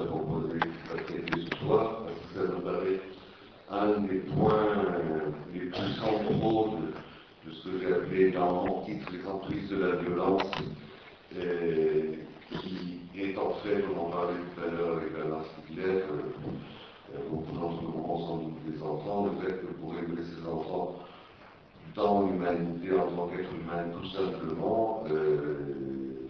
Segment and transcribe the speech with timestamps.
[0.00, 0.58] a proposé
[0.88, 3.00] traiter ce soir, parce que ça me paraît
[3.70, 4.74] un des points
[5.52, 6.76] les plus centraux
[7.46, 10.42] de, ce que j'ai appelé dans mon titre les entreprises de la violence,
[11.30, 16.02] qui est en fait, on en parlait tout à l'heure avec Alain Stigler,
[17.30, 20.96] beaucoup d'entre nous ont sans doute des enfants, le fait que pour élever ses enfants
[21.94, 25.58] dans l'humanité en tant qu'être humain tout simplement, euh,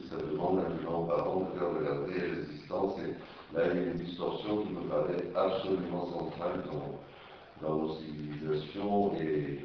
[0.09, 3.15] ça demande à un grands-parents de faire de la vraie résistance et
[3.55, 9.61] là il y a une distorsion qui me paraît absolument centrale dans, nos civilisations et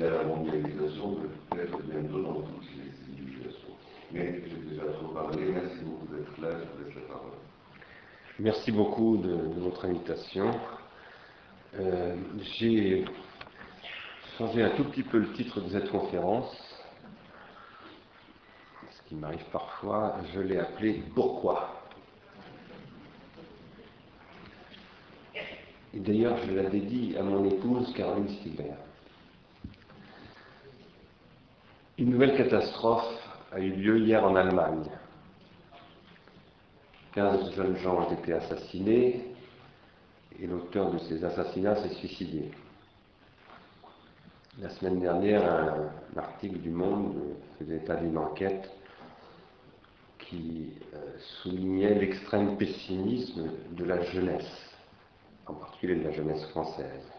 [0.00, 1.16] à la mondialisation,
[1.50, 3.74] peut-être bientôt dans toutes les civilisations.
[4.12, 7.32] Mais j'ai déjà trop parlé, merci beaucoup d'être là, je vous laisse la parole.
[8.38, 10.50] Merci beaucoup de, votre invitation.
[11.78, 12.16] Euh,
[12.58, 13.04] j'ai
[14.38, 16.52] changé un tout petit peu le titre de cette conférence,
[18.90, 20.16] ce qui m'arrive parfois.
[20.32, 21.83] Je l'ai appelé Pourquoi?
[25.94, 28.72] Et d'ailleurs, je la dédie à mon épouse Caroline Stigler.
[31.98, 33.14] Une nouvelle catastrophe
[33.52, 34.90] a eu lieu hier en Allemagne.
[37.14, 39.24] 15 jeunes gens ont été assassinés
[40.40, 42.50] et l'auteur de ces assassinats s'est suicidé.
[44.60, 47.14] La semaine dernière, un, article du Monde
[47.58, 48.68] faisait état d'une enquête
[50.18, 50.98] qui euh,
[51.42, 54.63] soulignait l'extrême pessimisme de la jeunesse,
[55.46, 57.12] en particulier de la jeunesse française,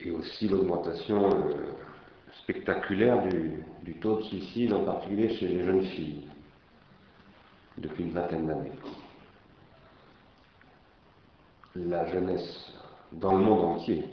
[0.00, 1.72] et aussi l'augmentation euh,
[2.42, 3.22] spectaculaire
[3.82, 6.28] du taux de suicide, en particulier chez les jeunes filles
[7.78, 8.72] depuis une vingtaine d'années.
[11.74, 12.72] La jeunesse
[13.12, 14.04] dans le monde entier,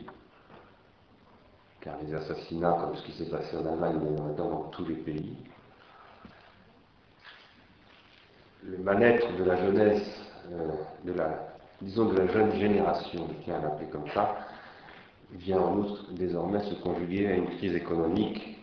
[1.82, 5.36] car les assassinats, comme ce qui s'est passé en Allemagne, mais dans tous les pays,
[8.64, 10.23] le mal-être de la jeunesse,
[11.04, 14.38] de la, disons de la jeune génération, je tiens à l'appeler comme ça,
[15.32, 18.60] vient en outre désormais se conjuguer à une crise économique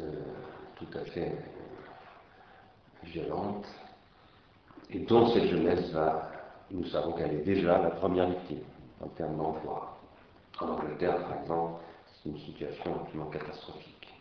[0.00, 0.10] euh,
[0.76, 1.32] tout à fait
[3.04, 3.66] violente,
[4.90, 6.30] et dont cette jeunesse va,
[6.70, 8.64] nous savons qu'elle est déjà la première victime
[9.02, 9.98] en termes d'emploi.
[10.60, 14.14] En Angleterre, par exemple, c'est une situation absolument catastrophique.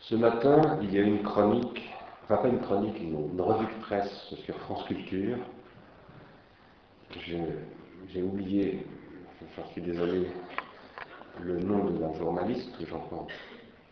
[0.00, 1.88] Ce matin, il y a une chronique,
[2.30, 5.38] enfin pas une chronique, une, revue de presse sur France Culture.
[8.08, 8.86] J'ai oublié,
[9.56, 10.28] j'en suis désolé,
[11.40, 13.26] le nom de la journaliste que j'entends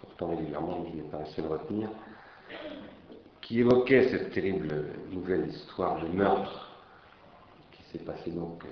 [0.01, 1.89] pourtant régulièrement, mais je n'ai pas assez le retenir
[3.41, 6.69] qui évoquait cette terrible nouvelle histoire de meurtre
[7.73, 8.63] qui s'est passée donc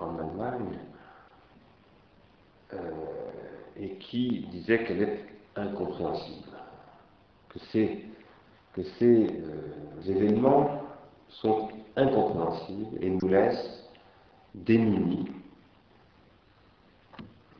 [0.00, 0.78] en, Allemagne,
[2.72, 2.90] euh,
[3.76, 5.24] et qui disait qu'elle est
[5.56, 6.48] incompréhensible,
[7.50, 8.04] que ces,
[8.78, 10.82] que ces euh, événements
[11.28, 13.90] sont incompréhensibles et nous laissent
[14.54, 15.26] démunis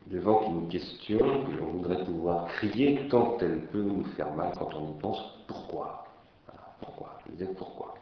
[0.07, 4.73] devant une question que l'on voudrait pouvoir crier tant elle peut nous faire mal quand
[4.73, 5.21] on y pense.
[5.45, 6.05] Pourquoi?
[6.79, 7.19] Pourquoi?
[7.25, 7.95] Je disais pourquoi.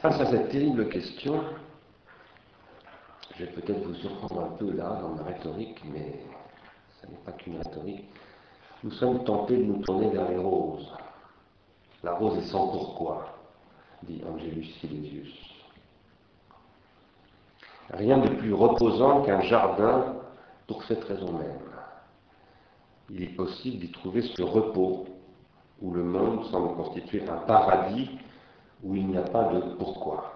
[0.00, 1.44] Face à cette terrible question,
[3.36, 6.20] je vais peut-être vous surprendre un peu là dans ma rhétorique, mais
[7.00, 8.04] ce n'est pas qu'une rhétorique.
[8.84, 10.92] Nous sommes tentés de nous tourner vers les roses.
[12.04, 13.34] La rose est sans pourquoi,
[14.04, 15.34] dit Angelus Silesius.
[17.90, 20.14] Rien de plus reposant qu'un jardin
[20.66, 21.58] pour cette raison même.
[23.10, 25.06] Il est possible d'y trouver ce repos
[25.80, 28.10] où le monde semble constituer un paradis
[28.84, 30.34] où il n'y a pas de pourquoi.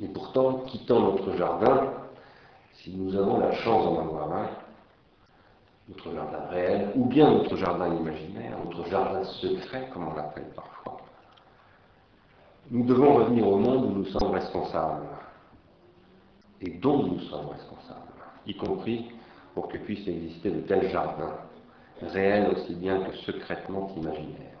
[0.00, 1.92] Et pourtant, quittant notre jardin,
[2.74, 4.48] si nous avons la chance d'en avoir un,
[5.88, 10.98] notre jardin réel, ou bien notre jardin imaginaire, notre jardin secret, comme on l'appelle parfois,
[12.70, 15.06] nous devons revenir au monde où nous sommes responsables,
[16.60, 18.12] et dont nous sommes responsables,
[18.46, 19.10] y compris
[19.54, 21.38] pour que puisse exister de tels jardins
[22.02, 24.58] réel aussi bien que secrètement imaginaire.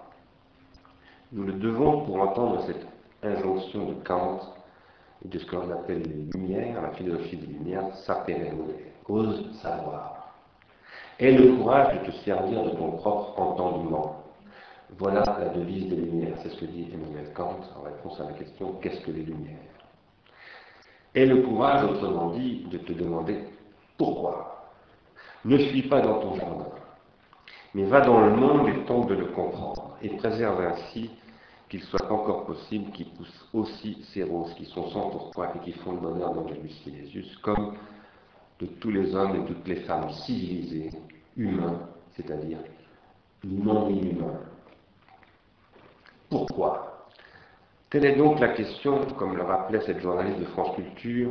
[1.32, 2.86] Nous le devons pour entendre cette
[3.22, 4.40] injonction de Kant
[5.24, 8.52] et de ce que l'on appelle les Lumières, la philosophie des Lumières, sapere
[9.08, 10.17] ose savoir.
[11.18, 14.22] Aie le courage de te servir de ton propre entendement.
[14.98, 18.32] Voilà la devise des Lumières, c'est ce que dit Emmanuel Kant en réponse à la
[18.32, 19.58] question qu'est-ce que les Lumières?
[21.14, 23.44] Aie le courage, autrement dit, de te demander
[23.96, 24.70] pourquoi.
[25.44, 26.66] Ne suis pas dans ton jardin
[27.74, 31.10] mais va dans le monde et tente de le comprendre, et préserve ainsi
[31.68, 35.72] qu'il soit encore possible qu'il pousse aussi ces roses qui sont sans pourquoi et qui
[35.72, 37.74] font le bonheur d'Angelus Silesius, comme
[38.60, 40.90] de tous les hommes et toutes les femmes civilisés,
[41.36, 41.80] humains
[42.18, 42.58] c'est-à-dire
[43.44, 44.40] non inhumain.
[46.28, 47.08] Pourquoi?
[47.90, 51.30] Telle est donc la question, comme le rappelait cette journaliste de France Culture,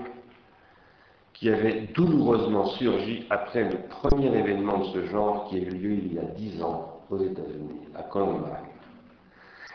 [1.33, 5.91] qui avait douloureusement surgi après le premier événement de ce genre qui a eu lieu
[5.91, 8.53] il y a dix ans aux États-Unis, à Columbine.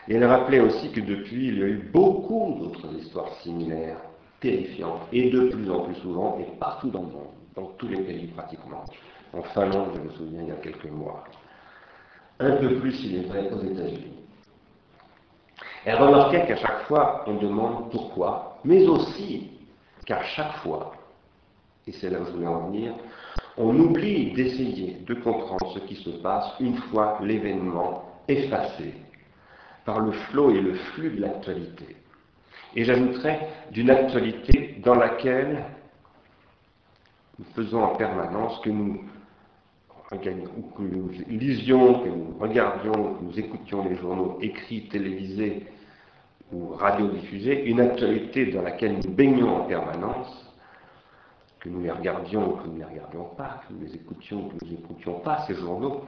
[0.09, 4.01] Et elle rappelait aussi que depuis, il y a eu beaucoup d'autres histoires similaires,
[4.41, 8.01] terrifiantes, et de plus en plus souvent, et partout dans le monde, dans tous les
[8.01, 8.83] pays pratiquement.
[9.33, 11.23] En Finlande, je me souviens, il y a quelques mois.
[12.39, 14.23] Un peu plus, il est vrai, aux États-Unis.
[15.85, 19.51] Elle remarquait qu'à chaque fois, on demande pourquoi, mais aussi
[20.05, 20.93] qu'à chaque fois,
[21.85, 22.93] et c'est là où je voulais en venir,
[23.57, 28.93] on oublie d'essayer de comprendre ce qui se passe une fois l'événement effacé
[29.85, 31.97] par le flot et le flux de l'actualité.
[32.75, 35.65] Et j'ajouterais d'une actualité dans laquelle
[37.55, 39.03] faisons en permanence que nous
[41.27, 45.65] lisions, que nous regardions, que nous écoutions les journaux écrits, télévisés
[46.51, 50.53] ou radiodiffusés, une actualité dans laquelle nous baignons en permanence,
[51.59, 54.45] que nous les regardions ou que nous ne les regardions pas, que nous les écoutions
[54.45, 56.01] ou que nous n'écoutions pas, ces journaux.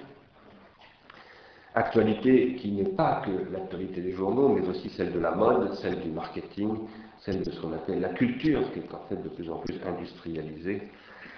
[1.73, 5.99] Actualité qui n'est pas que l'actualité des journaux, mais aussi celle de la mode, celle
[6.01, 6.77] du marketing,
[7.19, 9.75] celle de ce qu'on appelle la culture, qui est en fait de plus en plus
[9.85, 10.83] industrialisée,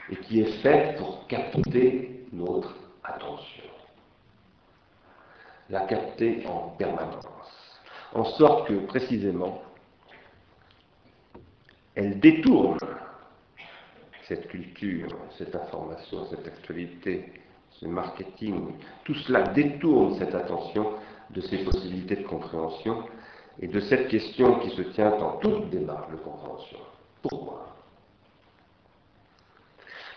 [0.10, 3.64] et qui est faite pour capter notre attention.
[5.70, 7.82] La capter en permanence.
[8.14, 9.62] En sorte que, précisément,
[11.96, 12.78] elle détourne
[14.28, 17.34] cette culture, cette information, cette actualité,
[17.72, 18.74] ce marketing,
[19.04, 20.94] tout cela détourne cette attention
[21.32, 23.04] de ces possibilités de compréhension
[23.60, 26.80] et de cette question qui se tient en toute démarche de compréhension.
[27.22, 27.77] Pourquoi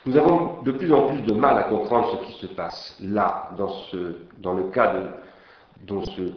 [0.07, 3.51] Nous avons de plus en plus de mal à comprendre ce qui se passe là,
[3.59, 6.33] dans, ce, dans le cas de ce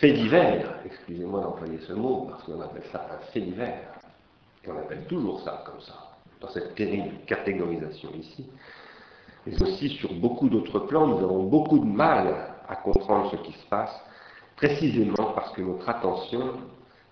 [0.00, 3.90] fait divers, excusez-moi d'employer ce mot, parce qu'on appelle ça un fait divers,
[4.64, 5.94] et on appelle toujours ça comme ça
[6.40, 8.46] dans cette terrible catégorisation ici,
[9.46, 13.52] mais aussi sur beaucoup d'autres plans, nous avons beaucoup de mal à comprendre ce qui
[13.52, 13.94] se passe,
[14.56, 16.52] précisément parce que notre attention,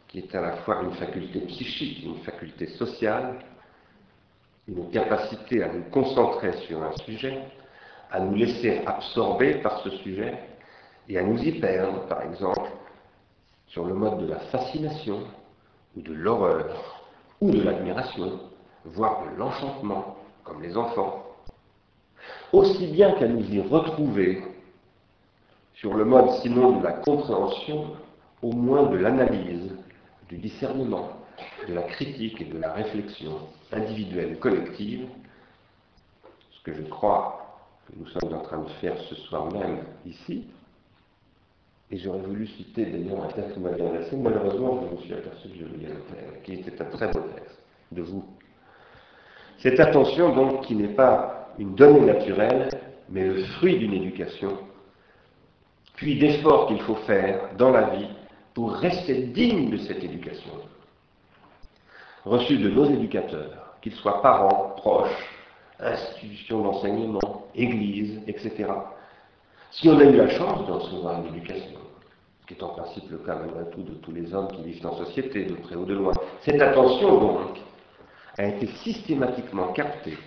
[0.08, 3.38] qui est à la fois une faculté psychique, une faculté sociale,
[4.68, 7.38] une capacité à nous concentrer sur un sujet,
[8.10, 10.34] à nous laisser absorber par ce sujet
[11.08, 12.70] et à nous y perdre, par exemple,
[13.68, 15.20] sur le mode de la fascination
[15.96, 17.04] ou de l'horreur
[17.40, 18.40] ou de l'admiration
[18.86, 21.24] voire de l'enchantement, comme les enfants,
[22.52, 24.44] aussi bien qu'à nous y retrouver
[25.74, 27.92] sur le mode sinon de la compréhension,
[28.42, 29.76] au moins de l'analyse,
[30.28, 31.10] du discernement,
[31.68, 33.32] de la critique et de la réflexion
[33.72, 35.06] individuelle et collective,
[36.50, 40.46] ce que je crois que nous sommes en train de faire ce soir même ici.
[41.90, 45.48] Et j'aurais voulu citer d'ailleurs un texte vous m'avez adressé, malheureusement je me suis aperçu
[45.48, 48.24] que je le qui était un très beau texte de vous,
[49.58, 52.68] cette attention, donc, qui n'est pas une donnée naturelle,
[53.08, 54.58] mais le fruit d'une éducation,
[55.94, 58.08] puis d'efforts qu'il faut faire dans la vie
[58.54, 60.52] pour rester digne de cette éducation,
[62.26, 65.30] reçue de nos éducateurs, qu'ils soient parents, proches,
[65.78, 68.66] institutions d'enseignement, églises, etc.
[69.70, 71.78] Si on a eu la chance de recevoir une éducation,
[72.40, 74.86] ce qui est en principe le cas malgré tout de tous les hommes qui vivent
[74.86, 77.58] en société, de près ou de loin, cette attention donc
[78.38, 80.18] a été systématiquement captée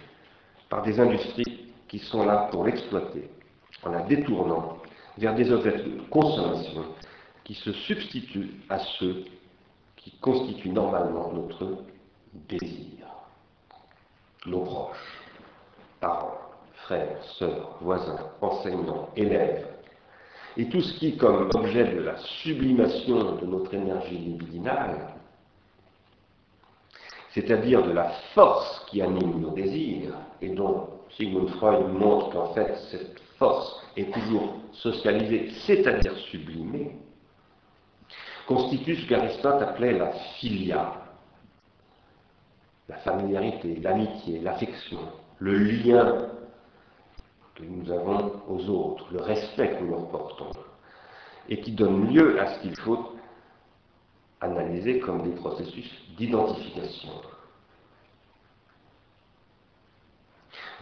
[0.70, 3.30] par des industries qui sont là pour l'exploiter,
[3.84, 4.78] en la détournant
[5.18, 6.86] vers des objets de consommation
[7.44, 9.26] qui se substituent à ceux
[10.10, 11.84] qui constituent normalement notre
[12.34, 13.06] désir.
[14.46, 15.20] Nos proches,
[16.00, 16.40] parents,
[16.86, 19.68] frères, sœurs, voisins, enseignants, élèves,
[20.58, 25.14] et tout ce qui, comme objet de la sublimation de notre énergie libidinale,
[27.32, 32.76] c'est-à-dire de la force qui anime nos désirs, et dont Sigmund Freud montre qu'en fait
[32.90, 36.96] cette force est toujours socialisée, c'est-à-dire sublimée,
[38.50, 40.94] constitue ce qu'Aristote appelait la filia,
[42.90, 44.98] la familiarité, l'amitié, l'affection,
[45.38, 46.30] le lien
[47.54, 50.50] que nous avons aux autres, le respect que nous leur portons,
[51.48, 53.14] et qui donne lieu à ce qu'il faut
[54.42, 55.88] analysés comme des processus
[56.18, 57.12] d'identification.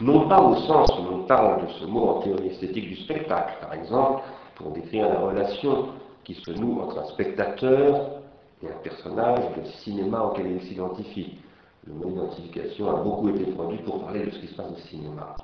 [0.00, 3.58] Non pas au sens où on parle de ce mot en théorie esthétique du spectacle,
[3.60, 4.22] par exemple,
[4.54, 5.88] pour décrire la relation
[6.28, 8.20] qui se noue entre un spectateur
[8.62, 11.38] et un personnage de cinéma auquel il s'identifie.
[11.86, 14.88] Le mot identification a beaucoup été produit pour parler de ce qui se passe au
[14.88, 15.34] cinéma.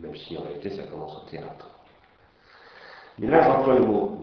[0.00, 1.68] même si en réalité ça commence au théâtre.
[3.18, 4.22] Mais là, j'emploie le mot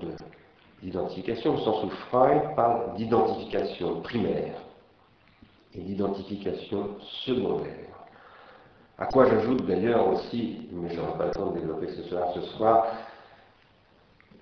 [0.81, 4.55] d'identification au sens où Freud parle d'identification primaire
[5.73, 7.87] et d'identification secondaire.
[8.97, 12.29] À quoi j'ajoute d'ailleurs aussi, mais je n'aurai pas le temps de développer ce soir,
[12.35, 12.85] ce soir,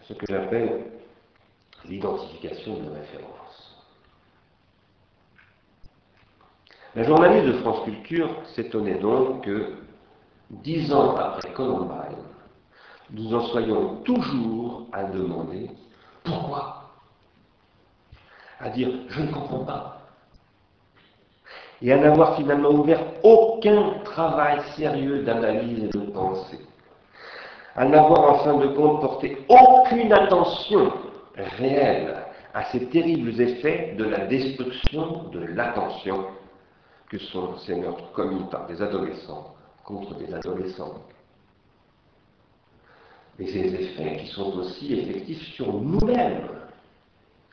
[0.10, 0.86] ce que j'appelle
[1.86, 3.86] l'identification de référence.
[6.96, 9.76] La journaliste de France Culture s'étonnait donc que,
[10.50, 12.18] dix ans après Columbine,
[13.12, 15.70] nous en soyons toujours à demander
[16.24, 16.90] pourquoi.
[18.60, 20.02] À dire je ne comprends pas.
[21.84, 26.60] Et à n'avoir finalement ouvert aucun travail sérieux d'analyse et de pensée,
[27.76, 30.92] à n'avoir en fin de compte porté aucune attention
[31.36, 36.26] réelle à ces terribles effets de la destruction de l'attention
[37.10, 40.96] que sont ces meurtres commis par des adolescents contre des adolescents.
[43.40, 46.50] Et ces effets qui sont aussi effectifs sur nous-mêmes,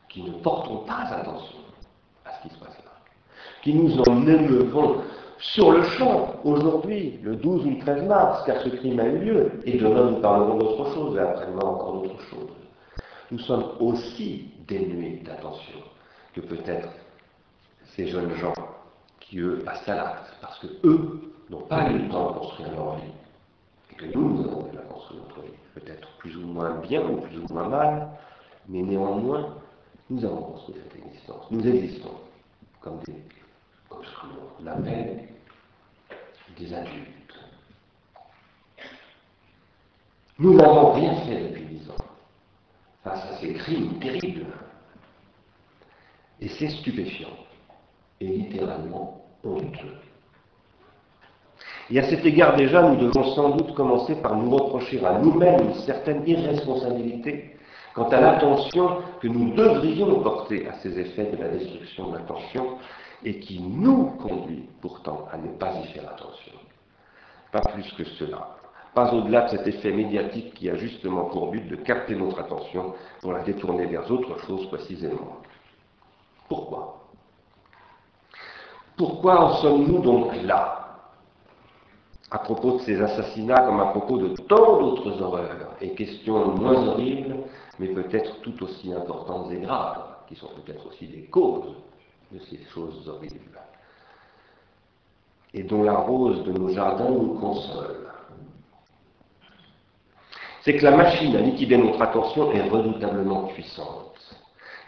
[0.08, 1.58] qui ne portons pas attention
[2.24, 2.96] à ce qui se passe là
[3.66, 5.02] qui nous en émeuvons
[5.38, 9.18] sur le champ, aujourd'hui, le 12 ou le 13 mars, car ce crime a eu
[9.18, 12.50] lieu, et demain nous parlerons d'autre chose, et après-demain encore d'autre chose.
[13.30, 15.78] Nous sommes aussi dénués d'attention
[16.34, 16.88] que peut-être
[17.94, 18.54] ces jeunes gens
[19.20, 22.72] qui, eux, passent à l'acte, parce que eux n'ont pas eu le temps de construire
[22.72, 23.12] leur vie,
[23.92, 27.16] et que nous, nous avons déjà construit notre vie, peut-être plus ou moins bien ou
[27.16, 28.08] plus ou moins mal,
[28.68, 29.54] mais néanmoins,
[30.08, 31.46] nous avons construit cette existence.
[31.50, 32.14] Nous existons
[32.80, 33.14] comme des
[34.64, 35.28] la l'appelle
[36.58, 37.16] des adultes.
[40.38, 42.04] Nous n'avons rien fait depuis dix ans
[43.04, 44.46] face à ces crimes terribles.
[46.40, 47.36] Et c'est stupéfiant
[48.20, 49.96] et littéralement honteux.
[51.88, 55.68] Et à cet égard déjà, nous devons sans doute commencer par nous reprocher à nous-mêmes
[55.68, 57.56] une certaine irresponsabilité
[57.94, 62.78] quant à l'attention que nous devrions porter à ces effets de la destruction de l'attention
[63.24, 66.52] et qui nous conduit pourtant à ne pas y faire attention.
[67.52, 68.56] Pas plus que cela.
[68.94, 72.94] Pas au-delà de cet effet médiatique qui a justement pour but de capter notre attention
[73.20, 75.38] pour la détourner vers autre chose précisément.
[76.48, 77.06] Pourquoi?
[78.96, 80.82] Pourquoi en sommes-nous donc là?
[82.30, 86.88] À propos de ces assassinats comme à propos de tant d'autres horreurs et questions moins
[86.88, 87.36] horribles,
[87.78, 91.76] mais peut-être tout aussi importantes et graves, qui sont peut-être aussi des causes
[92.32, 93.60] de ces choses horribles,
[95.54, 98.08] et dont la rose de nos jardins nous console.
[100.62, 104.18] C'est que la machine à liquider notre attention est redoutablement puissante,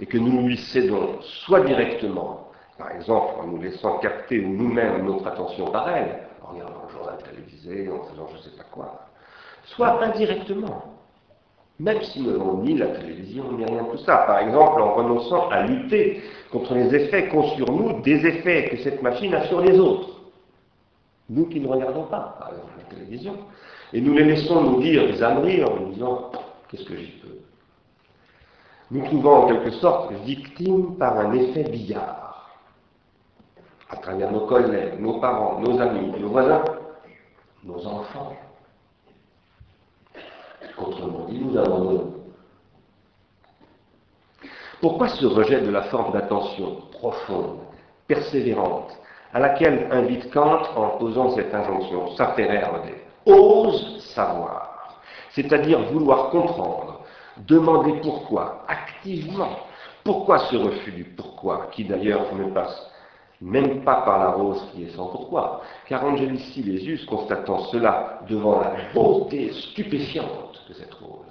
[0.01, 5.27] et que nous lui cédons soit directement, par exemple en nous laissant capter nous-mêmes notre
[5.27, 9.09] attention par elle, en regardant le journal télévisé, en faisant je ne sais pas quoi,
[9.65, 10.98] soit indirectement,
[11.81, 14.19] même si nous n'avons ni la télévision ni rien de tout ça.
[14.27, 18.79] Par exemple, en renonçant à lutter contre les effets qu'ont sur nous des effets que
[18.79, 20.09] cette machine a sur les autres.
[21.31, 23.35] Nous qui ne regardons pas, par exemple, la télévision.
[23.93, 26.31] Et nous les laissons nous dire des âneries en nous disant
[26.69, 27.39] Qu'est-ce que j'y peux?
[28.91, 32.51] Nous trouvons en quelque sorte victimes par un effet billard,
[33.91, 36.65] à travers nos collègues, nos parents, nos amis, nos voisins,
[37.65, 38.35] nos enfants.
[40.77, 42.15] Autrement dit, nous abandonnons.
[44.81, 47.59] Pourquoi ce rejet de la forme d'attention profonde,
[48.07, 48.97] persévérante,
[49.33, 52.91] à laquelle invite Kant en posant cette injonction Sapererde
[53.27, 55.01] Ose savoir,
[55.31, 57.03] c'est-à-dire vouloir comprendre,
[57.39, 59.51] demander pourquoi, activement.
[60.05, 62.91] Pourquoi ce refus du pourquoi, qui d'ailleurs ne passe
[63.41, 68.61] même pas par la rose qui est sans pourquoi, car Angelici Lésus, constatant cela devant
[68.61, 71.27] la beauté stupéfiante de cette rose,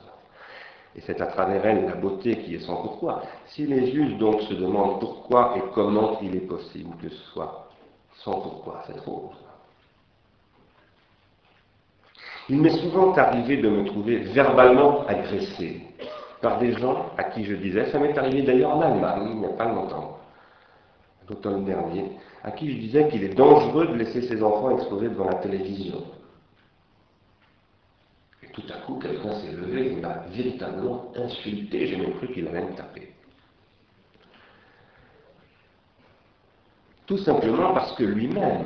[0.96, 4.54] et c'est à travers elle la beauté qui est sans pourquoi, si Lésus donc se
[4.54, 7.68] demande pourquoi et comment il est possible que ce soit
[8.16, 9.36] sans pourquoi cette rose.
[12.50, 15.82] Il m'est souvent arrivé de me trouver verbalement agressé
[16.42, 19.46] par des gens à qui je disais, ça m'est arrivé d'ailleurs en Allemagne il n'y
[19.46, 20.17] a pas longtemps,
[21.30, 22.12] l'automne dernier,
[22.44, 26.04] à qui je disais qu'il est dangereux de laisser ses enfants exposés devant la télévision.
[28.44, 32.48] Et tout à coup, quelqu'un s'est levé et m'a véritablement insulté, j'ai même cru qu'il
[32.48, 33.12] allait me taper.
[37.06, 38.66] Tout simplement parce que lui-même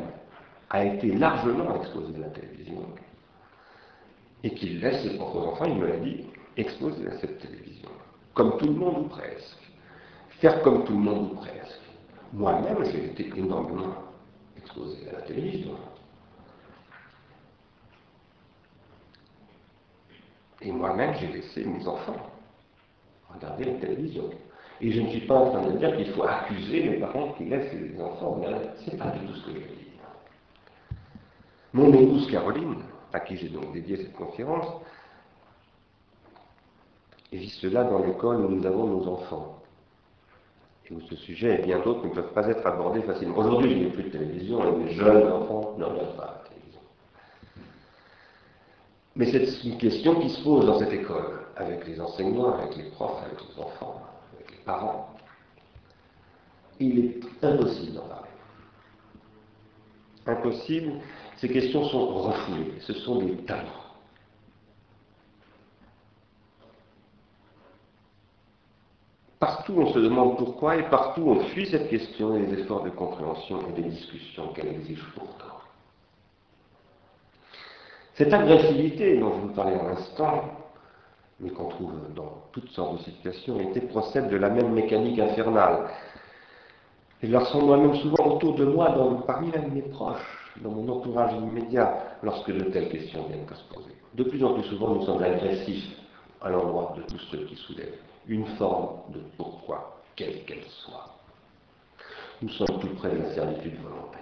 [0.69, 2.85] a été largement exposé à la télévision
[4.43, 6.25] et qu'il laisse ses propres enfants, il me l'a dit,
[6.57, 7.89] exposés à cette télévision.
[8.33, 9.57] Comme tout le monde ou presque.
[10.39, 11.60] Faire comme tout le monde ou presque.
[12.33, 13.93] Moi-même, j'ai été énormément
[14.57, 15.75] exposé à la télévision.
[20.61, 22.31] Et moi-même, j'ai laissé mes enfants
[23.33, 24.29] regarder la télévision.
[24.79, 27.45] Et je ne suis pas en train de dire qu'il faut accuser les parents qui
[27.45, 28.67] laissent les enfants regarder.
[28.83, 29.87] C'est pas du tout ce que je dis.
[31.73, 32.83] Mon épouse Caroline,
[33.13, 34.67] à qui j'ai donc dédié cette conférence,
[37.31, 39.60] vit cela dans l'école où nous avons nos enfants.
[40.91, 43.37] Où ce sujet et bien d'autres ne peuvent pas être abordés facilement.
[43.37, 46.81] Aujourd'hui, je n'ai plus de télévision et les jeunes enfants ne regardent pas la télévision.
[49.15, 52.89] Mais c'est une question qui se pose dans cette école, avec les enseignants, avec les
[52.91, 54.01] profs, avec les enfants,
[54.35, 55.15] avec les parents.
[56.79, 58.29] Il est impossible d'en parler.
[60.27, 60.93] Impossible,
[61.37, 63.80] ces questions sont refoulées, ce sont des tabous.
[69.41, 72.91] Partout on se demande pourquoi et partout on fuit cette question et les efforts de
[72.91, 75.55] compréhension et des discussions qu'elle exige pourtant.
[78.13, 80.43] Cette agressivité dont je vous parlais à l'instant,
[81.39, 85.89] mais qu'on trouve dans toutes sortes de situations, était procède de la même mécanique infernale.
[87.23, 88.93] Et leur sont moi-même souvent autour de moi,
[89.25, 93.73] parmi même mes proches, dans mon entourage immédiat, lorsque de telles questions viennent à se
[93.73, 93.95] poser.
[94.13, 95.97] De plus en plus souvent, nous sommes agressifs
[96.43, 97.97] à l'endroit de tous ceux qui soulèvent
[98.27, 101.09] une forme de pourquoi, quelle qu'elle soit.
[102.41, 104.21] Nous sommes tout près de la servitude volontaire.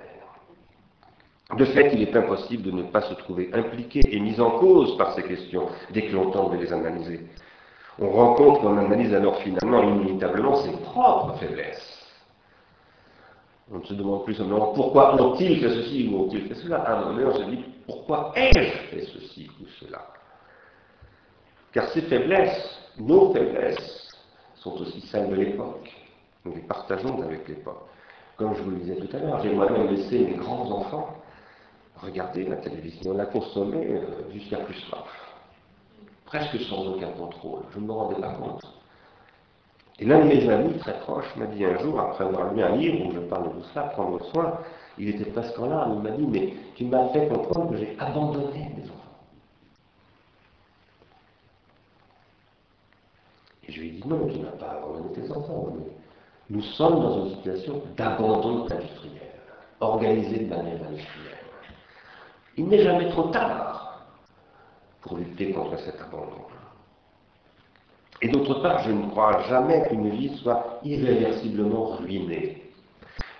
[1.57, 4.97] De fait, il est impossible de ne pas se trouver impliqué et mis en cause
[4.97, 7.27] par ces questions dès que l'on tente de les analyser.
[7.97, 11.97] On rencontre, on analyse alors finalement inévitablement ses propres faiblesses.
[13.71, 16.77] On ne se demande plus simplement pourquoi ont-ils fait ceci ou ont-ils fait cela.
[16.77, 20.07] À un moment on se dit pourquoi ai-je fait ceci ou cela?
[21.71, 24.07] Car ces faiblesses, nos faiblesses,
[24.55, 25.89] sont aussi celles de l'époque.
[26.45, 27.83] Nous les partageons avec l'époque.
[28.37, 31.15] Comme je vous le disais tout à l'heure, j'ai moi-même laissé mes grands-enfants
[32.01, 35.05] regarder la télévision, la consommer euh, jusqu'à plus soif.
[36.25, 37.61] Presque sans aucun contrôle.
[37.73, 38.61] Je ne me rendais pas compte.
[39.99, 42.75] Et l'un de mes amis très proches m'a dit un jour, après avoir lu un
[42.77, 44.59] livre où je parle de ça, prendre soin,
[44.97, 47.97] il était presque en larmes, il m'a dit, mais tu m'as fait comprendre que j'ai
[47.99, 49.08] abandonné mes enfants.
[53.69, 55.91] Je lui ai dit, non, tu n'as pas abandonné tes enfants, mais
[56.49, 59.29] nous sommes dans une situation d'abandon industriel,
[59.79, 61.37] organisé de manière industrielle.
[62.57, 64.05] Il n'est jamais trop tard
[65.01, 66.45] pour lutter contre cet abandon.
[68.21, 72.63] Et d'autre part, je ne crois jamais qu'une vie soit irréversiblement ruinée.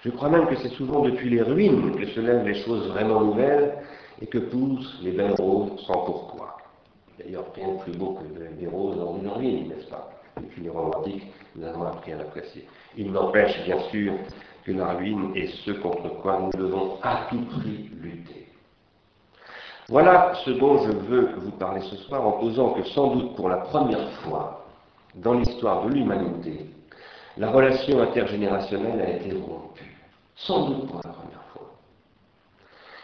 [0.06, 3.22] Je crois même que c'est souvent depuis les ruines que se lèvent les choses vraiment
[3.22, 3.80] nouvelles
[4.22, 6.58] et que poussent les belles roses sans pourquoi.
[7.18, 10.10] D'ailleurs, rien de plus beau que des roses dans une ruine, n'est-ce pas?
[10.42, 12.68] Depuis les romantiques, nous avons appris à l'apprécier.
[12.98, 14.14] Il n'empêche bien sûr
[14.64, 18.48] que la ruine est ce contre quoi nous devons à tout prix lutter.
[19.90, 23.50] Voilà ce dont je veux vous parler ce soir en posant que sans doute pour
[23.50, 24.66] la première fois
[25.16, 26.68] dans l'histoire de l'humanité,
[27.38, 29.98] la relation intergénérationnelle a été rompue.
[30.36, 31.72] Sans doute pour la première fois.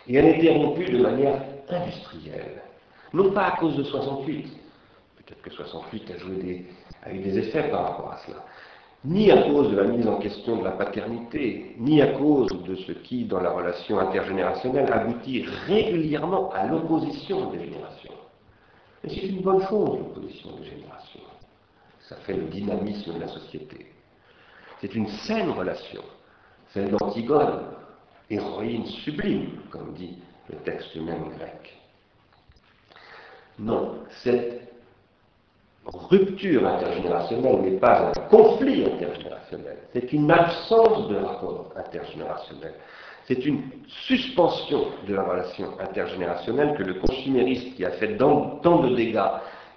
[0.07, 2.61] Et elle a été rompue de manière industrielle.
[3.13, 4.45] Non pas à cause de 68,
[5.17, 8.43] peut-être que 68 a, joué a eu des effets par rapport à cela,
[9.05, 12.75] ni à cause de la mise en question de la paternité, ni à cause de
[12.75, 18.13] ce qui, dans la relation intergénérationnelle, aboutit régulièrement à l'opposition des générations.
[19.03, 21.21] Et c'est une bonne chose, l'opposition des générations.
[22.01, 23.85] Ça fait le dynamisme de la société.
[24.81, 26.01] C'est une saine relation,
[26.73, 27.65] celle d'Antigone,
[28.29, 30.17] héroïne sublime, comme dit
[30.49, 31.77] le texte même grec.
[33.59, 34.64] Non, cette
[35.85, 42.73] rupture intergénérationnelle n'est pas un conflit intergénérationnel, c'est une absence de rapport intergénérationnel.
[43.27, 48.95] C'est une suspension de la relation intergénérationnelle que le consumériste qui a fait tant de
[48.95, 49.19] dégâts,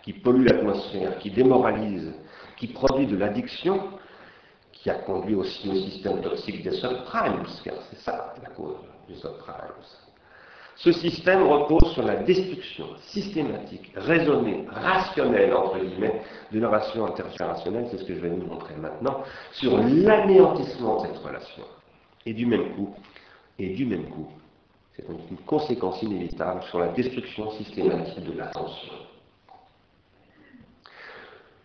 [0.03, 2.13] qui pollue l'atmosphère, qui démoralise,
[2.59, 3.81] qui produit de l'addiction,
[4.73, 8.77] qui a conduit aussi au système toxique des subprimes, car c'est ça la cause
[9.09, 9.73] des subprimes,
[10.79, 17.89] ce système repose sur la destruction systématique, raisonnée, rationnelle, entre guillemets, de la relation intergénérationnelle,
[17.91, 21.65] c'est ce que je vais vous montrer maintenant, sur l'anéantissement de cette relation.
[22.25, 22.95] Et du même coup,
[23.59, 24.29] et du même coup,
[24.95, 28.93] c'est une conséquence inévitable sur la destruction systématique de l'attention.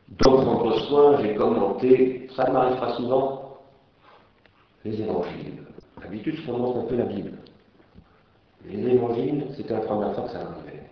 [0.10, 3.60] Dans votre soin, j'ai commenté, ça m'arrivera souvent,
[4.84, 5.64] les évangiles.
[6.02, 7.38] D'habitude, je commence un peu la Bible.
[8.66, 10.84] Les évangiles, c'était la première fois que ça arrivait.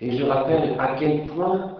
[0.00, 1.76] Et je rappelle à quel point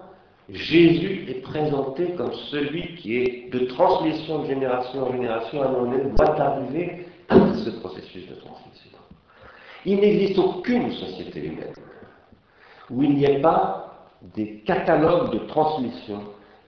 [0.49, 5.71] Jésus est présenté comme celui qui est de transmission de génération en génération, à un
[5.71, 8.97] moment donné, doit arriver à ce processus de transmission.
[9.85, 11.73] Il n'existe aucune société humaine
[12.89, 16.21] où il n'y ait pas des catalogues de transmission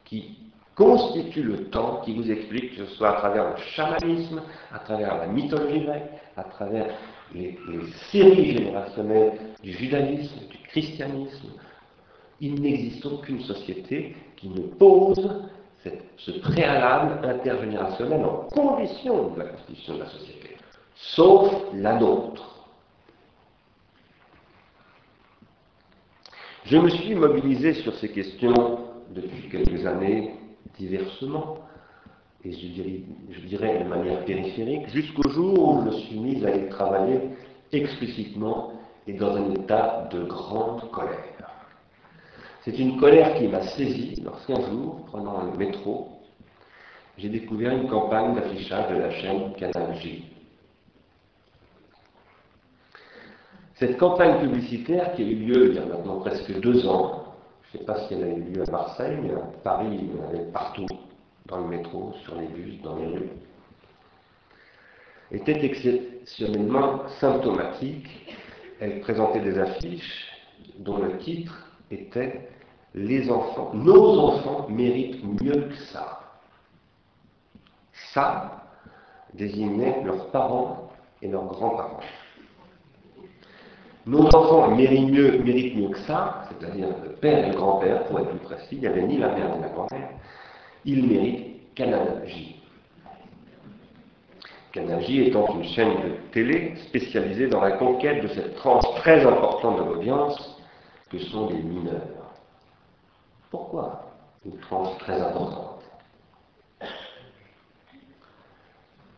[0.05, 0.37] qui
[0.75, 4.41] constituent le temps, qui vous expliquent, que ce soit à travers le chamanisme,
[4.73, 6.87] à travers la mythologie grecque, à travers
[7.33, 7.57] les,
[8.11, 11.49] séries générationnelles du judaïsme, du christianisme,
[12.39, 15.29] il n'existe aucune société qui ne pose
[16.17, 20.57] ce préalable intergénérationnel en condition de la constitution de la société,
[20.95, 22.47] sauf la nôtre.
[26.65, 30.35] Je me suis mobilisé sur ces questions depuis quelques années
[30.77, 31.57] diversement,
[32.43, 36.45] et je dirais, je dirais de manière périphérique, jusqu'au jour où je me suis mis
[36.45, 37.29] à y travailler
[37.71, 38.73] explicitement
[39.07, 41.17] et dans un état de grande colère.
[42.63, 46.09] C'est une colère qui m'a saisi lorsqu'un jour, prenant le métro,
[47.17, 50.25] j'ai découvert une campagne d'affichage de la chaîne Canal J.
[53.75, 57.23] Cette campagne publicitaire qui a eu lieu il y a maintenant presque deux ans,
[57.63, 60.09] je ne sais pas si elle a eu lieu à Marseille, mais à Paris,
[60.53, 60.85] partout,
[61.51, 63.29] dans le métro, sur les bus, dans les rues,
[65.31, 68.07] était exceptionnellement symptomatique.
[68.79, 70.31] Elle présentait des affiches
[70.79, 72.49] dont le titre était
[72.95, 76.19] Les enfants, nos enfants méritent mieux que ça.
[78.13, 78.65] Ça
[79.33, 80.89] désignait leurs parents
[81.21, 82.01] et leurs grands-parents.
[84.05, 88.19] Nos enfants méritent mieux, méritent mieux que ça, c'est-à-dire le père et le grand-père, pour
[88.19, 90.09] être plus précis, il n'y avait ni la mère ni la grand-mère,
[90.85, 92.55] ils méritent Canal J.
[94.71, 99.25] Canal J étant une chaîne de télé spécialisée dans la conquête de cette tranche très
[99.25, 100.57] importante de l'audience
[101.09, 102.35] que sont les mineurs.
[103.49, 104.11] Pourquoi
[104.45, 105.83] une tranche très importante?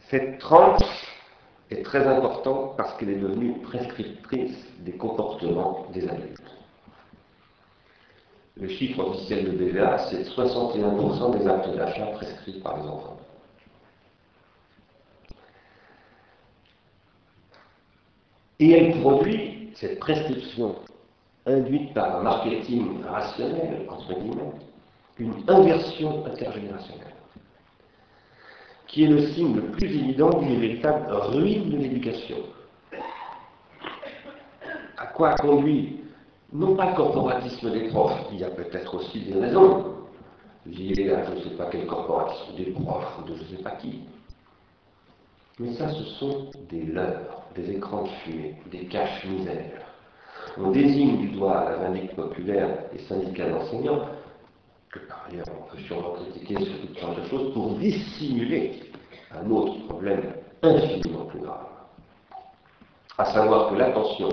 [0.10, 0.82] Cette tranche
[1.72, 6.53] est très importante parce qu'elle est devenue prescriptrice des comportements des adultes.
[8.56, 13.18] Le chiffre officiel de BVA, c'est 61% des actes d'achat prescrits par les enfants.
[18.60, 20.76] Et elle produit cette prescription
[21.46, 24.52] induite par un marketing rationnel, entre guillemets,
[25.18, 27.16] une inversion intergénérationnelle,
[28.88, 32.38] qui est le signe le plus évident d'une véritable ruine de l'éducation.
[34.98, 36.03] À quoi conduit
[36.54, 39.96] non pas le corporatisme des profs, il y a peut-être aussi des raisons,
[40.68, 43.72] liées à je ne sais pas quel corporatisme des profs de je ne sais pas
[43.72, 44.02] qui,
[45.60, 49.82] mais ça ce sont des leurres, des écrans de fumée, des caches-misères.
[50.58, 54.06] On désigne du doigt la vindicte populaire et syndicats d'enseignants,
[54.92, 58.80] que par ailleurs on peut sûrement critiquer sur toutes sortes de choses, pour dissimuler
[59.32, 61.66] un autre problème infiniment plus grave.
[63.18, 64.30] À savoir que l'attention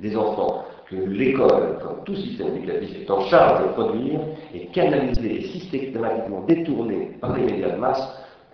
[0.00, 4.20] des enfants que l'école, comme tout système éducatif, est en charge de produire,
[4.54, 8.02] est canalisée et systématiquement détournée par les médias de masse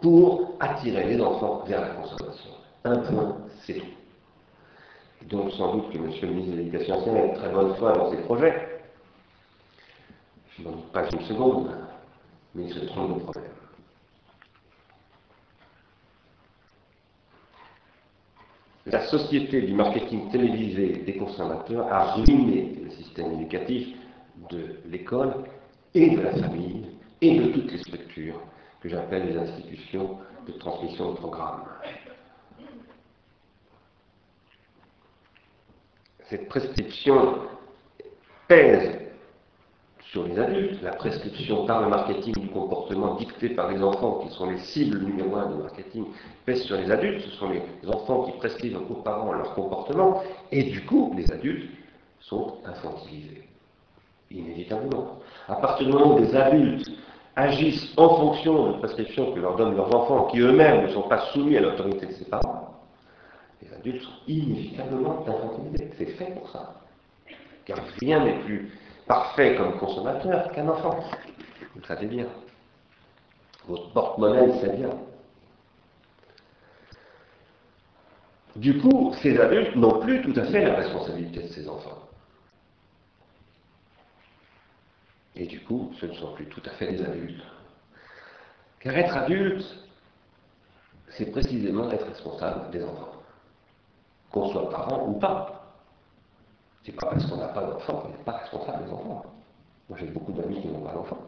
[0.01, 2.51] pour attirer les enfants vers la consommation.
[2.85, 3.87] Un point, c'est tout.
[5.29, 6.11] Donc sans doute que M.
[6.23, 8.55] le ministre de l'Éducation nationale a une très bonne foi dans ses projets.
[10.57, 11.71] Je n'en doute pas une seconde,
[12.55, 13.58] mais il se trompe de problème.
[18.91, 23.89] La société du marketing télévisé des consommateurs a ruiné le système éducatif
[24.51, 25.35] de l'école
[25.95, 26.87] et de la famille
[27.21, 28.41] et de toutes les structures
[28.81, 31.65] que j'appelle les institutions de transmission de programmes.
[36.31, 37.41] Cette prescription
[38.47, 39.08] pèse
[40.11, 44.35] sur les adultes, la prescription par le marketing du comportement dicté par les enfants, qui
[44.35, 46.07] sont les cibles numéro un du marketing,
[46.47, 50.63] pèse sur les adultes, ce sont les enfants qui prescrivent aux parents leur comportement, et
[50.65, 51.69] du coup, les adultes
[52.21, 53.45] sont infantilisés,
[54.31, 55.19] inévitablement.
[55.47, 56.91] À partir du moment où les adultes
[57.37, 61.27] agissent en fonction de prescriptions que leur donnent leurs enfants, qui eux-mêmes ne sont pas
[61.33, 62.81] soumis à l'autorité de ses parents,
[63.61, 65.91] les adultes sont inévitablement infantilisés.
[65.99, 66.81] C'est fait pour ça.
[67.67, 68.73] Car rien n'est plus
[69.09, 71.01] parfait comme consommateur qu'un enfant.
[71.75, 72.27] Vous le savez bien.
[73.67, 74.91] Votre porte-monnaie le sait bien.
[78.57, 82.09] Du coup, ces adultes n'ont plus tout à fait la responsabilité de ces enfants.
[85.37, 87.45] Et du coup, ce ne sont plus tout à fait des adultes.
[88.81, 89.65] Car être adulte,
[91.11, 93.13] c'est précisément être responsable des enfants.
[94.33, 95.58] Qu'on soit parent ou pas.
[96.89, 99.23] C'est pas parce qu'on n'a pas d'enfants qu'on n'est pas responsable des enfants.
[99.91, 101.19] Moi, j'ai beaucoup d'amis qui n'ont pas d'enfants.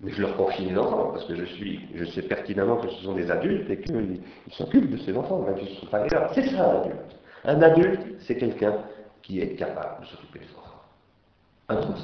[0.00, 3.04] Mais je leur confie les enfants, parce que je, suis, je sais pertinemment que ce
[3.04, 6.30] sont des adultes et qu'ils s'occupent de ces enfants, même s'ils ne sont pas là.
[6.34, 6.96] C'est ça, un adulte.
[7.44, 8.74] Un adulte, c'est quelqu'un
[9.22, 10.80] qui est capable de s'occuper des enfants.
[11.68, 11.94] Un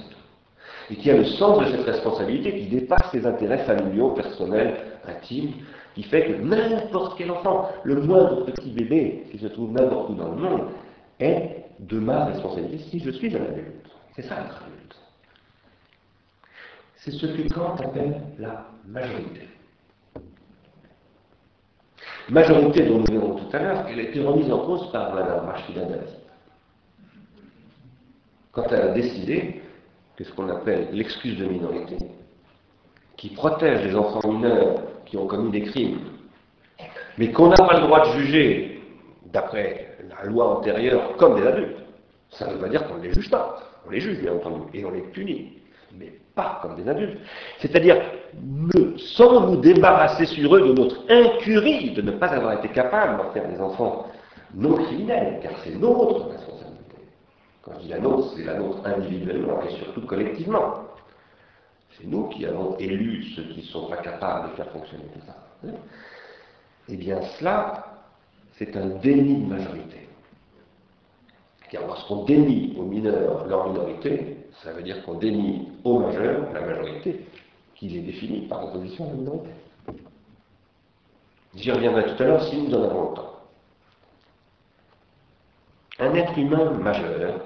[0.91, 5.53] et qui a le sens de cette responsabilité qui dépasse ses intérêts familiaux, personnels, intimes,
[5.97, 10.14] qui fait que n'importe quel enfant, le moindre petit bébé qui se trouve n'importe où
[10.14, 10.61] dans le monde,
[11.21, 13.87] est de ma responsabilité si je suis un adulte.
[14.14, 14.97] C'est ça être adulte.
[16.97, 19.49] C'est ce que Kant appelle la majorité.
[22.29, 25.47] Majorité dont nous verrons tout à l'heure, elle a été remise en cause par Mme
[25.47, 25.83] Rachida.
[28.53, 29.62] Quand elle a décidé
[30.17, 31.97] que ce qu'on appelle l'excuse de minorité,
[33.17, 36.01] qui protège les enfants mineurs qui ont commis des crimes,
[37.17, 38.83] mais qu'on n'a pas le droit de juger
[39.27, 41.78] d'après la loi antérieure comme des adultes.
[42.31, 43.59] Ça ne veut pas dire qu'on ne les juge pas.
[43.87, 45.59] On les juge, bien entendu, et on les punit,
[45.94, 47.18] mais pas comme des adultes.
[47.59, 47.96] C'est-à-dire
[48.98, 53.31] sans nous débarrasser sur eux de notre incurie de ne pas avoir été capable d'en
[53.31, 54.07] faire des enfants
[54.54, 56.96] non criminels, car c'est notre responsabilité.
[57.62, 60.85] Quand je dis la nôtre, c'est la nôtre individuellement et surtout collectivement.
[61.98, 65.26] C'est nous qui avons élu ceux qui ne sont pas capables de faire fonctionner tout
[65.26, 65.37] ça.
[66.88, 67.85] Eh bien, cela,
[68.52, 70.08] c'est un déni de majorité.
[71.70, 76.61] Car lorsqu'on dénie aux mineurs leur minorité, ça veut dire qu'on dénie aux majeurs la
[76.61, 77.26] majorité,
[77.74, 79.50] qui les définit par opposition à la minorité.
[81.54, 83.35] J'y reviendrai tout à l'heure si nous en avons le temps.
[86.00, 87.40] Un être humain majeur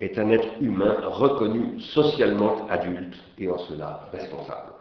[0.00, 4.72] est un être humain reconnu socialement adulte et en cela responsable.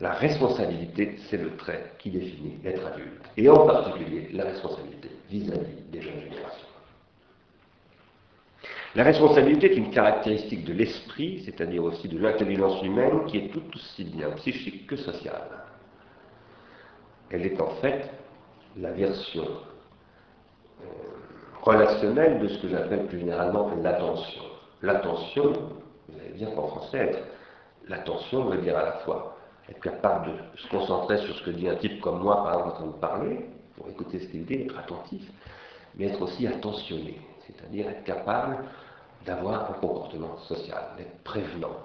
[0.00, 5.82] La responsabilité, c'est le trait qui définit l'être adulte, et en particulier la responsabilité vis-à-vis
[5.90, 6.69] des jeunes générations.
[8.96, 13.62] La responsabilité est une caractéristique de l'esprit, c'est-à-dire aussi de l'intelligence humaine, qui est tout
[13.74, 15.42] aussi bien psychique que sociale.
[17.30, 18.10] Elle est en fait
[18.76, 19.44] la version
[20.80, 20.86] euh,
[21.62, 24.42] relationnelle de ce que j'appelle plus généralement l'attention.
[24.82, 25.52] L'attention,
[26.08, 27.22] vous allez dire qu'en français,
[27.86, 29.36] l'attention veut dire à la fois
[29.68, 32.68] être capable de se concentrer sur ce que dit un type comme moi, par exemple,
[32.68, 35.22] en train de parler, pour écouter ce qu'il dit, être attentif,
[35.94, 38.64] mais être aussi attentionné, c'est-à-dire être capable
[39.26, 41.76] d'avoir un comportement social, d'être prévenant.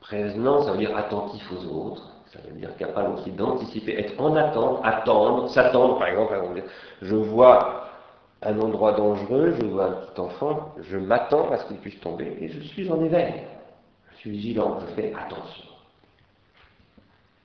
[0.00, 4.36] Prévenant, ça veut dire attentif aux autres, ça veut dire capable aussi d'anticiper, être en
[4.36, 6.62] attente, attendre, s'attendre, par exemple,
[7.02, 7.88] je vois
[8.42, 12.36] un endroit dangereux, je vois un petit enfant, je m'attends à ce qu'il puisse tomber
[12.40, 13.44] et je suis en éveil.
[14.12, 15.64] Je suis vigilant, je fais attention.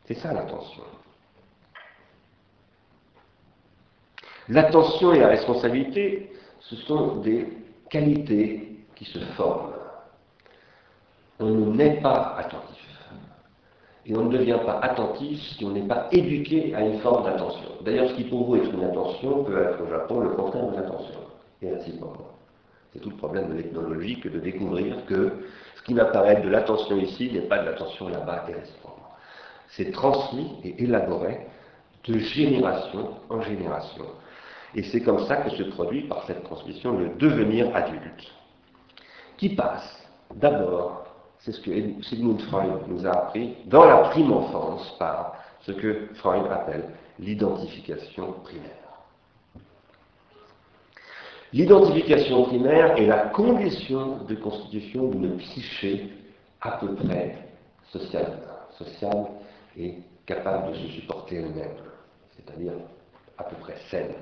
[0.06, 0.84] C'est ça l'attention.
[4.50, 7.63] L'attention et la responsabilité, ce sont des
[7.94, 9.74] qualités qui se forment.
[11.40, 12.80] On ne naît pas attentif.
[14.06, 17.70] Et on ne devient pas attentif si on n'est pas éduqué à une forme d'attention.
[17.86, 20.76] D'ailleurs, ce qui pour vous est une attention peut être au Japon le contraire de
[20.76, 21.20] l'attention.
[21.62, 22.34] Et ainsi pour moi.
[22.92, 25.32] C'est tout le problème de l'ethnologie que de découvrir que
[25.78, 29.10] ce qui m'apparaît de l'attention ici n'est pas de l'attention là-bas et réciproquement.
[29.70, 31.48] C'est transmis et élaboré
[32.06, 34.06] de génération en génération.
[34.76, 38.34] Et c'est comme ça que se produit par cette transmission le devenir adulte,
[39.38, 41.06] qui passe d'abord,
[41.40, 46.08] c'est ce que Sigmund Freud nous a appris, dans la prime enfance par ce que
[46.16, 48.84] Freud appelle l'identification primaire.
[51.52, 56.10] L'identification primaire est la condition de constitution d'une psyché
[56.62, 57.38] à peu près
[57.92, 58.40] sociale,
[58.78, 59.28] sociale
[59.78, 61.78] et capable de se supporter elle-même,
[62.36, 62.74] c'est-à-dire
[63.38, 64.16] à peu près saine.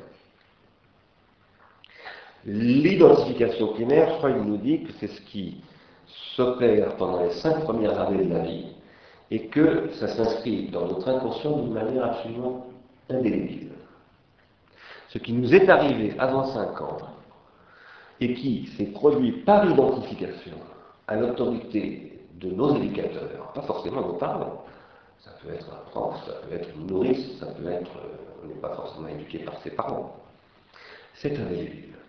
[2.46, 5.62] L'identification primaire, Freud nous dit que c'est ce qui
[6.36, 8.66] s'opère pendant les cinq premières années de la vie
[9.30, 12.68] et que ça s'inscrit dans notre inconscient d'une manière absolument
[13.10, 13.70] indélébile.
[15.10, 16.98] Ce qui nous est arrivé avant cinq ans
[18.20, 20.58] et qui s'est produit par identification
[21.08, 24.66] à l'autorité de nos éducateurs, pas forcément nos parents,
[25.20, 28.48] ça peut être un prof, ça peut être une nourrice, ça peut être, euh, on
[28.48, 30.16] n'est pas forcément éduqué par ses parents,
[31.14, 32.01] c'est indélébile.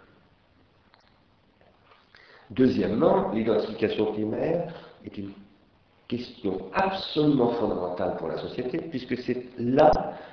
[2.55, 4.75] Deuxièmement, l'identification primaire
[5.07, 5.33] est une
[6.07, 9.91] question absolument fondamentale pour la société, puisque c'est là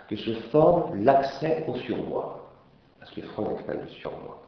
[0.10, 2.52] que se forme l'accès au surmoi,
[3.00, 4.42] parce que Freud appelle le surmoi.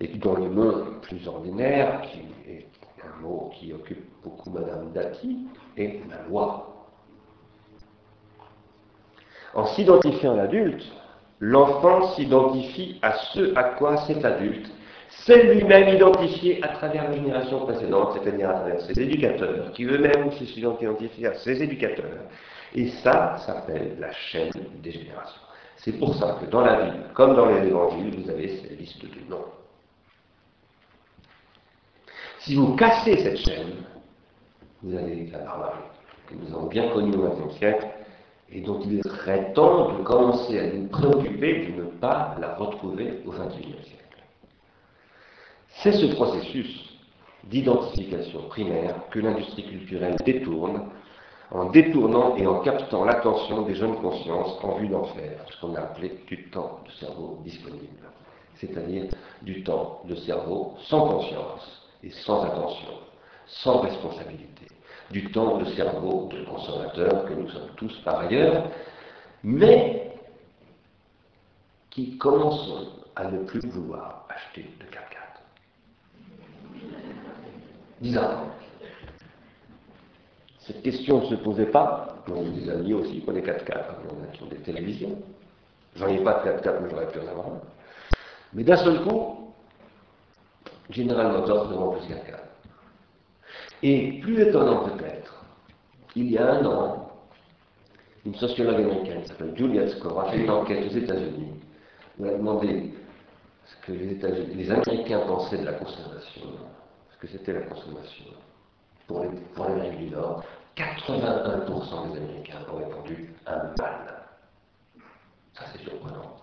[0.00, 2.66] Et dans le monde plus ordinaire, qui est
[3.02, 5.48] un mot qui occupe beaucoup Madame Dati,
[5.78, 6.86] est la loi.
[9.54, 10.84] En s'identifiant à l'adulte,
[11.40, 14.70] l'enfant s'identifie à ce à quoi cet adulte
[15.28, 20.32] c'est lui-même identifié à travers la génération précédente, c'est-à-dire à travers ses éducateurs, qui eux-mêmes
[20.32, 22.24] se sont identifiés à ses éducateurs.
[22.74, 25.42] Et ça s'appelle la chaîne des générations.
[25.76, 29.02] C'est pour ça que dans la Bible, comme dans les évangiles, vous avez cette liste
[29.02, 29.44] de noms.
[32.40, 33.84] Si vous cassez cette chaîne,
[34.82, 35.78] vous avez la barbarie
[36.26, 37.86] que nous avons bien connue au XXe siècle
[38.50, 43.20] et dont il serait temps de commencer à nous préoccuper de ne pas la retrouver
[43.26, 44.07] au XXIe siècle.
[45.80, 46.88] C'est ce processus
[47.44, 50.90] d'identification primaire que l'industrie culturelle détourne
[51.52, 55.76] en détournant et en captant l'attention des jeunes consciences en vue d'en faire ce qu'on
[55.76, 58.10] a appelé du temps de cerveau disponible,
[58.56, 59.04] c'est-à-dire
[59.42, 62.94] du temps de cerveau sans conscience et sans attention,
[63.46, 64.66] sans responsabilité,
[65.12, 68.64] du temps de cerveau de consommateur que nous sommes tous par ailleurs,
[69.44, 70.12] mais
[71.90, 75.07] qui commençons à ne plus vouloir acheter de 4x4.
[78.00, 78.50] 10 ans.
[80.60, 82.16] Cette question ne se posait pas.
[82.26, 83.84] Moi, j'ai des amis aussi qui ont des 4x4,
[84.32, 85.16] qui ont des télévisions.
[85.96, 87.60] J'en ai pas de 4x4, mais j'aurais pu en avoir un.
[88.52, 89.52] Mais d'un seul coup,
[90.90, 92.38] General Motors ne vend plus 4x4.
[93.82, 95.44] Et plus étonnant peut-être,
[96.16, 97.10] il y a un an,
[98.26, 101.52] une sociologue américaine qui s'appelle Juliette Score a fait une enquête aux États-Unis
[102.20, 102.92] elle a demandé
[103.64, 106.40] ce que les, les Américains pensaient de la consommation, ce
[107.20, 108.26] que c'était la consommation
[109.06, 109.24] pour
[109.68, 110.44] l'Amérique du Nord.
[110.76, 114.22] 81% des Américains ont répondu un mal.
[115.54, 116.36] Ça, c'est surprenant.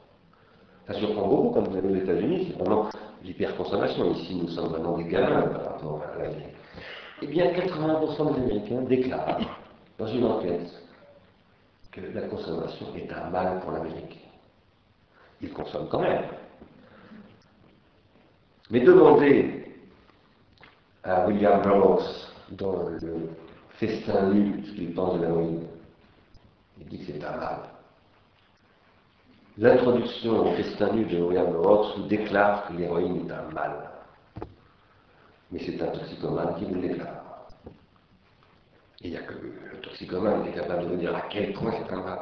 [0.88, 2.89] Ça surprend beaucoup quand vous allez aux États-Unis, c'est vraiment
[3.23, 4.11] l'hyperconsommation.
[4.13, 6.43] Ici, nous sommes vraiment des gamins par rapport à la vie.
[7.21, 9.39] Eh bien, 80% des Américains déclarent
[9.97, 10.69] dans une enquête
[11.91, 14.19] que la consommation est un mal pour l'Amérique.
[15.41, 16.25] Ils consomment quand même.
[18.69, 19.64] Mais demandez
[21.06, 23.30] William Burroughs dans le
[23.78, 25.68] festin nu ce qu'il pense de l'héroïne.
[26.80, 27.60] Il dit que c'est un mal.
[29.58, 33.89] L'introduction au festin nu de William Burroughs déclare que l'héroïne est un mal.
[35.52, 37.48] Mais c'est un toxicomane qui vous le déclare.
[39.02, 41.72] Il n'y a que le toxicomane qui est capable de vous dire à quel point
[41.72, 42.20] c'est un mal.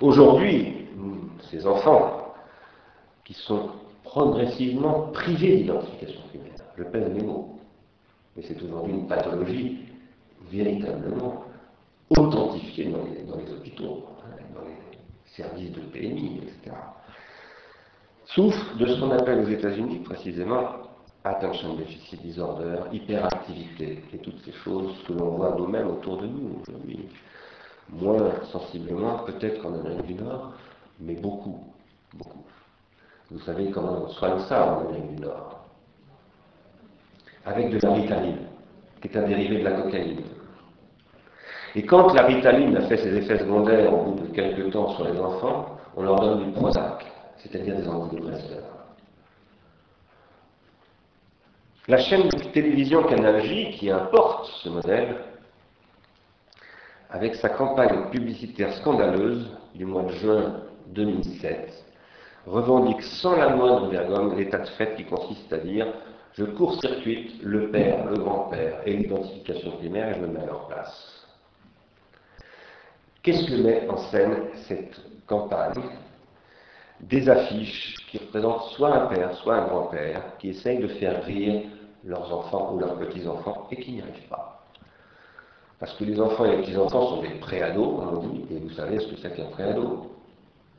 [0.00, 0.88] Aujourd'hui,
[1.50, 2.34] ces enfants
[3.24, 3.70] qui sont
[4.12, 7.58] progressivement privés d'identification primaire, je pèse mes mots,
[8.36, 9.78] mais c'est aujourd'hui une pathologie
[10.50, 11.44] véritablement
[12.10, 14.98] authentifiée dans les, hôpitaux, hein, dans les
[15.34, 16.76] services de PMI, etc.
[18.26, 20.68] Souffre de ce qu'on appelle aux États-Unis précisément
[21.24, 26.60] attention déficit disorder, hyperactivité et toutes ces choses que l'on voit nous-mêmes autour de nous
[26.60, 27.08] aujourd'hui.
[27.88, 30.52] Moins sensiblement peut-être qu'en Amérique du Nord,
[31.00, 31.64] mais beaucoup,
[32.12, 32.44] beaucoup.
[33.32, 35.64] Vous savez comment on soigne ça en Amérique du Nord
[37.46, 38.46] Avec de la ritaline,
[39.00, 40.20] qui est un dérivé de la cocaïne.
[41.74, 45.04] Et quand la ritaline a fait ses effets secondaires au bout de quelques temps sur
[45.04, 47.06] les enfants, on leur donne du Prozac,
[47.38, 48.64] c'est-à-dire des antidépresseurs.
[51.88, 55.16] La chaîne de télévision Canal J, qui importe ce modèle,
[57.08, 61.81] avec sa campagne publicitaire scandaleuse du mois de juin 2007,
[62.46, 65.86] revendique sans la moindre vergogne l'état de fait qui consiste à dire
[66.34, 70.66] je court-circuite le père, le grand-père et l'identification primaire et je me mets à leur
[70.66, 71.26] place.
[73.22, 75.82] Qu'est-ce que met en scène cette campagne
[77.00, 81.62] Des affiches qui représentent soit un père, soit un grand-père, qui essayent de faire rire
[82.04, 84.66] leurs enfants ou leurs petits-enfants et qui n'y arrivent pas?
[85.78, 88.98] Parce que les enfants et les petits-enfants sont des préados, on dit, et vous savez
[89.00, 90.10] ce que c'est qu'un préado.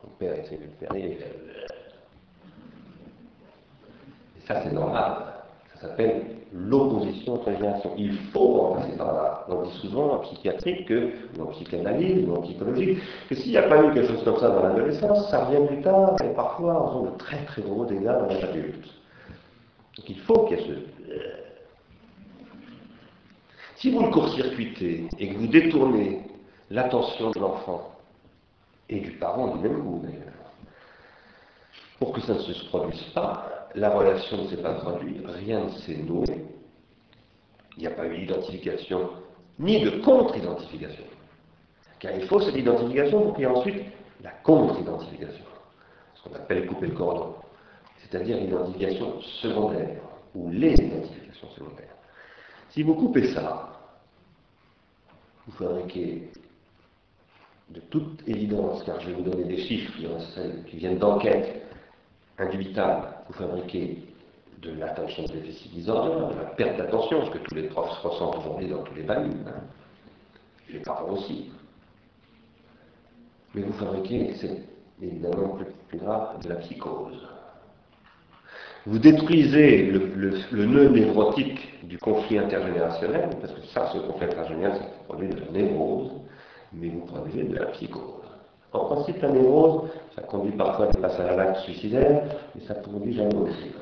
[0.04, 1.18] Mon père essaie de le faire rire,
[4.38, 5.14] Et ça, c'est normal.
[5.76, 7.92] Ça s'appelle l'opposition entre générations.
[7.98, 9.46] Il faut en passer par là.
[9.50, 13.58] On dit souvent en psychiatrique, que, ou en psychanalyse, ou en psychologie, que s'il n'y
[13.58, 16.82] a pas eu quelque chose comme ça dans l'adolescence, ça revient plus tard, et parfois
[16.82, 18.88] en faisant de très très gros dégâts dans les adultes.
[19.98, 20.74] Donc il faut qu'il y ait ce...
[23.78, 26.22] Si vous le court-circuitez et que vous détournez
[26.70, 27.93] l'attention de l'enfant
[28.90, 30.34] et du parent du même goût d'ailleurs,
[32.00, 35.70] pour que ça ne se produise pas, la relation ne s'est pas produite, rien ne
[35.70, 36.46] s'est noué,
[37.78, 39.10] il n'y a pas eu d'identification
[39.60, 41.06] ni de contre-identification.
[42.00, 43.84] Car il faut cette identification pour qu'il y ait ensuite
[44.22, 45.46] la contre-identification,
[46.16, 47.36] ce qu'on appelle couper le cordon
[48.14, 50.02] c'est-à-dire l'identification secondaire,
[50.36, 51.96] ou les identifications secondaires.
[52.70, 53.70] Si vous coupez ça,
[55.46, 56.30] vous fabriquez
[57.70, 59.94] de toute évidence, car je vais vous donner des chiffres
[60.68, 61.62] qui, viennent d'enquêtes
[62.38, 64.04] indubitables, vous fabriquez
[64.62, 68.68] de l'attention déficit disorder, de la perte d'attention, ce que tous les profs ressentent aujourd'hui
[68.68, 69.30] dans tous les hein.
[70.70, 71.52] les parents aussi.
[73.54, 74.64] Mais vous fabriquez, c'est
[75.02, 75.58] évidemment
[75.90, 77.28] plus grave, de la psychose.
[78.86, 85.04] Vous détruisez le, nœud névrotique du conflit intergénérationnel, parce que ça, ce conflit intergénérationnel, ça
[85.08, 86.12] produit de la névrose,
[86.74, 88.24] mais vous produisez de la psychose.
[88.72, 92.24] En principe, la névrose, ça conduit parfois à des passages à l'acte suicidaire,
[92.56, 93.74] mais ça ne conduit jamais au crime.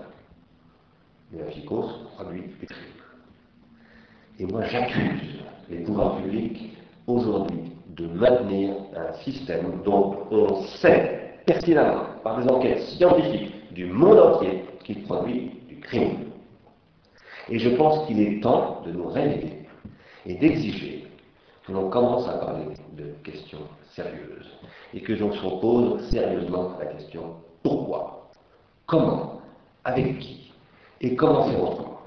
[1.32, 3.02] Mais la psychose produit des crimes.
[4.40, 6.78] Et moi, j'accuse les pouvoirs publics
[7.08, 14.20] aujourd'hui de maintenir un système dont on sait pertinemment, par des enquêtes scientifiques du monde
[14.20, 16.32] entier, qu'il produit du crime.
[17.50, 19.66] Et je pense qu'il est temps de nous réveiller
[20.26, 21.08] et d'exiger
[21.72, 22.66] que l'on commence à parler
[22.98, 23.62] de questions
[23.94, 24.50] sérieuses
[24.94, 28.30] et que l'on se pose sérieusement la question pourquoi,
[28.86, 29.42] comment,
[29.84, 30.52] avec qui?
[31.00, 32.00] Et comment faire autrement?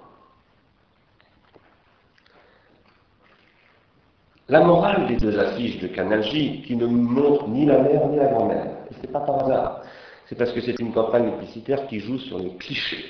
[4.49, 8.27] La morale des deux affiches de Canal qui ne montrent ni la mère ni la
[8.27, 9.83] grand-mère, et ce n'est pas par hasard,
[10.27, 13.05] c'est parce que c'est une campagne publicitaire qui joue sur les clichés.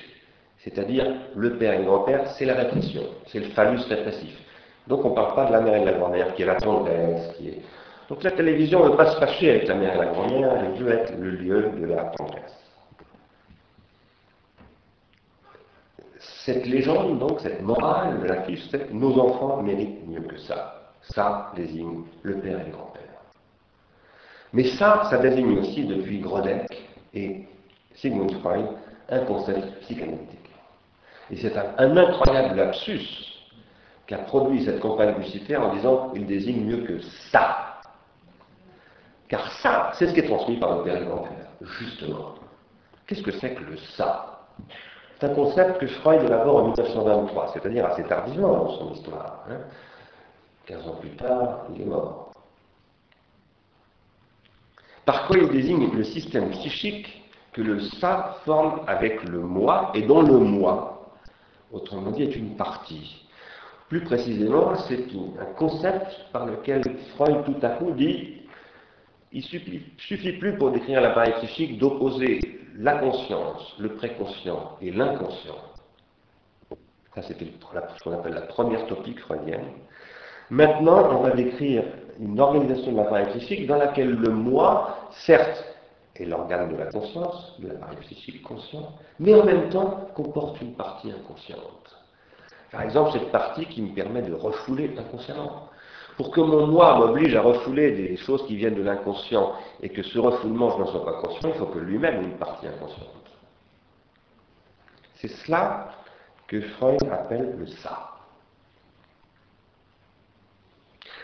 [0.58, 4.38] C'est-à-dire, le père et le grand-père, c'est la répression, c'est le phallus répressif.
[4.86, 6.56] Donc on ne parle pas de la mère et de la grand-mère, qui est la
[6.56, 7.62] tendresse, qui est...
[8.08, 10.72] Donc la télévision ne veut pas se fâcher avec la mère et la grand-mère, elle
[10.72, 12.64] veut être le lieu de la tendresse.
[16.44, 20.92] Cette légende, donc, cette morale de la fiche, c'est nos enfants méritent mieux que ça.
[21.00, 23.02] Ça désigne le père et le grand-père.
[24.52, 26.66] Mais ça, ça désigne aussi, depuis Grodeck
[27.14, 27.46] et
[27.94, 28.66] Sigmund Freud,
[29.08, 30.50] un concept psychanalytique.
[31.30, 33.33] Et c'est un, incroyable lapsus
[34.06, 37.00] qu'a produit cette campagne publicitaire en disant qu'il désigne mieux que
[37.30, 37.80] ça.
[39.28, 42.34] Car ça, c'est ce qui est transmis par le le grand-père, justement.
[43.06, 44.46] Qu'est-ce que c'est que le ça?
[45.18, 49.44] C'est un concept que Freud élabore en 1923, c'est-à-dire assez tardivement dans son histoire.
[49.48, 49.58] Hein.
[50.66, 52.32] 15 ans plus tard, il est mort.
[55.04, 60.02] Par quoi il désigne le système psychique que le ça forme avec le moi et
[60.02, 61.12] dont le moi,
[61.72, 63.23] autrement dit, est une partie.
[63.94, 65.06] Plus précisément, c'est
[65.40, 66.82] un concept par lequel
[67.14, 68.42] Freud tout à coup dit
[69.30, 72.40] il suffit, suffit plus pour décrire l'appareil psychique d'opposer
[72.76, 75.58] la conscience, le préconscient et l'inconscient.
[77.14, 79.66] Ça, c'était ce qu'on appelle la première topique freudienne.
[80.50, 81.84] Maintenant, on va décrire
[82.18, 85.64] une organisation de l'appareil psychique dans laquelle le moi, certes,
[86.16, 88.88] est l'organe de la conscience, de l'appareil psychique conscient,
[89.20, 92.03] mais en même temps comporte une partie inconsciente.
[92.74, 95.68] Par exemple, cette partie qui me permet de refouler inconsciemment.
[96.16, 100.02] Pour que mon moi m'oblige à refouler des choses qui viennent de l'inconscient et que
[100.02, 103.08] ce refoulement, je n'en sois pas conscient, il faut que lui-même ait une partie inconsciente.
[105.14, 105.92] C'est cela
[106.48, 108.10] que Freud appelle le ça.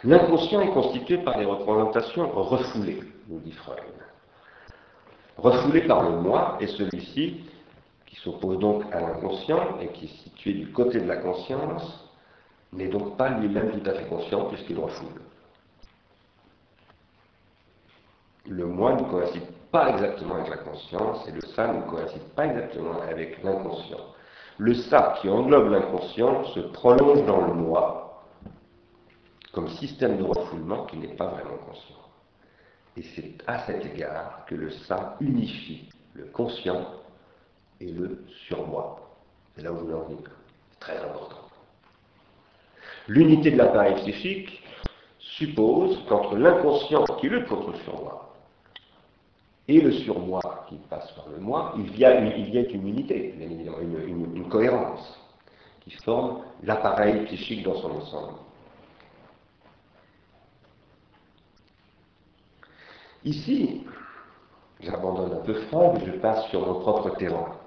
[0.05, 3.77] L'inconscient est constitué par des représentations refoulées, nous dit Freud.
[5.37, 7.45] Refoulé par le moi est celui-ci
[8.11, 12.09] qui s'oppose donc à l'inconscient et qui est situé du côté de la conscience,
[12.73, 15.23] n'est donc pas lui-même tout à fait conscient puisqu'il refoule.
[18.47, 22.47] Le moi ne coïncide pas exactement avec la conscience et le ça ne coïncide pas
[22.47, 24.01] exactement avec l'inconscient.
[24.59, 28.25] Le ça qui englobe l'inconscient se prolonge dans le moi
[29.53, 31.97] comme système de refoulement qui n'est pas vraiment conscient.
[32.97, 36.85] Et c'est à cet égard que le ça unifie le conscient
[37.81, 39.01] et le surmoi.
[39.55, 40.31] C'est là où je veux en venir.
[40.71, 41.37] C'est très important.
[43.09, 44.63] L'unité de l'appareil psychique
[45.19, 48.35] suppose qu'entre l'inconscient qui lutte contre le surmoi
[49.69, 54.49] et le surmoi qui passe par le moi, il y a une, unité, une, une
[54.49, 55.19] cohérence
[55.81, 58.39] qui forme l'appareil psychique dans son ensemble.
[63.25, 63.87] Ici,
[64.81, 67.60] j'abandonne un peu Freud et je passe sur mon propre terrain.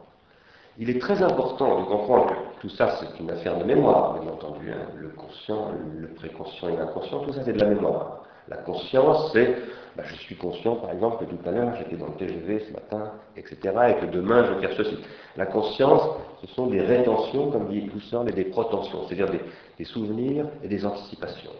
[0.79, 4.31] Il est très important de comprendre que tout ça, c'est une affaire de mémoire, bien
[4.31, 4.71] entendu.
[4.71, 4.87] Hein.
[4.95, 8.23] Le conscient, le préconscient et l'inconscient, tout ça, c'est de la mémoire.
[8.47, 9.55] La conscience, c'est
[9.95, 12.73] bah, je suis conscient, par exemple, que tout à l'heure, j'étais dans le TGV ce
[12.73, 13.57] matin, etc.,
[13.89, 14.97] et que demain, je vais faire ceci.
[15.37, 16.01] La conscience,
[16.41, 19.41] ce sont des rétentions, comme dit Husserl, et des protensions, c'est-à-dire des,
[19.77, 21.51] des souvenirs et des anticipations.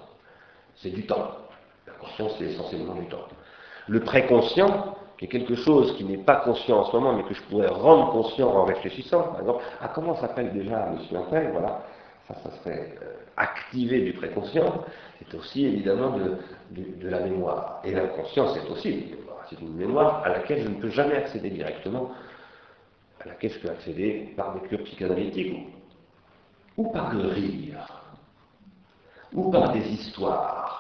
[0.78, 1.30] C'est du temps.
[1.86, 3.28] La conscience, c'est essentiellement du temps.
[3.88, 7.34] Le préconscient, qui est quelque chose qui n'est pas conscient en ce moment, mais que
[7.34, 11.84] je pourrais rendre conscient en réfléchissant, par exemple, ah, comment s'appelle déjà Monsieur Appel Voilà,
[12.28, 14.84] ça, ça serait euh, activé du préconscient.
[15.20, 17.82] C'est aussi évidemment de, la mémoire.
[17.84, 19.46] Et l'inconscient, c'est aussi une mémoire.
[19.50, 22.12] C'est une mémoire à laquelle je ne peux jamais accéder directement,
[23.22, 25.68] à laquelle je peux accéder par des cures psychanalytiques
[26.76, 28.04] ou par le rire,
[29.34, 30.73] ou par des histoires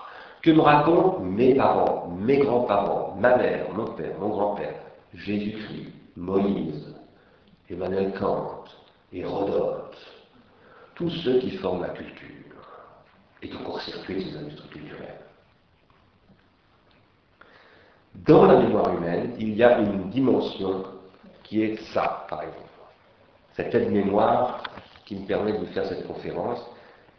[0.44, 4.76] que me racontent mes parents, mes grands-parents, ma mère, mon père, mon grand-père,
[5.14, 6.94] Jésus-Christ, Moïse,
[7.70, 8.66] Emmanuel Kant,
[9.14, 9.98] Hérodote,
[10.96, 12.28] tous ceux qui forment la culture
[13.42, 15.22] et qui court-circuitent ces industries culturelles.
[18.14, 20.84] Dans la mémoire humaine, il y a une dimension
[21.44, 22.60] qui est ça, par exemple.
[23.54, 24.62] Cette aide-mémoire
[25.06, 26.60] qui me permet de faire cette conférence,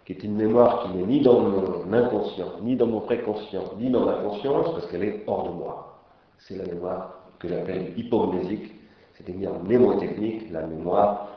[0.04, 3.90] qui est une mémoire qui n'est ni dans mon inconscient, ni dans mon préconscient, ni
[3.90, 5.98] dans ma conscience, parce qu'elle est hors de moi.
[6.38, 8.72] C'est la mémoire que j'appelle hypomnésique,
[9.14, 11.28] c'est-à-dire mnémotechnique, la mémoire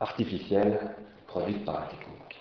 [0.00, 0.96] artificielle
[1.28, 2.40] produite par la technique.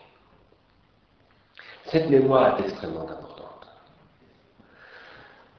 [1.85, 3.67] Cette mémoire est extrêmement importante.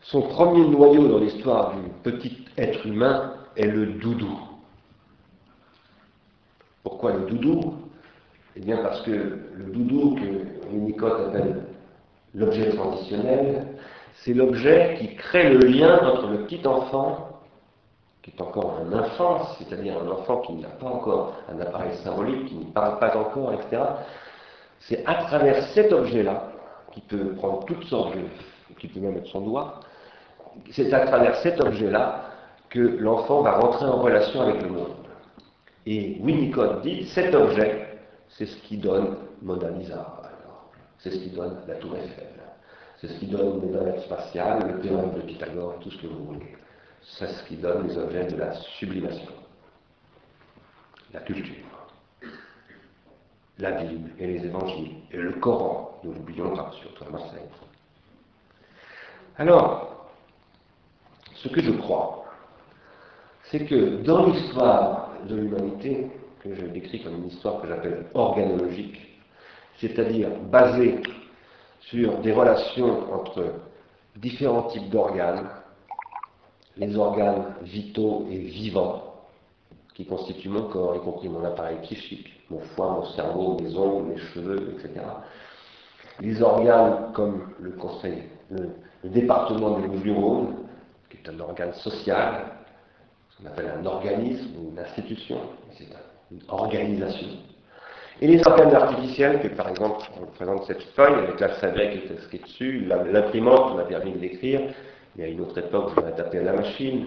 [0.03, 4.39] Son premier noyau dans l'histoire du petit être humain est le doudou.
[6.83, 7.82] Pourquoi le doudou?
[8.57, 11.63] Eh bien parce que le doudou que Winnicott appelle
[12.35, 13.67] l'objet transitionnel,
[14.15, 17.41] c'est l'objet qui crée le lien entre le petit enfant,
[18.23, 22.47] qui est encore un enfant, c'est-à-dire un enfant qui n'a pas encore un appareil symbolique,
[22.47, 23.83] qui ne parle pas encore, etc.
[24.81, 26.53] C'est à travers cet objet-là,
[26.93, 28.75] qui peut prendre toutes sortes de...
[28.79, 29.81] qui peut même être son doigt,
[30.71, 32.25] c'est à travers cet objet-là
[32.69, 34.95] que l'enfant va rentrer en relation avec le monde.
[35.87, 37.92] Et Winnicott dit, cet objet,
[38.37, 40.23] c'est ce qui donne Mona Lisa,
[40.99, 42.29] c'est ce qui donne la tour Eiffel,
[43.01, 46.25] c'est ce qui donne les navettes spatiales, le théorème de Pythagore, tout ce que vous
[46.25, 46.57] voulez.
[47.03, 49.33] C'est ce qui donne les objets de la sublimation,
[51.13, 51.67] la culture,
[53.59, 57.41] la Bible et les évangiles, et le Coran, nous l'oublions pas, surtout à Marseille.
[59.37, 60.09] Alors,
[61.35, 62.25] ce que je crois,
[63.51, 66.09] c'est que dans l'histoire de l'humanité,
[66.43, 69.01] que je décris comme une histoire que j'appelle organologique,
[69.79, 71.01] c'est-à-dire basée
[71.81, 73.45] sur des relations entre
[74.17, 75.49] différents types d'organes,
[76.77, 79.13] les organes vitaux et vivants
[79.95, 84.09] qui constituent mon corps, y compris mon appareil psychique, mon foie, mon cerveau, mes ongles,
[84.09, 85.05] mes cheveux, etc.
[86.21, 88.71] Les organes comme le conseil, le,
[89.05, 90.55] département des neurones,
[91.11, 92.45] qui est un organe social,
[93.31, 95.41] ce qu'on appelle un organisme ou une institution,
[95.73, 95.93] c'est une
[96.49, 97.29] organisation.
[98.21, 102.17] Et les organes artificiels, que par exemple, on présente cette feuille avec l'alphabet qui est
[102.17, 104.61] inscrit dessus, l'imprimante m'a permis de l'écrire,
[105.19, 107.07] y a une autre époque, je l'aurais tapé à la machine,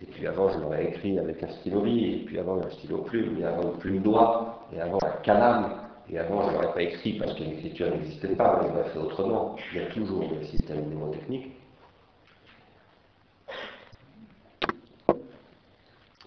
[0.00, 3.38] et puis avant, je l'aurais écrit avec un stylo et puis avant, un stylo plume,
[3.40, 5.80] et avant, une plume doigt, et avant, un calame,
[6.10, 8.90] et avant, je ne l'aurais pas écrit parce que l'écriture n'existait pas, mais je l'aurais
[8.90, 9.56] fait autrement.
[9.72, 11.52] Il y a toujours des systèmes mnémotechniques.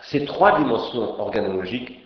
[0.01, 2.00] Ces trois dimensions organologiques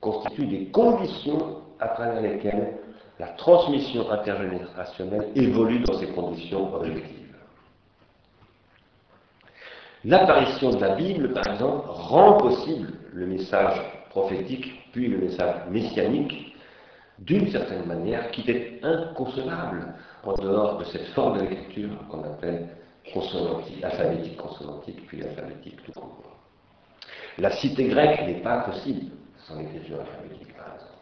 [0.00, 2.78] constituent des conditions à travers lesquelles
[3.18, 7.26] la transmission intergénérationnelle évolue dans ces conditions objectives.
[10.04, 13.80] L'apparition de la Bible, par exemple, rend possible le message
[14.10, 16.54] prophétique, puis le message messianique,
[17.18, 22.68] d'une certaine manière, qui est inconcevable en dehors de cette forme de l'écriture qu'on appelle
[23.12, 26.36] consonantique, alphabétique consonantique, puis alphabétique tout court.
[27.38, 29.10] La cité grecque n'est pas possible
[29.46, 30.92] sans l'écriture alphabétique, par exemple.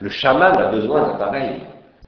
[0.00, 1.60] Le chaman a besoin d'appareils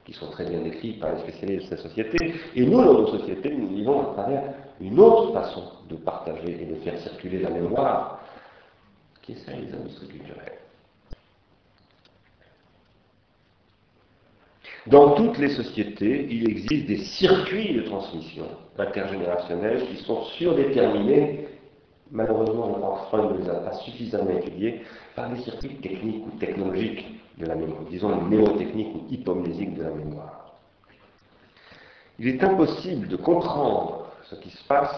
[0.05, 3.07] qui sont très bien décrits par les spécialistes de sa société, et nous, dans nos
[3.07, 4.43] sociétés, nous vivons à travers
[4.79, 8.19] une autre façon de partager et de faire circuler la mémoire,
[9.21, 10.59] qui est celle des industries culturelles.
[14.87, 18.45] Dans toutes les sociétés, il existe des circuits de transmission
[18.77, 21.47] intergénérationnelle qui sont surdéterminés,
[22.11, 24.83] malheureusement, Freud ne les a pas suffisamment étudiés,
[25.15, 29.91] par des circuits techniques ou technologiques de la mémoire, disons mnémotechniques ou hypomnésiques de la
[29.91, 30.53] mémoire.
[32.19, 34.95] Il est impossible de comprendre ce qui se passe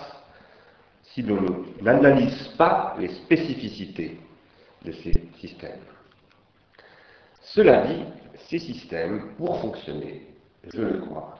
[1.04, 4.20] si l'on n'analyse pas les spécificités
[4.86, 5.82] de ces systèmes.
[7.42, 8.04] Cela dit,
[8.50, 10.28] ces systèmes, pour fonctionner,
[10.72, 11.40] je le crois,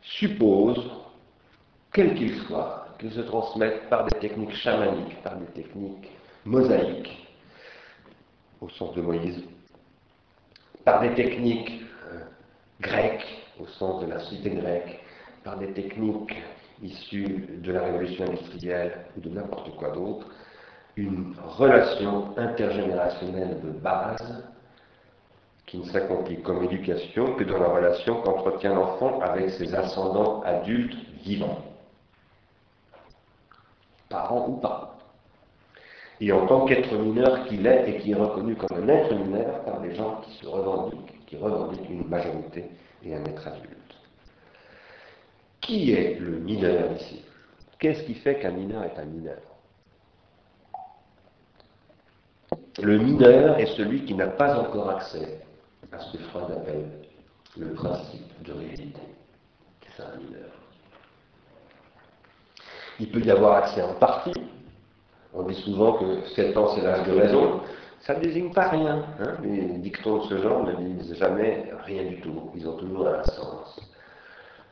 [0.00, 0.90] supposent,
[1.92, 6.10] quels qu'ils soient, qu'ils se transmettent par des techniques chamaniques, par des techniques
[6.44, 7.28] mosaïques,
[8.60, 9.44] au sens de Moïse,
[10.84, 12.20] par des techniques euh,
[12.80, 15.00] grecques, au sens de la cité grecque,
[15.44, 16.34] par des techniques
[16.82, 20.26] issues de la révolution industrielle ou de n'importe quoi d'autre,
[20.96, 24.44] une relation intergénérationnelle de base
[25.66, 30.96] qui ne s'accomplit comme éducation que dans la relation qu'entretient l'enfant avec ses ascendants adultes
[31.22, 31.67] vivants,
[34.08, 34.98] parents ou pas.
[36.20, 39.62] Et en tant qu'être mineur qu'il est et qui est reconnu comme un être mineur
[39.64, 42.64] par des gens qui se revendiquent, qui revendiquent une majorité
[43.04, 43.94] et un être adulte.
[45.60, 47.24] Qui est le mineur ici?
[47.78, 49.38] Qu'est-ce qui fait qu'un mineur est un mineur?
[52.80, 55.40] Le mineur est celui qui n'a pas encore accès
[55.92, 56.88] à ce que Freud appelle
[57.56, 59.00] le principe de réalité.
[59.82, 60.57] C'est ça un mineur.
[63.00, 64.34] Il peut y avoir accès en partie.
[65.34, 67.60] On dit souvent que 7 ans c'est l'âge de raison.
[68.00, 69.04] Ça ne désigne pas rien.
[69.20, 69.36] Hein.
[69.42, 72.50] Les dictons de ce genre ne disent jamais rien du tout.
[72.54, 73.80] Ils ont toujours un sens.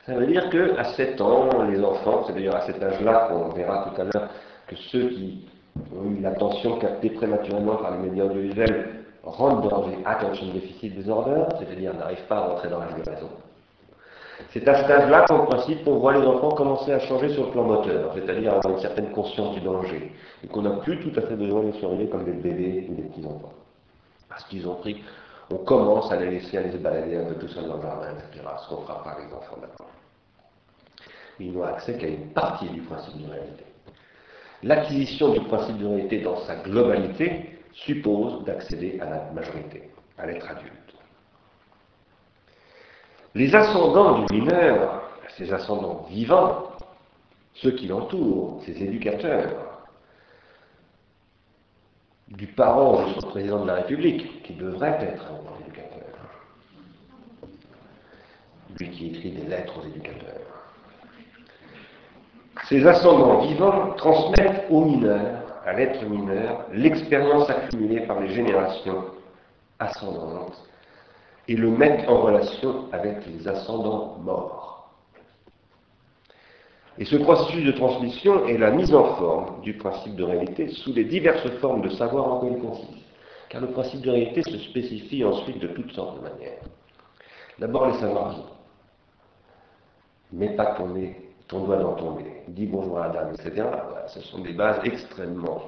[0.06, 3.90] Ça veut dire qu'à 7 ans, les enfants, c'est d'ailleurs à cet âge-là qu'on verra
[3.90, 4.30] tout à l'heure
[4.68, 5.48] que ceux qui
[5.94, 11.44] ont eu l'attention captée prématurément par les médias audiovisuels rentrent dans des attention deficit disorder,
[11.58, 13.28] c'est-à-dire n'arrivent pas à rentrer dans la raison.
[14.52, 17.52] C'est à cet âge-là qu'en principe, on voit les enfants commencer à changer sur le
[17.52, 20.12] plan moteur, c'est-à-dire avoir une certaine conscience du danger,
[20.44, 22.94] et qu'on n'a plus tout à fait besoin de les surveiller comme des bébés ou
[22.94, 23.52] des petits-enfants.
[24.28, 25.02] Parce qu'ils ont pris,
[25.50, 28.08] on commence à les laisser aller se balader un peu tout seul dans le jardin,
[28.10, 29.86] etc., ce qu'on fera par les enfants maintenant.
[31.38, 33.64] Ils n'ont accès qu'à une partie du principe de réalité.
[34.62, 40.50] L'acquisition du principe de réalité dans sa globalité suppose d'accéder à la majorité, à l'être
[40.50, 40.85] adulte.
[43.36, 45.02] Les ascendants du mineur,
[45.36, 46.70] ces ascendants vivants,
[47.52, 49.82] ceux qui l'entourent, ses éducateurs,
[52.28, 56.16] du parent jusqu'au président de la République, qui devrait être un éducateur,
[58.80, 60.40] lui qui écrit des lettres aux éducateurs.
[62.70, 69.04] Ces ascendants vivants transmettent aux mineurs, à l'être mineur, l'expérience accumulée par les générations
[69.78, 70.56] ascendantes
[71.48, 74.66] et le mettre en relation avec les ascendants morts.
[76.98, 80.94] Et ce processus de transmission est la mise en forme du principe de réalité sous
[80.94, 83.04] les diverses formes de savoir en quoi il consiste.
[83.50, 86.62] Car le principe de réalité se spécifie ensuite de toutes sortes de manières.
[87.58, 88.46] D'abord les savoirs vivants.
[90.32, 90.88] Mets pas ton,
[91.46, 93.64] ton doigt dans ton nez, dis bonjour à la dame, etc.
[94.08, 95.62] ce sont des bases extrêmement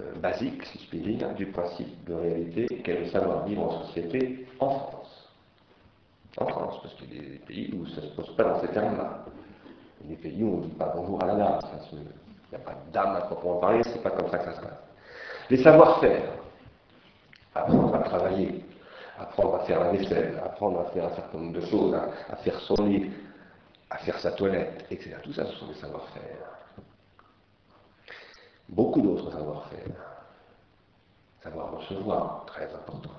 [0.00, 3.82] euh, basiques, si je puis dire, du principe de réalité qu'est le savoir vivre en
[3.84, 4.99] société en France
[6.36, 8.60] en France, parce qu'il y a des pays où ça ne se pose pas dans
[8.60, 9.24] ces termes-là.
[10.02, 11.58] Il y a des pays où on ne dit pas bonjour à la dame.
[11.92, 14.56] Il n'y a pas de dame à proprement parler, c'est pas comme ça que ça
[14.56, 14.78] se passe.
[15.50, 16.32] Les savoir-faire,
[17.54, 18.64] apprendre à travailler,
[19.18, 22.58] apprendre à faire la vaisselle, apprendre à faire un certain nombre de choses, à, faire
[22.60, 23.10] son lit,
[23.90, 25.16] à faire sa toilette, etc.
[25.22, 26.22] Tout ça, ce sont des savoir-faire.
[28.68, 29.96] Beaucoup d'autres savoir-faire.
[31.42, 33.10] Savoir recevoir, très important.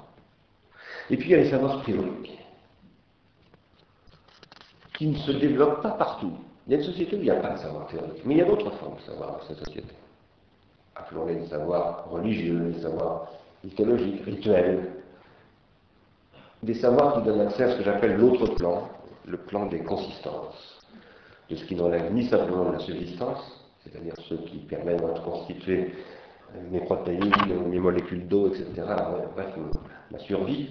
[1.09, 2.40] Et puis il y a les savoirs théoriques
[5.01, 6.31] qui ne se développe pas partout.
[6.67, 8.37] Il y a une société où il n'y a pas de savoir théorique, mais il
[8.37, 9.95] y a d'autres formes de savoir dans cette société.
[10.95, 13.31] Appelons-les des savoirs religieux, des savoirs
[13.63, 14.91] mythologiques, rituels,
[16.61, 18.89] des savoirs qui donnent accès à ce que j'appelle l'autre plan,
[19.25, 20.79] le plan des consistances,
[21.49, 23.41] de ce qui n'enlève ni simplement la subsistance,
[23.83, 25.95] c'est-à-dire ceux qui permettent de constituer
[26.69, 27.33] mes protéines,
[27.71, 28.67] mes molécules d'eau, etc.,
[29.33, 29.47] bref,
[30.11, 30.69] ma survie,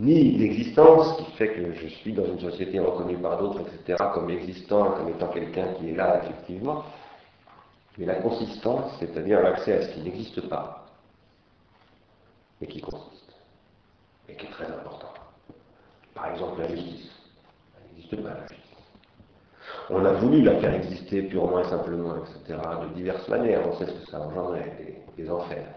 [0.00, 4.30] ni l'existence qui fait que je suis dans une société reconnue par d'autres, etc., comme
[4.30, 6.84] existant, comme étant quelqu'un qui est là effectivement,
[7.96, 10.86] mais la consistance, c'est-à-dire l'accès à ce qui n'existe pas,
[12.60, 13.34] mais qui consiste,
[14.28, 15.12] et qui est très important.
[16.14, 17.10] Par exemple, la justice.
[17.76, 18.64] Elle n'existe pas, la justice.
[19.90, 23.66] On a voulu la faire exister purement et simplement, etc., de diverses manières.
[23.66, 25.74] On sait ce que ça engendrait, des, des enfers.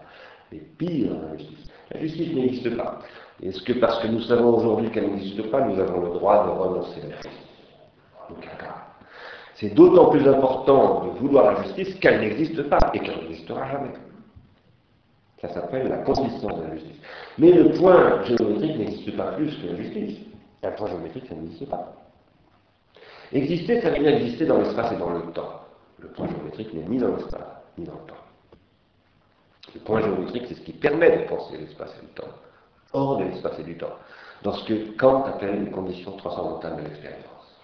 [0.52, 1.70] Mais pire, la justice.
[1.92, 2.98] La justice n'existe pas.
[3.42, 6.50] Est-ce que parce que nous savons aujourd'hui qu'elle n'existe pas, nous avons le droit de
[6.50, 7.42] renoncer à la justice?
[9.56, 13.92] C'est d'autant plus important de vouloir la justice qu'elle n'existe pas et qu'elle n'existera jamais.
[15.40, 17.00] Ça s'appelle la consistance de la justice.
[17.38, 20.18] Mais le point géométrique n'existe pas plus que la justice.
[20.62, 21.92] Un point géométrique, ça n'existe pas.
[23.32, 25.60] Exister, ça veut dire exister dans l'espace et dans le temps.
[25.98, 27.40] Le point géométrique n'est ni dans l'espace,
[27.76, 28.21] ni dans le temps.
[29.74, 32.32] Le point géométrique, c'est ce qui permet de penser l'espace et le temps
[32.92, 33.96] hors de l'espace et du temps,
[34.42, 37.60] dans ce que Kant appelle les conditions transcendantales de l'expérience,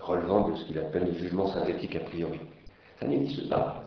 [0.00, 2.40] relevant de ce qu'il appelle le jugement synthétique a priori.
[2.98, 3.82] Ça n'existe pas.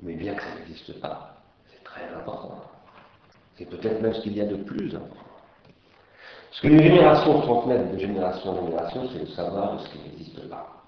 [0.00, 1.36] Mais bien que ça n'existe pas,
[1.70, 2.62] c'est très important.
[3.56, 5.16] C'est peut-être même ce qu'il y a de plus important.
[6.50, 9.98] Ce que les générations transmettent de génération en génération, c'est le savoir de ce qui
[9.98, 10.84] n'existe pas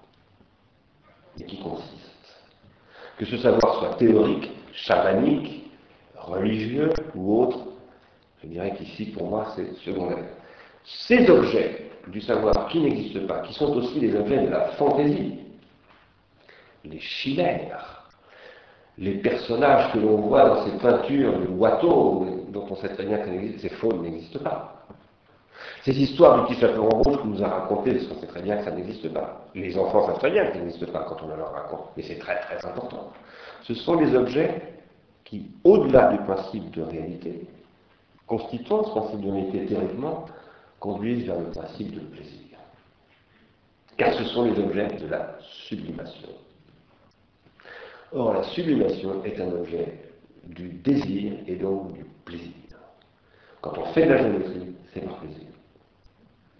[1.39, 2.05] et qui consiste.
[3.17, 4.49] Que ce savoir soit théorique,
[4.85, 5.71] chamanique,
[6.15, 7.59] religieux ou autre,
[8.41, 10.25] je dirais qu'ici, pour moi, c'est secondaire.
[10.83, 15.39] Ces objets du savoir qui n'existent pas, qui sont aussi les objets de la fantaisie,
[16.85, 18.09] les chimères,
[18.97, 23.17] les personnages que l'on voit dans ces peintures de Watteau, dont on sait très bien
[23.19, 24.85] que ces faux n'existent pas.
[25.83, 28.57] Ces histoires du petit chaperon rouge qu'on nous a racontées, parce qu'on sait très bien
[28.57, 29.45] que ça n'existe pas.
[29.55, 32.19] Les enfants savent très bien que ça n'existe pas quand on leur raconte, mais c'est
[32.19, 33.11] très très important.
[33.63, 34.61] Ce sont les objets
[35.25, 37.47] qui, au-delà du principe de réalité,
[38.25, 40.25] constituant ce principe de réalité théoriquement,
[40.79, 42.57] conduisent vers le principe de plaisir.
[43.97, 46.29] Car ce sont les objets de la sublimation.
[48.11, 49.99] Or, la sublimation est un objet
[50.47, 52.53] du désir et donc du plaisir.
[53.61, 55.47] Quand on fait de la géométrie, c'est par plaisir.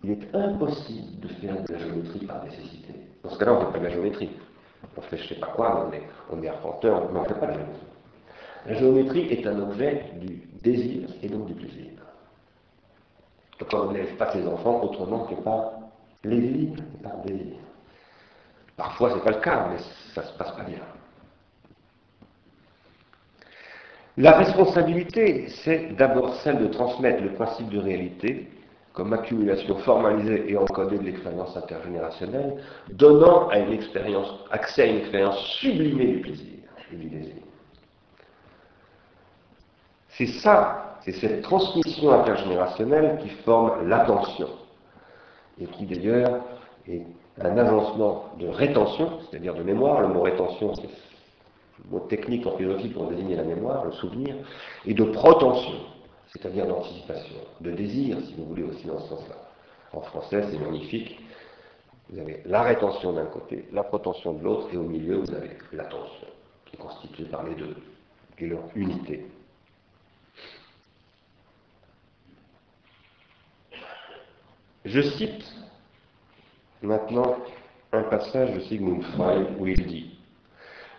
[0.03, 2.93] Il est impossible de faire de la géométrie par nécessité.
[3.23, 4.29] Dans ce cas-là, on ne fait pas de la géométrie.
[4.99, 7.33] On fait je ne sais pas quoi, on est, on est arpenteur, on ne fait
[7.35, 7.87] pas la géométrie.
[8.65, 11.91] La géométrie est un objet du désir et donc du plaisir.
[13.59, 15.71] Donc on n'élève pas ses enfants autrement que par
[16.21, 17.55] plaisir et par désir.
[18.75, 19.77] Parfois, ce n'est pas le cas, mais
[20.13, 20.79] ça ne se passe pas bien.
[24.17, 28.49] La responsabilité, c'est d'abord celle de transmettre le principe de réalité
[28.99, 32.55] comme accumulation formalisée et encodée de l'expérience intergénérationnelle,
[32.91, 36.59] donnant à une expérience, accès à une expérience sublimée du plaisir
[36.91, 37.35] et du désir.
[40.09, 44.49] C'est ça, c'est cette transmission intergénérationnelle qui forme l'attention,
[45.61, 46.41] et qui d'ailleurs
[46.85, 47.03] est
[47.39, 50.01] un agencement de rétention, c'est-à-dire de mémoire.
[50.01, 50.89] Le mot rétention, c'est
[51.85, 54.35] le mot technique en philosophie pour désigner la mémoire, le souvenir,
[54.85, 55.79] et de protension,
[56.31, 59.35] c'est-à-dire d'anticipation, de désir, si vous voulez, aussi dans ce sens-là.
[59.93, 61.19] En français, c'est magnifique.
[62.09, 65.57] Vous avez la rétention d'un côté, la protension de l'autre, et au milieu, vous avez
[65.73, 66.27] l'attention,
[66.65, 67.75] qui est constituée par les deux,
[68.37, 69.25] qui est leur unité.
[74.85, 75.43] Je cite
[76.81, 77.37] maintenant
[77.91, 80.17] un passage de Sigmund Freud où il dit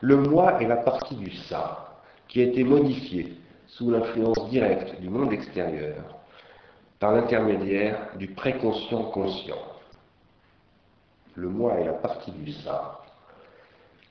[0.01, 3.40] Le moi est la partie du ça qui a été modifiée
[3.71, 6.05] sous l'influence directe du monde extérieur
[6.99, 9.63] par l'intermédiaire du préconscient conscient.
[11.35, 13.01] Le moi est la partie du ça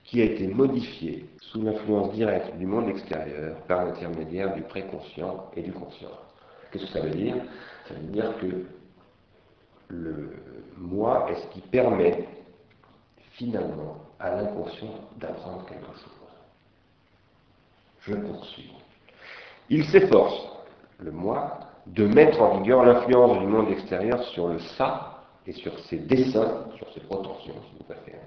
[0.05, 5.61] qui a été modifiée sous l'influence directe du monde extérieur par l'intermédiaire du préconscient et
[5.61, 6.09] du conscient.
[6.71, 7.35] Qu'est-ce que ça veut dire?
[7.87, 8.65] Ça veut dire que
[9.89, 10.35] le
[10.77, 12.27] moi est ce qui permet
[13.33, 16.19] finalement à l'inconscient d'apprendre quelque chose.
[18.01, 18.71] Je poursuis.
[19.69, 20.47] Il s'efforce,
[20.99, 25.77] le moi, de mettre en vigueur l'influence du monde extérieur sur le ça et sur
[25.79, 28.19] ses desseins, sur ses protensions, si vous préférez,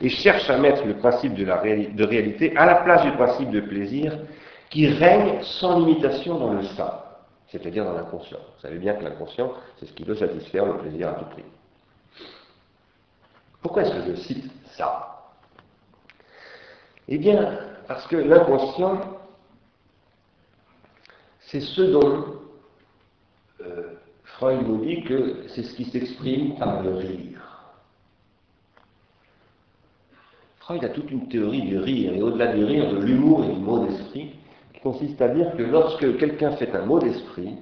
[0.00, 4.18] et cherche à mettre le principe de réalité à la place du principe de plaisir
[4.70, 7.10] qui règne sans limitation dans le ça
[7.50, 8.38] c'est-à-dire dans l'inconscient.
[8.38, 11.44] Vous savez bien que l'inconscient, c'est ce qui veut satisfaire le plaisir à tout prix.
[13.60, 15.32] Pourquoi est-ce que je cite ça?
[17.08, 17.58] Eh bien,
[17.88, 19.00] parce que l'inconscient,
[21.50, 22.24] c'est ce dont
[23.60, 27.40] euh, Freud nous dit que c'est ce qui s'exprime par le rire.
[30.60, 33.60] Freud a toute une théorie du rire, et au-delà du rire, de l'humour et du
[33.60, 34.34] mot d'esprit,
[34.82, 37.56] consiste à dire que lorsque quelqu'un fait un mot d'esprit,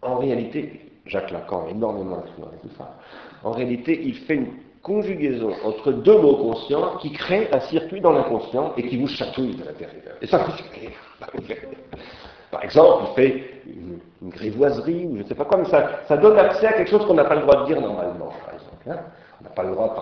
[0.00, 2.98] en réalité, Jacques Lacan énormément influencé tout ça,
[3.42, 8.12] en réalité, il fait une conjugaison entre deux mots conscients qui créent un circuit dans
[8.12, 10.16] l'inconscient et qui vous chatouille de l'intérieur.
[10.20, 10.92] Et ça, c'est
[12.52, 13.98] Par exemple, il fait une,
[14.30, 17.14] grivoiserie ou je ne sais pas quoi, mais ça, donne accès à quelque chose qu'on
[17.14, 18.88] n'a pas le droit de dire normalement, par exemple.
[18.88, 18.98] Hein.
[19.40, 19.94] On n'a pas le droit,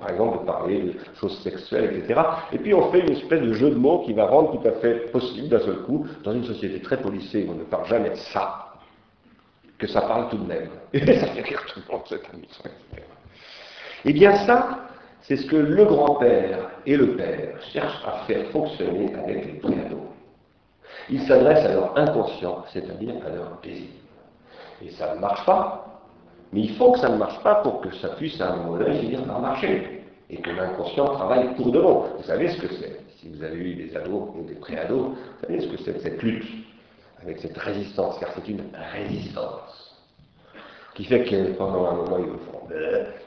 [0.00, 2.20] par exemple, de parler de choses sexuelles, etc.
[2.52, 4.72] Et puis on fait une espèce de jeu de mots qui va rendre tout à
[4.72, 8.10] fait possible d'un seul coup, dans une société très policée où on ne parle jamais
[8.10, 8.72] de ça,
[9.78, 10.70] que ça parle tout de même.
[10.92, 13.06] Et ça fait rire tout le monde, cette amusant, etc.
[14.06, 14.88] Eh bien ça,
[15.22, 20.08] c'est ce que le grand-père et le père cherchent à faire fonctionner avec les préados.
[21.10, 23.88] Ils s'adressent à leur inconscient, c'est-à-dire à leur désir.
[24.82, 26.02] Et ça ne marche pas,
[26.52, 28.78] mais il faut que ça ne marche pas pour que ça puisse à un moment
[28.78, 30.04] donné finir par marcher.
[30.30, 32.04] Et que l'inconscient travaille pour de bon.
[32.18, 33.00] Vous savez ce que c'est?
[33.16, 36.22] Si vous avez eu des ados ou des pré-ados, vous savez ce que c'est cette
[36.22, 36.46] lutte
[37.22, 38.62] avec cette résistance, car c'est une
[38.94, 39.96] résistance
[40.94, 42.58] qui fait que pendant un moment ils vous font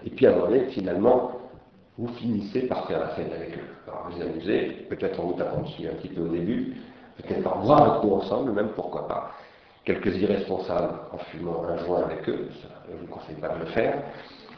[0.05, 1.31] et puis à un moment donné, finalement,
[1.97, 5.61] vous finissez par faire la fête avec eux, par vous amuser, peut-être en vous tapant
[5.61, 6.77] dessus un petit peu au début,
[7.21, 9.31] peut-être par boire un coup ensemble, même pourquoi pas
[9.85, 12.49] quelques irresponsables en fumant un joint avec eux,
[12.87, 13.95] je ne vous conseille pas de le faire,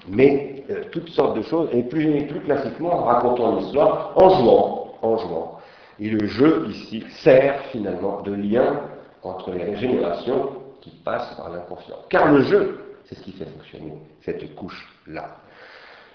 [0.08, 4.96] mais euh, toutes sortes de choses, et plus, plus classiquement en racontant l'histoire, en jouant,
[5.02, 5.60] en jouant.
[6.00, 8.82] Et le jeu ici sert finalement de lien
[9.22, 10.50] entre les générations
[10.82, 11.96] qui passent par l'inconscient.
[12.10, 15.38] Car le jeu, c'est ce qui fait fonctionner cette couche-là.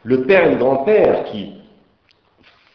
[0.02, 1.62] Le père et le grand-père qui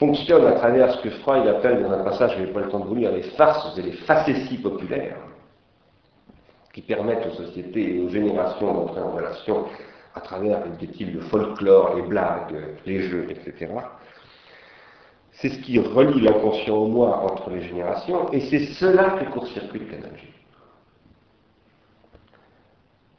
[0.06, 2.80] fonctionnent à travers ce que Freud appelle dans un passage, je n'ai pas le temps
[2.80, 5.18] de vous lire, les farces et les facéties populaires,
[6.74, 9.66] qui permettent aux sociétés et aux générations d'entrer en relation
[10.14, 12.54] à travers des types de folklore, les blagues,
[12.86, 13.72] les jeux, etc.
[15.32, 19.90] c'est ce qui relie l'inconscient au moi entre les générations, et c'est cela que court-circuite
[19.90, 20.12] Canal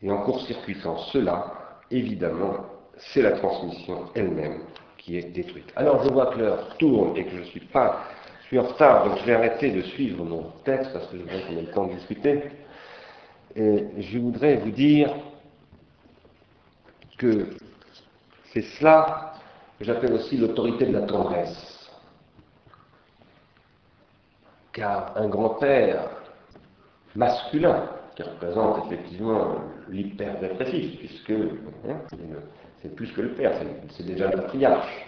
[0.02, 1.52] Et en court-circuitant cela,
[1.90, 2.66] évidemment,
[2.98, 4.60] c'est la transmission elle-même
[5.04, 5.70] qui est détruite.
[5.76, 8.04] Alors je vois que l'heure tourne et que je suis pas,
[8.42, 11.22] je suis en retard, donc je vais arrêter de suivre mon texte parce que je
[11.22, 12.42] voudrais qu'on ait le temps de discuter.
[13.54, 15.14] Je voudrais vous dire
[17.18, 17.50] que
[18.52, 19.34] c'est cela
[19.78, 21.90] que j'appelle aussi l'autorité de la tendresse.
[24.72, 26.08] Car un grand-père
[27.14, 29.56] masculin, qui représente effectivement
[29.88, 32.00] l'hyper-dépressif, puisque hein,
[32.84, 33.52] c'est plus que le père,
[33.96, 35.06] c'est déjà le patriarche.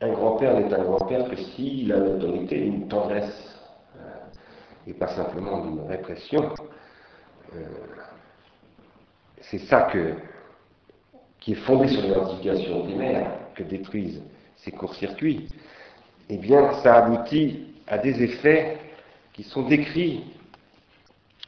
[0.00, 3.60] Un grand-père n'est un grand-père que s'il a l'autorité d'une tendresse,
[3.98, 4.00] euh,
[4.86, 6.54] et pas simplement d'une répression.
[7.54, 7.64] Euh,
[9.42, 10.14] c'est ça que,
[11.38, 14.22] qui est fondé sur l'identification primaire que détruisent
[14.56, 15.48] ces courts-circuits.
[16.30, 18.78] Eh bien, ça aboutit à des effets
[19.34, 20.24] qui sont décrits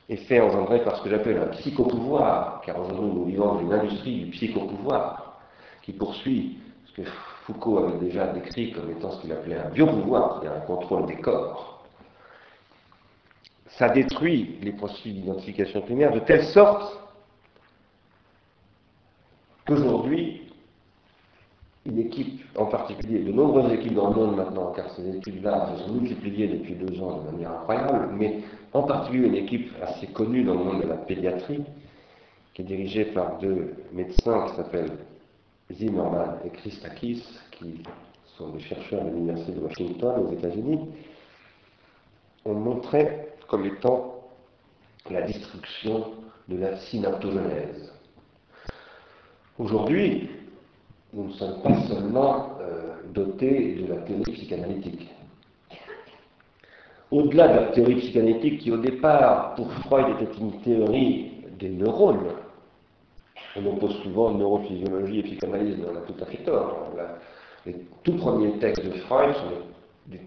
[0.08, 4.24] effet engendré par ce que j'appelle un psychopouvoir, car aujourd'hui nous vivons dans une industrie
[4.24, 5.40] du psychopouvoir
[5.82, 7.08] qui poursuit ce que
[7.44, 11.16] Foucault avait déjà décrit comme étant ce qu'il appelait un biopouvoir, c'est-à-dire un contrôle des
[11.16, 11.84] corps.
[13.66, 16.98] Ça détruit les processus d'identification primaire de telle sorte
[19.66, 20.37] qu'aujourd'hui,
[21.88, 25.84] une équipe, en particulier de nombreuses équipes dans le monde maintenant, car ces équipes-là se
[25.84, 28.40] sont multipliées depuis deux ans de manière incroyable, mais
[28.74, 31.62] en particulier une équipe assez connue dans le monde de la pédiatrie,
[32.52, 34.98] qui est dirigée par deux médecins qui s'appellent
[35.72, 37.82] Zimmerman et Christakis, qui
[38.36, 40.80] sont des chercheurs de l'Université de Washington aux États-Unis,
[42.44, 44.14] ont montré comme étant
[45.10, 46.12] la destruction
[46.48, 47.92] de la synaptogenèse.
[49.58, 50.28] Aujourd'hui,
[51.12, 55.08] nous ne sommes pas seulement euh, dotés de la théorie psychanalytique.
[57.10, 62.34] Au-delà de la théorie psychanalytique qui, au départ, pour Freud, était une théorie des neurones,
[63.56, 66.90] on oppose souvent neurophysiologie et psychanalyse, on a tout à fait tort.
[67.64, 69.62] les tout premiers textes de Freud sont
[70.06, 70.20] des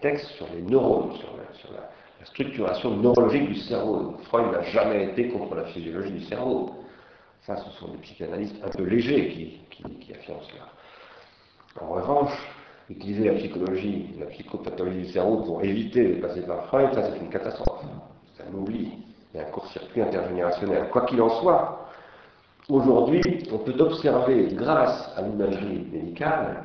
[0.00, 1.80] textes sur les neurones, sur, la,
[2.20, 4.14] la structuration neurologique du cerveau.
[4.24, 6.70] Freud n'a jamais été contre la physiologie du cerveau.
[7.42, 9.60] Ça, ce sont des psychanalystes un peu légers qui,
[10.00, 10.66] qui, affirment cela.
[11.80, 12.32] En revanche,
[12.88, 17.18] utiliser la psychologie, la psychopathologie du cerveau pour éviter de passer par Freud, ça c'est
[17.18, 17.84] une catastrophe.
[18.36, 18.92] C'est un oubli.
[19.36, 20.88] A un court-circuit intergénérationnel.
[20.90, 21.88] Quoi qu'il en soit,
[22.68, 23.22] aujourd'hui,
[23.52, 26.64] on peut observer, grâce à l'imagerie médicale,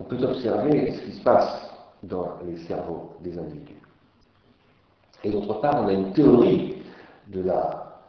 [0.00, 1.70] on peut observer ce qui se passe
[2.02, 3.82] dans les cerveaux des individus.
[5.24, 6.82] Et d'autre part, on a une théorie
[7.28, 8.00] de la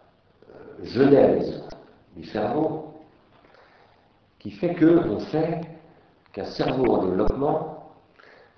[0.83, 1.63] genèse
[2.15, 2.93] du cerveau
[4.47, 5.59] qui fait qu'on sait
[6.31, 7.91] qu'un cerveau en développement,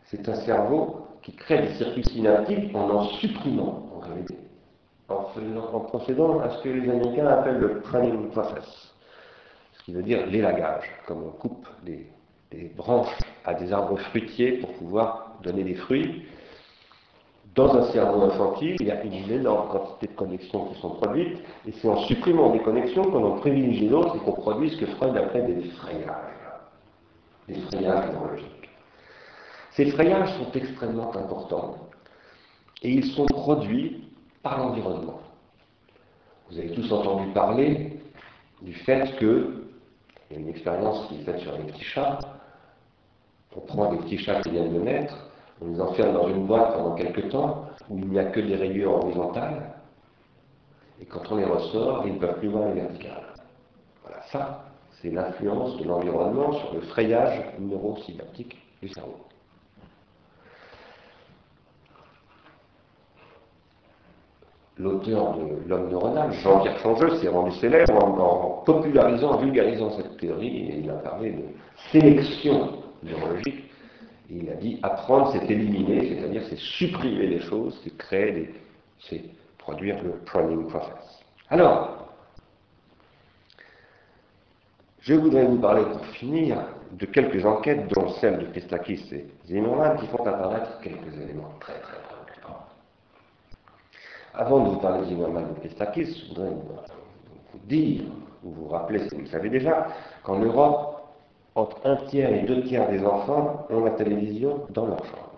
[0.04, 4.38] c'est un cerveau qui crée des circuits synaptiques en en supprimant en réalité,
[5.08, 8.94] en, procédant à ce que les Américains appellent le pruning process,
[9.74, 12.06] ce qui veut dire l'élagage, comme on coupe des
[12.78, 16.28] branches à des arbres fruitiers pour pouvoir donner des fruits
[17.60, 21.40] dans un cerveau infantile, il y a une énorme quantité de connexions qui sont produites,
[21.68, 24.86] et c'est en supprimant des connexions qu'on en privilégie d'autres et qu'on produit ce que
[24.86, 26.08] Freud appelait des frayages,
[27.50, 28.70] des frayages neurologiques.
[29.72, 31.76] Ces frayages sont extrêmement importants,
[32.82, 34.06] et ils sont produits
[34.42, 35.20] par l'environnement.
[36.50, 38.00] Vous avez tous entendu parler
[38.62, 39.66] du fait que,
[40.32, 42.20] il y a une expérience qui est faite sur les petits chats,
[43.54, 45.29] on prend des petits chats qui viennent de naître,
[45.62, 48.56] on les enferme dans une boîte pendant quelques temps où il n'y a que des
[48.56, 49.74] rayures horizontales.
[51.02, 53.34] Et quand on les ressort, ils ne peuvent plus voir les verticales.
[54.04, 54.66] Voilà, ça,
[55.02, 59.18] c'est l'influence de l'environnement sur le frayage neurosynaptique du cerveau.
[64.78, 70.18] L'auteur de L'homme neuronal, Jean-Pierre Changeux, s'est rendu célèbre en, en, popularisant, en vulgarisant cette
[70.18, 71.44] théorie, et il a parlé de
[71.92, 73.69] sélection neurologique
[74.30, 78.54] il a dit apprendre, c'est éliminer, c'est-à-dire c'est supprimer les choses, c'est créer
[79.00, 79.24] c'est
[79.58, 81.24] produire le pruning process.
[81.50, 82.10] Alors,
[85.00, 86.58] je voudrais vous parler pour finir
[86.92, 91.80] de quelques enquêtes, dont celle de Christakis et Zimmerman, qui font apparaître quelques éléments très
[91.80, 92.66] très préoccupants.
[94.34, 98.04] Avant de vous parler de Zimmerman et de Christakis, je voudrais vous dire,
[98.44, 99.88] ou vous rappeler, si vous le savez déjà,
[100.24, 100.89] qu'en Europe,
[101.60, 105.30] entre un tiers et deux tiers des enfants ont la télévision dans leur chambre.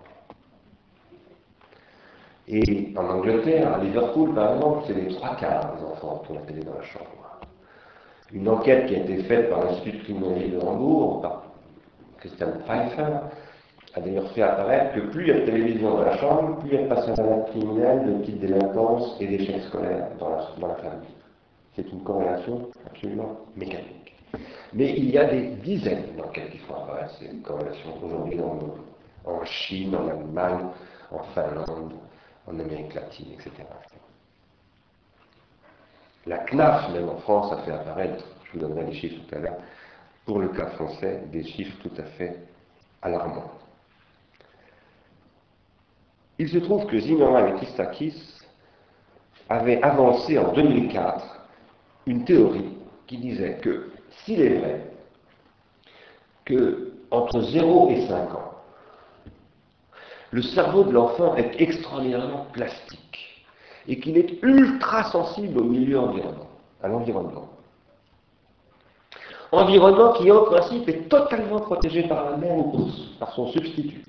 [2.48, 6.34] Et en Angleterre, à Liverpool par exemple, c'est les trois quarts des enfants qui ont
[6.34, 7.40] la télé dans la chambre.
[8.32, 11.42] Une enquête qui a été faite par l'Institut de de Hambourg, par
[12.18, 13.18] Christian Pfeiffer,
[13.94, 16.70] a d'ailleurs fait apparaître que plus il y a de télévision dans la chambre, plus
[16.70, 20.68] il y a de passions criminelles, de petites délinquances et d'échecs scolaires dans la, dans
[20.68, 21.14] la famille.
[21.74, 24.02] C'est une corrélation absolument mécanique.
[24.72, 28.40] Mais il y a des dizaines d'enquêtes qui font apparaître ces corrélations aujourd'hui
[29.24, 30.66] en Chine, en Allemagne,
[31.10, 31.92] en Finlande,
[32.46, 33.50] en Amérique latine, etc.
[36.26, 39.38] La CNAF, même en France, a fait apparaître, je vous donnerai les chiffres tout à
[39.38, 39.58] l'heure,
[40.24, 42.36] pour le cas français, des chiffres tout à fait
[43.02, 43.50] alarmants.
[46.38, 48.38] Il se trouve que Zimmerman et Christakis
[49.48, 51.48] avaient avancé en 2004
[52.06, 53.91] une théorie qui disait que
[54.24, 54.90] s'il est vrai
[56.44, 58.52] que entre 0 et 5 ans,
[60.30, 63.44] le cerveau de l'enfant est extraordinairement plastique
[63.86, 66.48] et qu'il est ultra sensible au milieu environnant,
[66.82, 67.48] à l'environnement.
[69.50, 72.88] Environnement qui, en principe, est totalement protégé par la mère ou
[73.18, 74.02] par son substitut.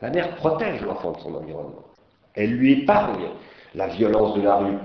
[0.00, 1.84] La mère protège l'enfant de son environnement.
[2.34, 3.26] Elle lui épargne
[3.74, 4.78] la violence de la rue,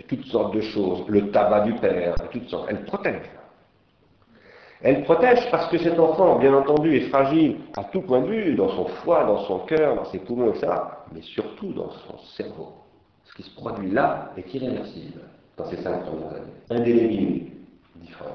[0.00, 2.66] toutes sortes de choses, le tabac du père, toutes sortes.
[2.70, 3.30] Elle protège.
[4.82, 8.54] Elle protège parce que cet enfant, bien entendu, est fragile à tout point de vue,
[8.54, 10.72] dans son foie, dans son cœur, dans ses poumons, etc.,
[11.12, 12.72] mais surtout dans son cerveau.
[13.24, 15.20] Ce qui se produit là est irréversible
[15.56, 16.52] dans ces cinq premières années.
[16.70, 17.46] Indélébile,
[17.96, 18.32] dit Freud.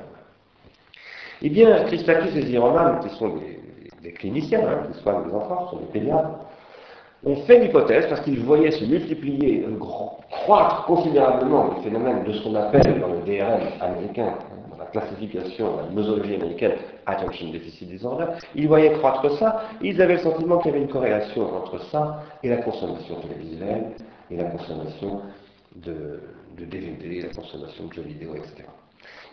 [1.42, 3.38] Eh bien, Christakis et Ziroman, qui sont
[4.02, 6.40] des, cliniciens, hein, qui soignent les enfants, sont des pédiatres,
[7.26, 9.66] ont fait l'hypothèse, parce qu'ils voyaient se multiplier,
[10.30, 14.34] croître considérablement le phénomène de ce qu'on appelle dans le DRM américain,
[14.72, 16.74] dans la classification, la nosologie américaine,
[17.06, 20.92] Attention Deficit Disorder, ils voyaient croître ça, ils avaient le sentiment qu'il y avait une
[20.92, 23.92] corrélation entre ça et la consommation télévisuelle,
[24.30, 25.22] et la consommation
[25.76, 26.22] de,
[26.58, 28.68] de DVD, la consommation de jeux vidéo, etc.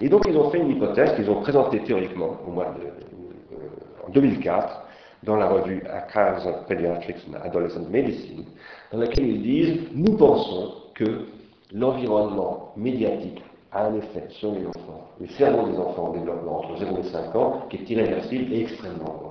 [0.01, 4.07] Et donc ils ont fait une hypothèse qu'ils ont présentée théoriquement au mois de, euh,
[4.07, 4.84] en 2004
[5.24, 8.44] dans la revue Acars of Pediatrics and Adolescent Medicine,
[8.92, 11.26] dans laquelle ils disent Nous pensons que
[11.72, 16.78] l'environnement médiatique a un effet sur les enfants, le cerveau des enfants en développement entre
[16.78, 19.30] 0 et 5 ans, qui est irréversible et extrêmement dangereux.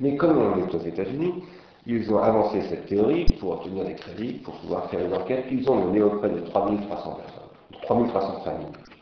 [0.00, 1.44] Mais comme on est aux États-Unis,
[1.86, 5.44] ils ont avancé cette théorie pour obtenir des crédits, pour pouvoir faire une enquête.
[5.50, 8.95] Ils ont mené auprès de 3300 personnes, 3300 familles.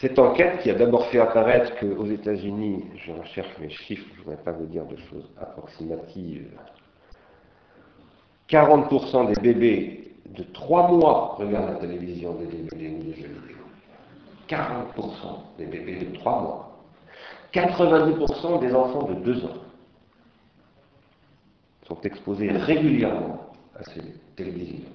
[0.00, 4.24] Cette enquête qui a d'abord fait apparaître qu'aux États-Unis, je recherche mes chiffres, je ne
[4.24, 6.58] voudrais pas vous dire de choses approximatives,
[8.48, 13.58] 40% des bébés de 3 mois regardent la télévision, des DVD des jeux vidéo.
[14.48, 16.82] 40% des bébés de 3 mois.
[17.52, 19.58] 90% des enfants de 2 ans
[21.86, 24.00] sont exposés régulièrement à ces
[24.34, 24.88] télévisions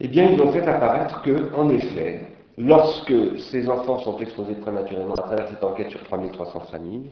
[0.00, 2.26] eh bien, ils ont fait apparaître que, en effet,
[2.56, 7.10] lorsque ces enfants sont exposés prématurément à travers cette enquête sur 3300 familles,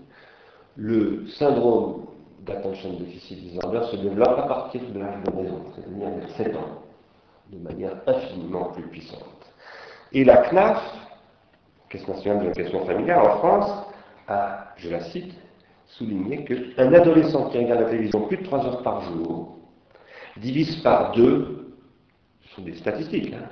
[0.77, 2.07] le syndrome
[2.45, 6.83] d'attention déficit disorder se développe à partir de l'âge de raison, c'est-à-dire de 7 ans,
[7.53, 9.53] de manière infiniment plus puissante.
[10.13, 10.81] Et la CNAF,
[11.89, 13.71] Caisse nationale de l'éducation familiale en France,
[14.29, 15.35] a, je la cite,
[15.87, 19.57] souligné qu'un adolescent qui regarde la télévision plus de 3 heures par jour
[20.37, 21.56] divise par deux
[22.57, 23.49] sont des statistiques, hein.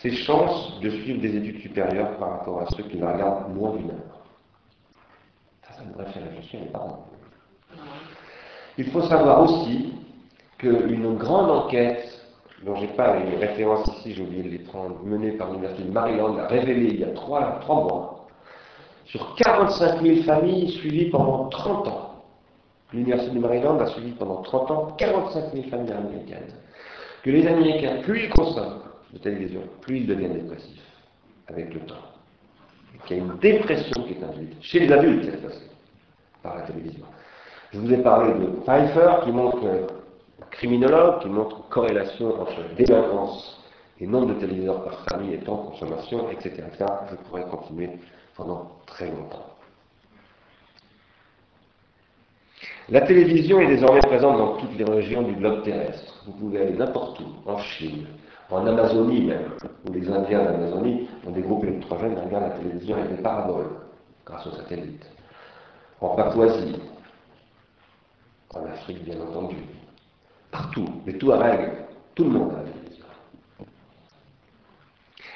[0.00, 3.76] ses chances de suivre des études supérieures par rapport à ceux qui la regardent moins
[3.76, 4.22] d'une heure.
[5.66, 7.06] Ça, ça devrait faire réfléchir les parents.
[8.78, 9.92] Il faut savoir aussi
[10.58, 12.08] qu'une grande enquête,
[12.64, 15.84] dont je n'ai pas les références ici, j'ai oublié de les prendre, menée par l'Université
[15.84, 18.26] de Maryland, a révélé il y a trois, trois mois,
[19.04, 22.08] sur 45 000 familles suivies pendant 30 ans.
[22.92, 26.52] L'Université de Maryland a suivi pendant 30 ans 45 000 familles américaines
[27.22, 30.82] que les Américains, plus ils consomment de télévision, plus ils deviennent dépressifs
[31.48, 31.94] avec le temps.
[33.06, 35.72] Qu'il y a une dépression qui est induite, chez les adultes cette
[36.42, 37.04] par la télévision.
[37.72, 39.60] Je vous ai parlé de Pfeiffer qui montre,
[40.50, 43.60] criminologue, qui montre corrélation entre délinquance
[44.00, 46.64] et nombre de téléviseurs par famille et temps de consommation, etc.
[47.10, 47.90] Je pourrais continuer
[48.36, 49.51] pendant très longtemps.
[52.88, 56.24] La télévision est désormais présente dans toutes les régions du globe terrestre.
[56.26, 58.06] Vous pouvez aller n'importe où, en Chine,
[58.50, 59.52] en Amazonie même,
[59.88, 63.70] où les Indiens d'Amazonie ont des groupes électrogènes qui regardent la télévision avec des paraboles,
[64.26, 65.06] grâce aux satellites.
[66.00, 66.80] En Papouasie,
[68.52, 69.56] en Afrique bien entendu,
[70.50, 71.70] partout, les Touaregs,
[72.16, 73.06] tout le monde a la télévision.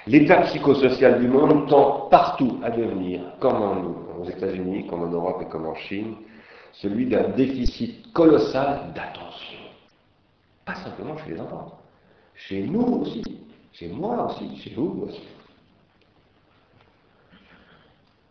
[0.08, 5.48] L'état psychosocial du monde tend partout à devenir, comme aux États-Unis, comme en Europe et
[5.48, 6.16] comme en Chine,
[6.80, 9.58] celui d'un déficit colossal d'attention.
[10.64, 11.78] Pas simplement chez les enfants,
[12.34, 13.22] chez nous aussi,
[13.72, 15.22] chez moi aussi, chez vous aussi.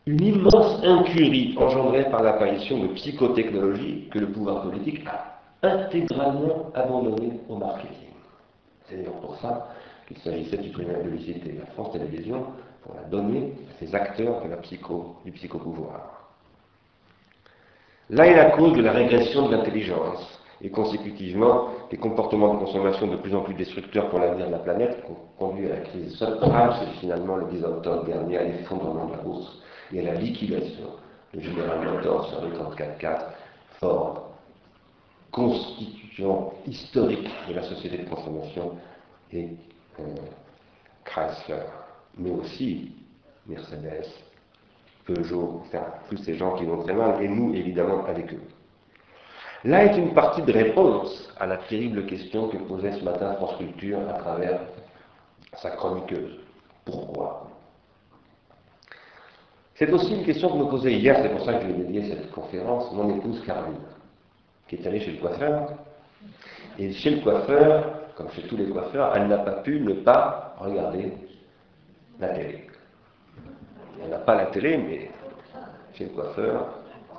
[0.08, 7.40] une immense incurie engendrée par l'apparition de psychotechnologies que le pouvoir politique a intégralement abandonnées
[7.50, 8.10] au marketing.
[8.84, 9.70] C'est d'ailleurs pour ça
[10.08, 12.46] qu'il s'agissait du primaire de publicité la France Télévisions
[12.84, 16.15] pour la donner à ces acteurs de la du psychopouvoir.
[18.10, 23.08] Là est la cause de la régression de l'intelligence et consécutivement des comportements de consommation
[23.08, 25.82] de plus en plus destructeurs pour l'avenir de la planète qui ont conduit à la
[25.82, 29.58] crise subprime, c'est finalement le 10 octobre dernier à l'effondrement de la bourse
[29.92, 30.86] et à la liquidation
[31.34, 33.26] de General Motors sur les 34
[33.80, 34.30] Ford,
[35.32, 38.72] constituant historique de la société de consommation
[39.34, 39.50] et
[40.00, 40.04] euh,
[41.04, 41.66] Chrysler,
[42.18, 42.92] mais aussi
[43.48, 44.08] Mercedes,
[45.06, 48.42] Peugeot, enfin, tous ces gens qui vont très mal, et nous évidemment avec eux.
[49.64, 53.58] Là est une partie de réponse à la terrible question que posait ce matin France
[53.58, 54.60] Culture à travers
[55.56, 56.40] sa chroniqueuse.
[56.86, 57.48] Pourquoi?
[59.76, 62.32] C'est aussi une question que me posait hier, c'est pour ça que j'ai dédié cette
[62.32, 63.76] conférence, mon épouse Caroline,
[64.68, 65.74] qui est allée chez le coiffeur.
[66.78, 70.56] Et chez le coiffeur, comme chez tous les coiffeurs, elle n'a pas pu ne pas
[70.60, 71.14] regarder
[72.20, 72.68] la télé.
[74.06, 75.10] Elle n'a pas la télé, mais
[75.96, 76.68] chez le coiffeur,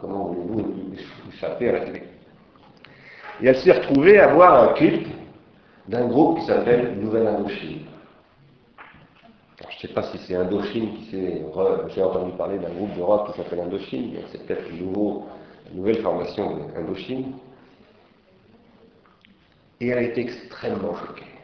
[0.00, 0.94] comment voulez-vous
[1.32, 2.02] échapper à la télé?
[3.42, 5.08] Et elle s'est retrouvée à voir un clip
[5.88, 7.86] d'un groupe qui s'appelle Nouvelle Indochine.
[9.58, 11.42] je ne sais pas si c'est Indochine qui s'est.
[11.88, 14.92] J'ai entendu parler d'un groupe de rock qui s'appelle Indochine, mais c'est peut-être une,
[15.74, 17.32] nouvelle formation d'Indochine.
[19.80, 21.35] Et elle a été extrêmement choquée.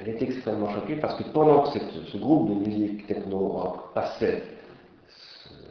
[0.00, 4.42] Elle était extrêmement choquée parce que pendant que ce groupe de musique techno-rock passait,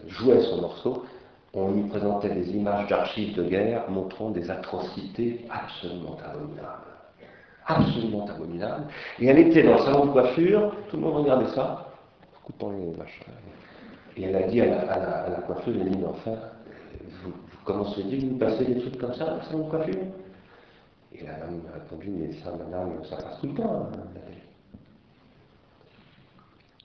[0.07, 1.05] jouait son morceau,
[1.53, 6.91] on lui présentait des images d'archives de guerre montrant des atrocités absolument abominables.
[7.65, 8.87] Absolument abominables.
[9.19, 11.89] Et elle était dans le salon de coiffure, tout le monde regardait ça,
[12.43, 13.23] coupant les machins.
[14.17, 16.37] Et elle a dit à la, coiffeuse, elle a dit, enfin,
[17.23, 19.69] vous, vous commencez à dire, vous passez des trucs comme ça dans le salon de
[19.69, 20.03] coiffure?
[21.19, 23.89] Et la dame a répondu, mais ça, madame, ça passe tout le temps.
[23.91, 23.99] Hein,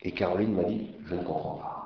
[0.05, 1.79] et Caroline m'a dit, je ne comprends pas.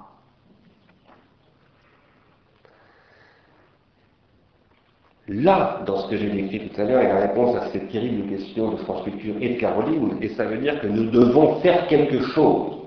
[5.29, 7.71] Là, dans ce que j'ai décrit tout à l'heure, il y a la réponse à
[7.73, 11.11] cette terrible question de France Culture et de Caroline, et ça veut dire que nous
[11.11, 12.79] devons faire quelque chose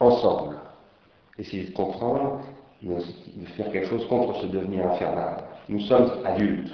[0.00, 0.56] ensemble.
[1.38, 2.40] Essayer de comprendre,
[2.82, 5.44] de faire quelque chose contre ce devenir infernal.
[5.68, 6.72] Nous sommes adultes,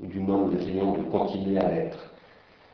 [0.00, 1.98] ou du nous essayons de continuer à l'être.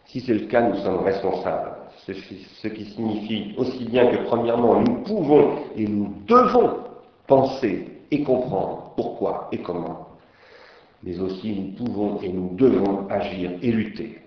[0.07, 1.77] Si c'est le cas, nous sommes responsables.
[2.07, 6.79] Ce qui signifie aussi bien que, premièrement, nous pouvons et nous devons
[7.27, 10.09] penser et comprendre pourquoi et comment
[11.03, 14.21] mais aussi nous pouvons et nous devons agir et lutter.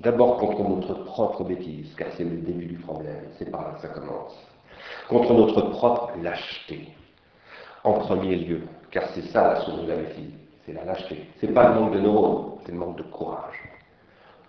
[0.00, 3.82] D'abord contre notre propre bêtise, car c'est le début du problème, c'est par là que
[3.82, 4.36] ça commence.
[5.08, 6.88] Contre notre propre lâcheté,
[7.84, 10.32] en premier lieu, car c'est ça la source de la bêtise,
[10.72, 11.28] c'est la lâcheté.
[11.54, 13.60] Pas le manque de neurones, c'est le manque de courage.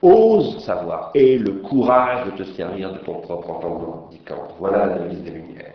[0.02, 4.50] Ose savoir, et le courage de te servir de ton propre entendement, dit Kant.
[4.60, 5.74] Voilà la devise des Lumières.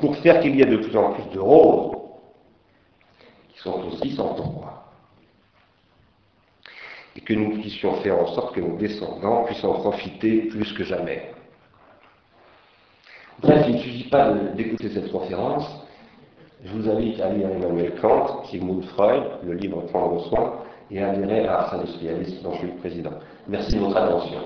[0.00, 1.96] Pour faire qu'il y ait de plus en plus de roses
[3.56, 4.84] sont aussi sans pourquoi.
[7.14, 10.84] Et que nous puissions faire en sorte que nos descendants puissent en profiter plus que
[10.84, 11.34] jamais.
[13.40, 15.79] Bref, il ne suffit pas d'écouter cette conférence.
[16.62, 20.56] Je vous invite à lire Emmanuel Kant, Sigmund Freud, le livre Prendre soin,
[20.90, 23.12] et à adhérer à Ars dont je suis le président.
[23.48, 24.40] Merci de votre attention.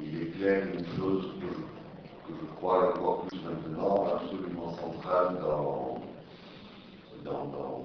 [0.00, 6.02] il est clair une chose que je, crois encore plus maintenant absolument centrale dans,
[7.24, 7.84] dans, dans,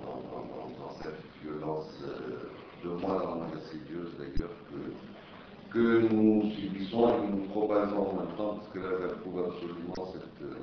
[0.79, 2.49] dans cette violence euh,
[2.83, 8.15] de moins en moins insidieuse d'ailleurs que, que nous subissons et que nous propageons en
[8.15, 10.55] même temps, parce que là j'approuve absolument cette, euh,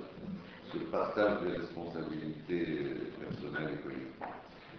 [0.73, 4.48] ce partage des responsabilités personnelles et collectives.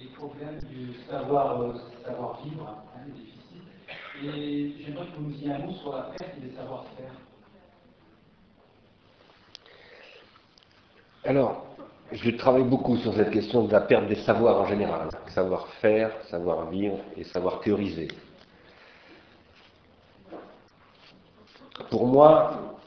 [0.00, 1.72] les problèmes du savoir, euh,
[2.04, 3.38] savoir vivre, hein, des déficits.
[4.24, 7.12] Et j'aimerais que vous nous disiez un sur la perte des savoir-faire.
[11.24, 11.66] Alors,
[12.12, 15.08] je travaille beaucoup sur cette question de la perte des savoirs en général.
[15.28, 18.08] Savoir-faire, savoir-vivre et savoir théoriser.
[21.90, 22.78] Pour moi,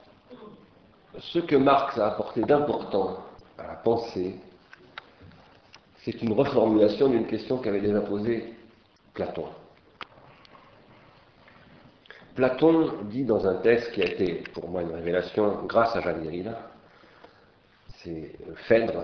[1.20, 3.18] ce que Marx a apporté d'important
[3.58, 4.36] à la pensée,
[6.03, 8.53] c'est une reformulation d'une question qu'avait déjà posée
[9.14, 9.45] Platon.
[12.36, 16.23] Platon dit dans un texte qui a été pour moi une révélation grâce à Jeanne
[16.23, 16.57] Derrida,
[17.98, 18.32] c'est
[18.68, 19.03] Phèdre,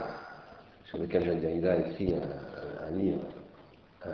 [0.86, 3.20] sur lequel Jeanne Derrida a écrit un, livre,
[4.06, 4.10] un,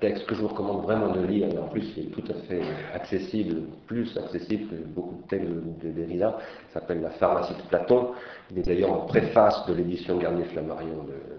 [0.00, 2.34] texte que je vous recommande vraiment de lire, et en plus il est tout à
[2.48, 2.62] fait
[2.94, 6.38] accessible, plus accessible que beaucoup de textes de, Derrida,
[6.72, 8.12] s'appelle La pharmacie de Platon.
[8.50, 11.35] Il est d'ailleurs en préface de l'édition Garnier-Flammarion de,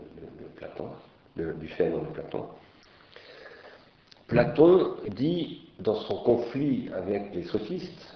[0.57, 0.89] Platon,
[1.35, 2.47] du Phèdre de Platon.
[4.27, 8.13] Platon dit dans son conflit avec les sophistes,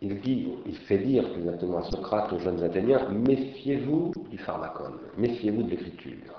[0.00, 5.62] il dit, il fait dire exactement à Socrate aux jeunes Athéniens, méfiez-vous du pharmacone, méfiez-vous
[5.62, 6.34] de l'écriture.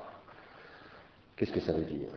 [1.37, 2.09] Qu'est-ce que ça veut dire?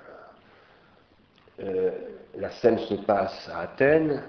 [1.60, 1.92] Euh,
[2.36, 4.22] La scène se passe à Athènes,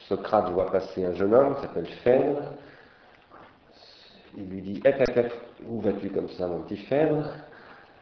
[0.00, 2.52] Socrate voit passer un jeune homme qui s'appelle Phèdre,
[4.36, 5.28] il lui dit, hé, hé,
[5.68, 7.30] où vas-tu comme ça, mon petit Phèdre?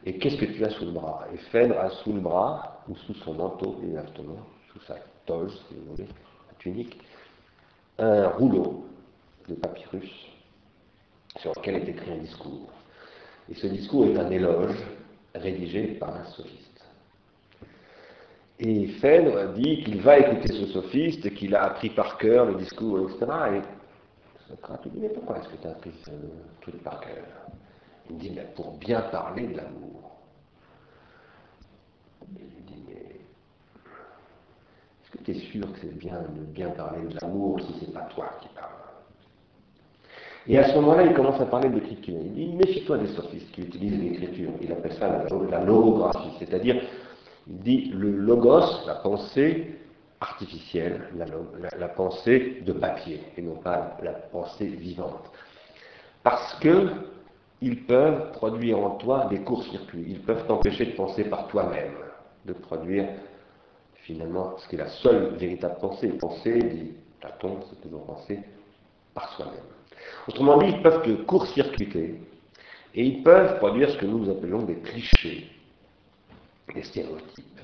[0.04, 1.26] Et qu'est-ce que tu as sous le bras?
[1.32, 4.38] Et Phèdre a sous le bras, ou sous son manteau, exactement,
[4.72, 4.96] sous sa
[5.26, 6.98] toge, si vous voulez, la tunique,
[7.98, 8.86] un rouleau
[9.48, 10.10] de papyrus
[11.38, 12.70] sur lequel est écrit un discours.
[13.50, 14.76] Et ce discours est un éloge
[15.34, 16.84] rédigé par un sophiste.
[18.58, 23.10] Et Phèdre dit qu'il va écouter ce sophiste, qu'il a appris par cœur le discours,
[23.10, 23.26] etc.
[23.54, 23.60] Et
[24.52, 26.10] Socrate lui dit, mais pourquoi est-ce que tu as appris ce
[26.60, 27.24] truc par cœur
[28.10, 30.02] Il dit, mais pour bien parler de l'amour.
[35.24, 38.30] tu es sûr que c'est bien de bien parler de l'amour si c'est pas toi
[38.40, 38.70] qui parles
[40.48, 42.16] Et à ce moment-là, il commence à parler de l'écriture.
[42.20, 44.50] Il dit méfie-toi des sophistes qui utilisent l'écriture.
[44.60, 46.82] Il appelle ça la, logographie, c'est-à-dire,
[47.46, 49.78] il dit le logos, la pensée
[50.22, 51.08] artificielle,
[51.78, 55.30] la, pensée de papier, et non pas la pensée vivante.
[56.22, 56.90] Parce que
[57.60, 61.94] ils peuvent produire en toi des courts-circuits, ils peuvent t'empêcher de penser par toi-même,
[62.44, 63.08] de produire
[63.94, 66.08] finalement ce qui est la seule véritable pensée.
[66.08, 68.40] Penser, dit Platon, c'est toujours penser
[69.14, 69.70] par soi-même.
[70.28, 72.20] Autrement dit, ils peuvent te court-circuiter
[72.94, 75.48] et ils peuvent produire ce que nous appelons des clichés,
[76.74, 77.60] des stéréotypes.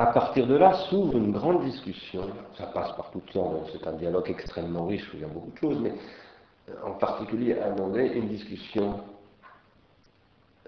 [0.00, 3.92] À partir de là s'ouvre une grande discussion, ça passe par toutes sortes, c'est un
[3.92, 5.92] dialogue extrêmement riche où il y a beaucoup de choses, mais
[6.82, 8.98] en particulier à demander une discussion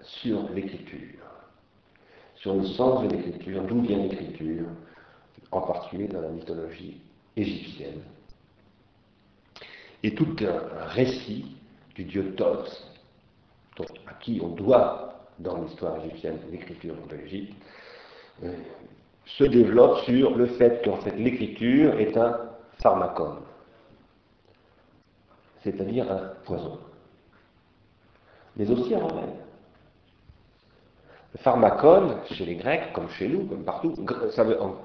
[0.03, 1.25] sur l'écriture.
[2.35, 4.67] Sur le sens de l'écriture, d'où vient l'écriture,
[5.51, 7.01] en particulier dans la mythologie
[7.35, 8.03] égyptienne.
[10.03, 11.57] Et tout un récit
[11.95, 12.87] du dieu Thoth,
[14.05, 17.55] à qui on doit, dans l'histoire égyptienne, l'écriture de l'Égypte,
[18.43, 18.51] euh,
[19.25, 22.39] se développe sur le fait qu'en fait l'écriture est un
[22.81, 23.39] pharmacone,
[25.63, 26.79] c'est-à-dire un poison,
[28.55, 29.43] mais aussi un remède.
[31.39, 33.95] Pharmacone, chez les Grecs, comme chez nous, comme partout,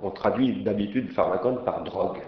[0.02, 2.20] on, traduit d'habitude pharmacone par drogue.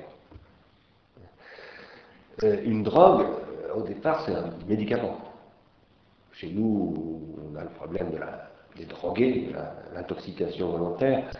[2.43, 3.24] Euh, une drogue,
[3.65, 5.19] euh, au départ, c'est un médicament.
[6.32, 8.11] Chez nous, on a le problème
[8.77, 11.31] des drogués, de l'intoxication volontaire,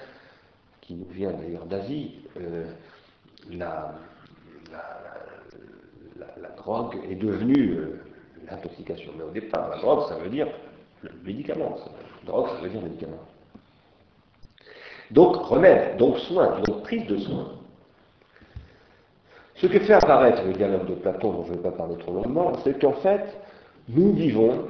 [0.91, 2.17] qui nous vient d'ailleurs d'Asie.
[2.41, 2.65] Euh,
[3.53, 3.95] la,
[6.57, 7.79] drogue est devenue
[8.51, 9.13] l'intoxication.
[9.17, 10.49] Mais au départ, la drogue, ça veut dire
[11.03, 11.77] le médicament.
[12.27, 13.23] Drogue, ça veut dire médicament.
[15.13, 17.53] Donc remède, donc soin, donc prise de soin.
[19.55, 22.15] Ce que fait apparaître le dialogue de Platon, dont je ne vais pas parler trop
[22.15, 23.39] longuement, c'est qu'en fait,
[23.89, 24.67] nous vivons,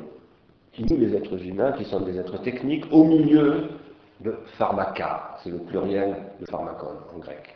[0.78, 3.79] nous les êtres humains, qui sommes des êtres techniques, au milieu
[4.20, 7.54] de pharmaca, c'est le pluriel de pharmacon en grec.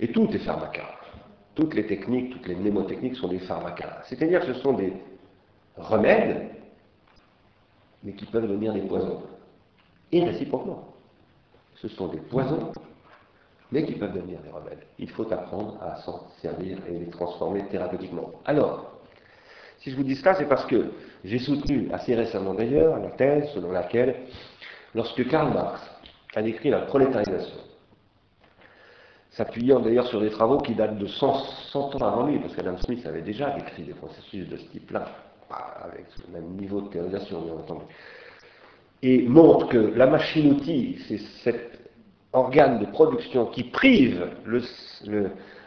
[0.00, 0.84] Et tout est pharmaca.
[1.54, 4.02] Toutes les techniques, toutes les mnémotechniques sont des pharmacas.
[4.04, 4.92] C'est-à-dire que ce sont des
[5.76, 6.50] remèdes
[8.02, 9.22] mais qui peuvent devenir des poisons.
[10.12, 10.94] Et réciproquement.
[11.76, 12.72] Ce sont des poisons,
[13.70, 14.84] mais qui peuvent devenir des remèdes.
[14.98, 18.32] Il faut apprendre à s'en servir et les transformer thérapeutiquement.
[18.44, 18.98] Alors,
[19.78, 20.92] si je vous dis cela, c'est parce que
[21.24, 24.16] j'ai soutenu assez récemment d'ailleurs la thèse selon laquelle,
[24.98, 25.80] lorsque Karl Marx
[26.34, 27.60] a décrit la prolétarisation,
[29.30, 31.34] s'appuyant d'ailleurs sur des travaux qui datent de 100,
[31.70, 35.06] 100 ans avant lui, parce qu'Adam Smith avait déjà décrit des processus de ce type-là,
[35.84, 37.84] avec le même niveau de théorisation, bien entendu,
[39.00, 41.78] et montre que la machine-outil, c'est cet
[42.32, 44.60] organe de production qui prive le,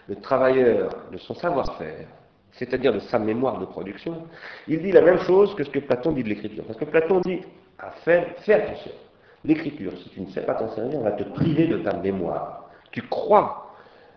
[0.10, 2.06] le travailleur de son savoir-faire,
[2.52, 4.28] c'est-à-dire de sa mémoire de production,
[4.68, 6.66] il dit la même chose que ce que Platon dit de l'écriture.
[6.66, 7.40] Parce que Platon dit,
[7.80, 8.92] à faire, fais attention,
[9.44, 12.70] l'écriture, si tu ne sais pas t'en servir, on va te priver de ta mémoire.
[12.92, 13.68] Tu crois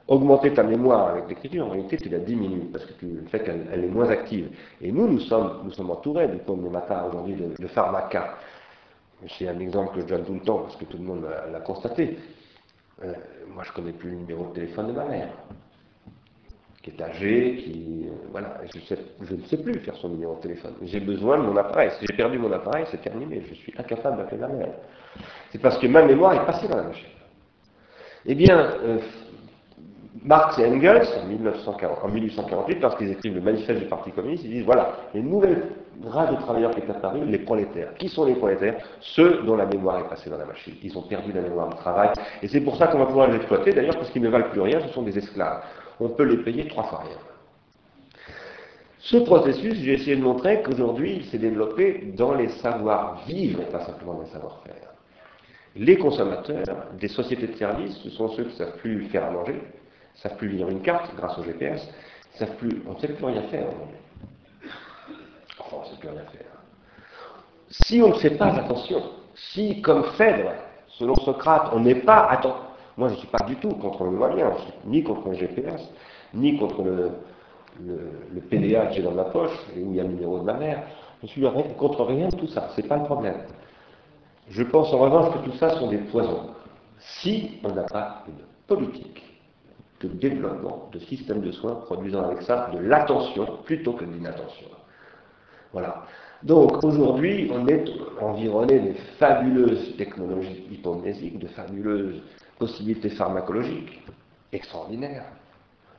[0.06, 3.42] augmenter ta mémoire avec l'écriture, en réalité tu la diminues, parce que tu, le fait
[3.42, 4.50] qu'elle est moins active.
[4.80, 8.34] Et nous, nous sommes, nous sommes entourés, du coup, matin aujourd'hui, de, de pharmacas.
[9.38, 11.60] C'est un exemple que je donne tout le temps, parce que tout le monde l'a
[11.60, 12.18] constaté.
[13.02, 13.12] Euh,
[13.48, 15.28] moi, je ne connais plus le numéro de téléphone de ma mère
[16.84, 18.06] qui est âgé, qui.
[18.06, 20.74] Euh, voilà, je, ne sais plus faire son numéro de téléphone.
[20.82, 21.90] J'ai besoin de mon appareil.
[21.98, 23.42] Si j'ai perdu mon appareil, c'est terminé.
[23.48, 24.74] Je suis incapable d'appeler ma mère.
[25.50, 27.08] C'est parce que ma mémoire est passée dans la machine.
[28.26, 28.98] Eh bien, euh,
[30.22, 34.50] Marx et Engels, en, 1940, en 1848, lorsqu'ils écrivent le manifeste du Parti communiste, ils
[34.50, 35.62] disent voilà, les nouvelles
[36.04, 37.94] races de travailleurs qui est apparu, les prolétaires.
[37.94, 38.76] Qui sont les prolétaires?
[39.00, 40.74] Ceux dont la mémoire est passée dans la machine.
[40.82, 42.10] Ils ont perdu la mémoire du travail.
[42.42, 44.60] Et c'est pour ça qu'on va pouvoir les exploiter, d'ailleurs, parce qu'ils ne valent plus
[44.60, 45.62] rien, ce sont des esclaves
[46.00, 47.18] on peut les payer trois fois rien.
[48.98, 54.14] Ce processus, j'ai essayé de montrer qu'aujourd'hui, il s'est développé dans les savoir-vivre pas simplement
[54.14, 54.74] dans les savoir-faire.
[55.76, 56.64] Les consommateurs
[56.98, 60.20] des sociétés de services, ce sont ceux qui ne savent plus faire à manger, ne
[60.20, 61.86] savent plus lire une carte grâce au GPS,
[62.38, 63.66] savent plus, on ne sait plus rien faire.
[65.58, 66.46] Enfin, on ne sait plus rien faire.
[67.68, 69.02] Si on ne fait pas attention,
[69.34, 70.52] si, comme Phèdre,
[70.88, 74.10] selon Socrate, on n'est pas attentif, moi, je ne suis pas du tout contre le
[74.10, 74.52] moyen,
[74.84, 75.90] ni contre le GPS,
[76.32, 77.10] ni contre le,
[77.84, 80.44] le, PDA que j'ai dans ma poche, et où il y a le numéro de
[80.44, 80.84] ma mère.
[81.22, 81.44] Je suis
[81.76, 83.36] contre rien de tout ça, ce n'est pas le problème.
[84.48, 86.50] Je pense en revanche que tout ça sont des poisons.
[86.98, 89.22] Si on n'a pas une politique
[90.00, 94.66] de développement de systèmes de soins produisant avec ça de l'attention plutôt que de l'inattention.
[95.72, 96.04] Voilà.
[96.42, 97.84] Donc aujourd'hui, on est
[98.20, 102.22] environné de fabuleuses technologies hypomnésiques, de fabuleuses
[102.58, 104.02] possibilités pharmacologiques
[104.52, 105.24] extraordinaires,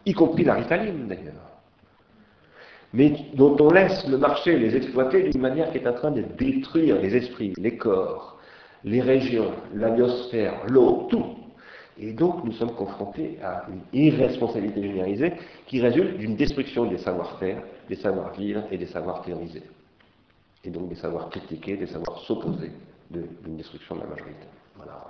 [0.05, 1.55] y compris la ritaline d'ailleurs,
[2.93, 6.21] mais dont on laisse le marché les exploiter d'une manière qui est en train de
[6.37, 8.37] détruire les esprits, les corps,
[8.85, 11.35] les régions, la biosphère, l'eau, tout.
[11.97, 15.33] Et donc nous sommes confrontés à une irresponsabilité généralisée
[15.65, 19.63] qui résulte d'une destruction des savoir-faire, des savoir-vivre et des savoirs théorisés.
[20.63, 22.71] Et donc des savoirs critiqués, des savoirs s'opposer
[23.09, 24.47] d'une destruction de la majorité.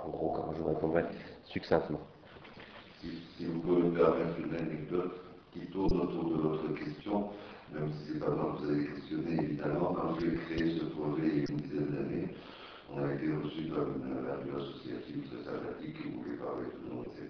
[0.04, 1.04] En gros, comment je répondrai
[1.44, 2.00] succinctement.
[3.00, 5.20] Si, vous pouvez me permettre une anecdote
[5.52, 7.28] qui tourne autour de votre question,
[7.72, 10.84] même si ce n'est pas moi que vous avez questionné, évidemment, quand j'ai créé ce
[10.86, 12.34] projet il y a une dizaine d'années,
[12.92, 17.02] on a été reçu comme une radio associative très sympathique qui voulait parler de nous,
[17.02, 17.26] etc.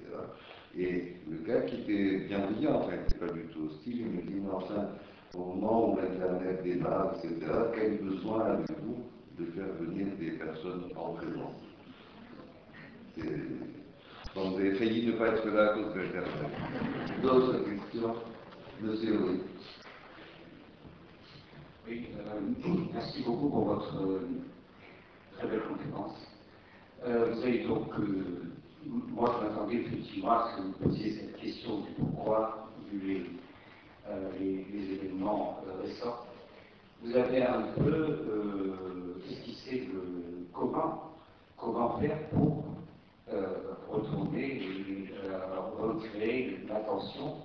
[0.76, 4.22] Et le gars qui était bienveillant, enfin, qui n'était pas du tout hostile, il me
[4.22, 4.88] dit, mais enfin,
[5.34, 8.98] au moment où l'Internet démarre, etc., quel besoin avez-vous
[9.38, 11.75] de faire venir des personnes en présence?
[13.16, 17.22] Donc vous avez failli ne pas être là à cause de l'Internet.
[17.22, 18.14] D'autres questions
[18.82, 19.40] Monsieur oui.
[21.88, 22.40] Oui, euh,
[22.92, 24.28] merci beaucoup pour votre euh,
[25.38, 26.18] très belle conférence.
[27.06, 27.88] Euh, vous avez donc,
[28.84, 33.00] moi je m'attendais effectivement à ce que vous posiez cette question du pourquoi, vu
[34.38, 36.26] les, les, événements récents.
[37.02, 38.74] Vous avez un peu
[39.30, 41.12] esquissé le comment,
[41.56, 42.75] comment faire pour euh,
[43.88, 47.36] retourner et euh, recréer l'attention.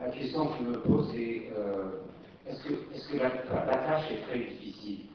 [0.00, 2.00] La question que je me pose est euh,
[2.46, 5.06] est-ce que, est que la, tâche est très difficile?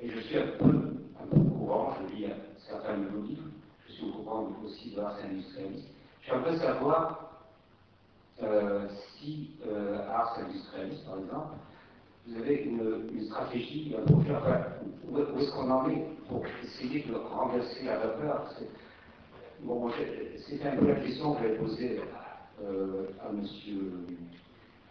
[0.00, 0.94] Et je suis un peu,
[1.34, 2.26] au courant, je lis
[2.68, 3.48] certains de nos livres,
[3.86, 5.88] je suis au courant aussi de l'art industrialiste.
[6.22, 7.26] J'aimerais savoir
[9.18, 9.50] si
[10.10, 11.54] Ars Industrialiste, par exemple,
[12.26, 14.64] vous avez une, stratégie, projet, enfin,
[15.10, 18.48] où, est-ce qu'on en est pour essayer de renverser la vapeur?
[19.62, 19.90] Bon,
[20.48, 22.00] c'était un peu la question que j'avais posée
[22.64, 23.44] euh, à M.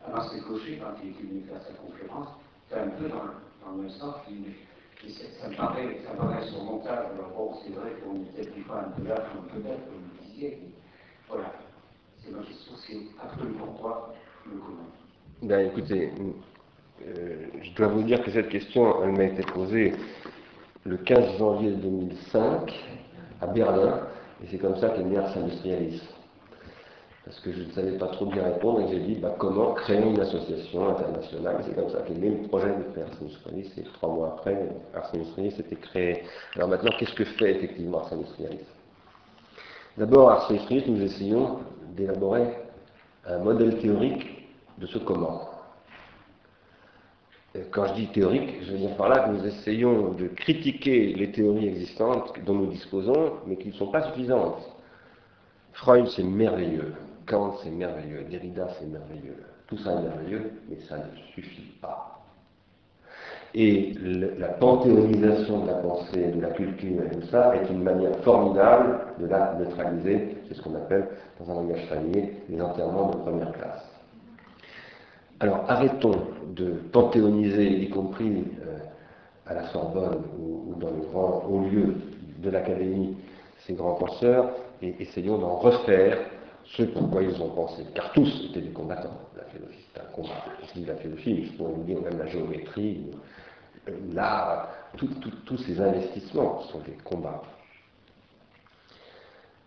[0.05, 2.29] À Marcel Cochet quand il est venu faire sa conférence.
[2.69, 4.15] C'est un peu dans, le même sens.
[5.41, 7.07] ça, me paraît, ça me paraît surmontable.
[7.15, 10.59] Alors bon, c'est vrai qu'on est peut-être pas un peu là, peut-être, comme vous disiez.
[11.27, 11.53] Voilà.
[12.17, 14.13] C'est ma question, c'est absolument pourquoi
[14.45, 14.87] le comment.
[15.41, 16.11] Ben écoutez,
[17.07, 19.93] euh, je dois vous dire que cette question, elle m'a été posée
[20.85, 22.73] le 15 janvier 2005
[23.41, 24.01] à Berlin
[24.43, 26.01] et c'est comme ça Ars Industrialis.
[27.25, 30.01] Parce que je ne savais pas trop bien répondre et j'ai dit bah, comment créer
[30.01, 31.57] une association internationale?
[31.65, 33.71] C'est comme ça qu'est né le projet de Ars Industrialis.
[33.77, 36.23] Et trois mois après, Ars Industrialis était créé.
[36.55, 38.65] Alors maintenant, qu'est-ce que fait effectivement Ars Industrialis
[39.97, 41.59] D'abord, Ars Industrialis, nous essayons
[41.95, 42.47] d'élaborer
[43.27, 44.47] un modèle théorique
[44.77, 45.48] de ce comment.
[47.55, 51.13] Euh, Quand je dis théorique, je veux dire par là que nous essayons de critiquer
[51.13, 54.61] les théories existantes dont nous disposons, mais qui ne sont pas suffisantes.
[55.73, 56.93] Freud, c'est merveilleux.
[57.25, 58.23] Kant, c'est merveilleux.
[58.29, 59.37] Derrida, c'est merveilleux.
[59.67, 61.03] Tout ça est merveilleux, mais ça ne
[61.33, 62.15] suffit pas.
[63.55, 63.95] Et
[64.37, 68.99] la panthéonisation de la pensée, de la culture et tout ça est une manière formidable
[69.19, 70.37] de la neutraliser.
[70.47, 71.07] C'est ce qu'on appelle,
[71.39, 73.89] dans un langage familier, les enterrements de première classe.
[75.39, 78.79] Alors arrêtons de panthéoniser, y compris euh,
[79.45, 81.95] à la Sorbonne ou, dans les grands hauts lieux
[82.39, 83.17] de l'académie,
[83.65, 84.51] ces grands penseurs,
[84.81, 86.17] et essayons d'en refaire
[86.65, 87.83] ce pourquoi ils ont pensé.
[87.93, 89.17] Car tous étaient des combattants.
[89.35, 90.29] La philosophie, c'est un combat.
[90.73, 93.01] Je la philosophie, je pourrais dire même la géométrie,
[94.13, 97.41] l'art, tous ces investissements sont des combats.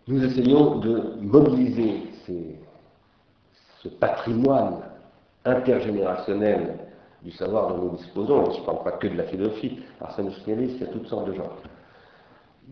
[0.07, 2.01] Nous essayons de mobiliser
[3.81, 4.81] ce patrimoine
[5.45, 6.77] intergénérationnel
[7.23, 10.79] du savoir dont nous disposons, je ne parle pas que de la philosophie, Arsène il
[10.79, 11.51] y a toutes sortes de gens.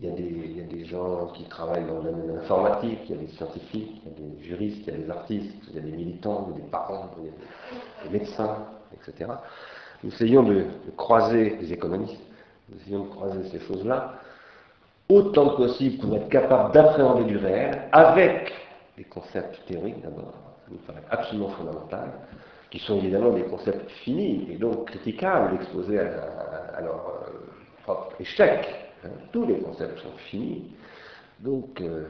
[0.00, 3.20] Il y, a des, gens qui travaillent dans le domaine de l'informatique, il y a
[3.20, 5.82] des scientifiques, il y a des juristes, il y a des artistes, il y a
[5.82, 8.56] des militants, il y a des parents, il y a des, des médecins,
[8.94, 9.30] etc.
[10.02, 12.20] Nous essayons de, de croiser les économistes,
[12.70, 14.14] nous essayons de croiser ces choses-là
[15.08, 18.52] autant que possible pour être capable d'appréhender du réel avec
[18.96, 20.32] des concepts théoriques d'abord,
[20.64, 22.12] ça nous paraît absolument fondamental,
[22.72, 27.30] qui sont évidemment des concepts finis et donc critiquables, exposés à, leur euh,
[27.82, 28.66] propre échec.
[29.04, 29.10] hein.
[29.30, 30.72] Tous les concepts sont finis,
[31.40, 32.06] donc euh,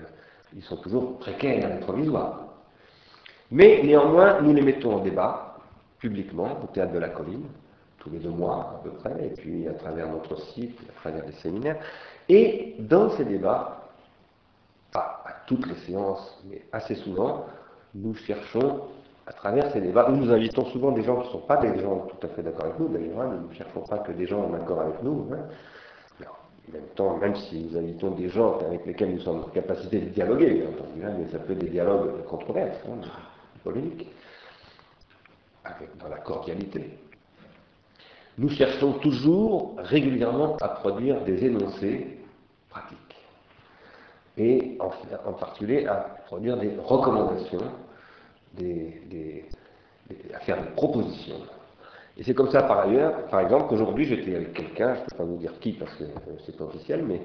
[0.55, 2.45] ils sont toujours précaires et provisoires.
[3.51, 5.57] Mais néanmoins, nous les mettons en débat
[5.99, 7.49] publiquement au théâtre de la colline,
[7.99, 11.27] tous les deux mois à peu près, et puis à travers notre site, à travers
[11.27, 11.83] des séminaires.
[12.29, 13.91] Et dans ces débats,
[14.93, 17.47] pas à toutes les séances, mais assez souvent,
[17.97, 18.83] nous cherchons,
[19.27, 22.07] à travers ces débats, nous invitons souvent des gens qui ne sont pas des gens
[22.09, 24.45] tout à fait d'accord avec nous, d'ailleurs, hein, nous ne cherchons pas que des gens
[24.45, 25.29] en accord avec nous.
[25.33, 25.39] hein.
[26.69, 29.99] En même temps, même si nous invitons des gens avec lesquels nous sommes en capacité
[29.99, 34.09] de dialoguer, hein, mais ça peut être des dialogues de controverse, hein, de polémique,
[35.65, 36.99] avec, dans la cordialité.
[38.39, 42.19] Nous cherchons toujours régulièrement à produire des énoncés
[42.71, 42.99] pratiques
[44.39, 45.97] et en particulier à
[46.27, 47.61] produire des recommandations,
[48.59, 49.45] des- des-
[50.35, 51.37] à faire des propositions.
[52.19, 55.17] Et c'est comme ça par ailleurs, par exemple, qu'aujourd'hui j'étais avec quelqu'un, je ne peux
[55.17, 57.23] pas vous dire qui parce que euh, c'est pas officiel, mais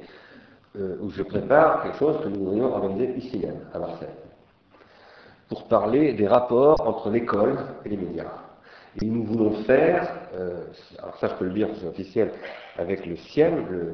[0.77, 4.07] euh, où je prépare quelque chose que nous voudrions organiser ici même, à Marseille,
[5.49, 8.31] pour parler des rapports entre l'école et les médias.
[9.01, 10.63] Et nous voulons faire, euh,
[10.99, 12.31] alors ça je peux le dire, c'est officiel,
[12.77, 13.93] avec le CIEM, le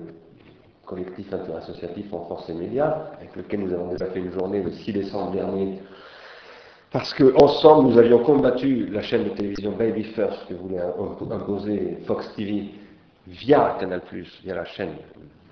[0.85, 4.71] collectif interassociatif en force et médias, avec lequel nous avons déjà fait une journée le
[4.71, 5.79] 6 décembre dernier,
[6.93, 11.97] parce qu'ensemble nous avions combattu la chaîne de télévision Baby First que voulait im- imposer
[12.05, 12.65] Fox TV
[13.27, 14.01] via Canal+,
[14.43, 14.91] via la chaîne,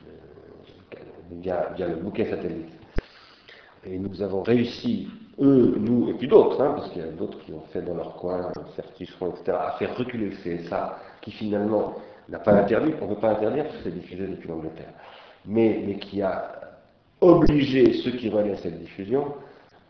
[0.07, 0.97] euh,
[1.41, 2.69] via, le bouquet satellite.
[3.85, 5.07] Et nous avons réussi,
[5.39, 7.95] eux, nous et puis d'autres, hein, parce qu'il y a d'autres qui ont fait dans
[7.95, 11.95] leur coin, Certicheron, etc., à faire reculer le CSA, qui finalement
[12.29, 14.93] n'a pas interdit, on ne peut pas interdire parce que c'est diffusé depuis l'Angleterre,
[15.47, 16.51] mais, qui a
[17.19, 19.33] obligé ceux qui relaient cette diffusion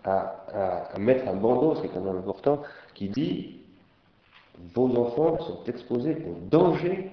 [0.04, 2.62] à, mettre un bandeau, c'est quand même important,
[2.94, 3.60] qui dit
[4.74, 7.10] vos enfants sont exposés au danger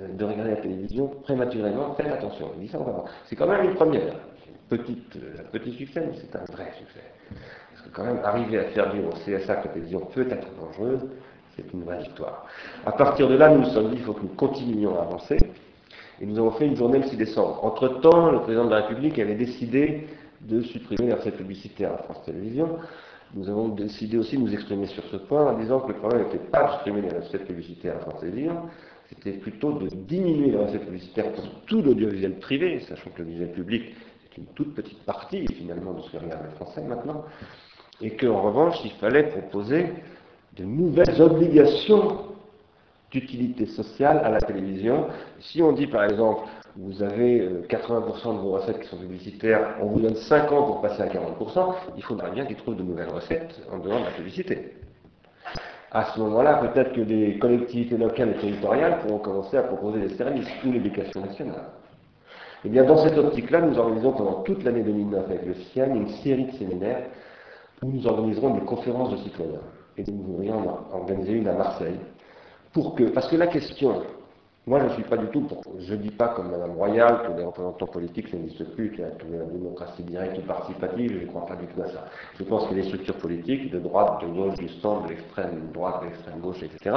[0.00, 2.50] euh, de regarder la télévision prématurément, faites attention.
[2.56, 3.04] Il dit ça, on va voir.
[3.26, 4.14] C'est quand même une première.
[4.68, 7.02] Petite, euh, un petit succès, mais c'est un vrai succès.
[7.72, 10.46] Parce que quand même, arriver à faire dire au CSA que la télévision peut être
[10.60, 11.08] dangereuse,
[11.56, 12.46] c'est une vraie victoire.
[12.84, 15.38] À partir de là, nous nous sommes dit qu'il faut que nous continuions à avancer.
[16.20, 17.64] Et nous avons fait une journée le 6 décembre.
[17.64, 20.06] Entre-temps, le président de la République avait décidé
[20.40, 22.78] de supprimer les recettes publicitaires à France Télévisions.
[23.34, 26.24] Nous avons décidé aussi de nous exprimer sur ce point en disant que le problème
[26.24, 28.62] n'était pas de supprimer les recettes publicitaires à France Télévisions,
[29.08, 33.94] c'était plutôt de diminuer les recettes publicitaires pour tout l'audiovisuel privé, sachant que l'audiovisuel public
[34.24, 37.24] est une toute petite partie finalement de ce que regarde le français maintenant,
[38.00, 39.86] et qu'en revanche, il fallait proposer
[40.56, 42.26] de nouvelles obligations
[43.10, 45.06] d'utilité sociale à la télévision.
[45.40, 46.42] Si on dit par exemple,
[46.80, 50.62] vous avez euh, 80% de vos recettes qui sont publicitaires, on vous donne 5 ans
[50.62, 54.04] pour passer à 40%, il faudra bien qu'ils trouvent de nouvelles recettes en dehors de
[54.04, 54.74] la publicité.
[55.90, 60.14] À ce moment-là, peut-être que les collectivités locales et territoriales pourront commencer à proposer des
[60.14, 61.64] services ou l'éducation nationale.
[62.64, 66.08] Eh bien, dans cette optique-là, nous organisons pendant toute l'année 2009 avec le CIAN une
[66.22, 67.06] série de séminaires
[67.82, 69.60] où nous organiserons des conférences de citoyens.
[69.96, 71.98] Et nous voudrions en organiser une à Marseille
[72.72, 74.02] pour que, parce que la question
[74.68, 75.62] Moi, je ne suis pas du tout pour.
[75.78, 79.02] Je ne dis pas comme Mme Royal que les représentants politiques n'existent plus, qu'il y
[79.02, 82.04] a la démocratie directe ou participative, je ne crois pas du tout à ça.
[82.38, 86.02] Je pense que les structures politiques, de droite, de gauche, du centre, de l'extrême droite,
[86.02, 86.96] de l'extrême gauche, etc.,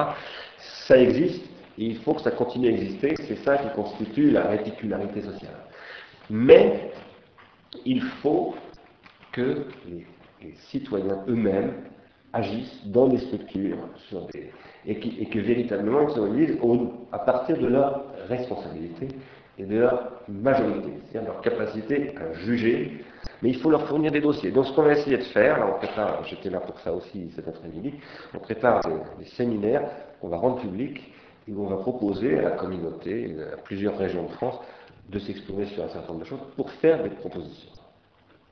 [0.57, 1.45] ça existe
[1.77, 3.15] et il faut que ça continue à exister.
[3.25, 5.55] C'est ça qui constitue la réticularité sociale.
[6.29, 6.91] Mais
[7.85, 8.53] il faut
[9.31, 10.05] que les,
[10.69, 11.71] citoyens eux-mêmes
[12.33, 13.77] agissent dans des structures
[14.09, 14.51] sur des,
[14.85, 16.57] et, que véritablement ils se réalisent
[17.11, 19.07] à partir de leur responsabilité
[19.57, 23.03] et de leur majorité, c'est-à-dire leur capacité à juger,
[23.41, 24.51] mais il faut leur fournir des dossiers.
[24.51, 27.31] Donc ce qu'on va essayer de faire, là on prépare, j'étais là pour ça aussi
[27.35, 27.93] cet après-midi,
[28.33, 28.81] on prépare
[29.19, 29.83] des, séminaires
[30.19, 31.13] qu'on va rendre publics
[31.47, 34.59] et où on va proposer à la communauté, à plusieurs régions de France,
[35.09, 37.71] de s'exprimer sur un certain nombre de choses pour faire des propositions.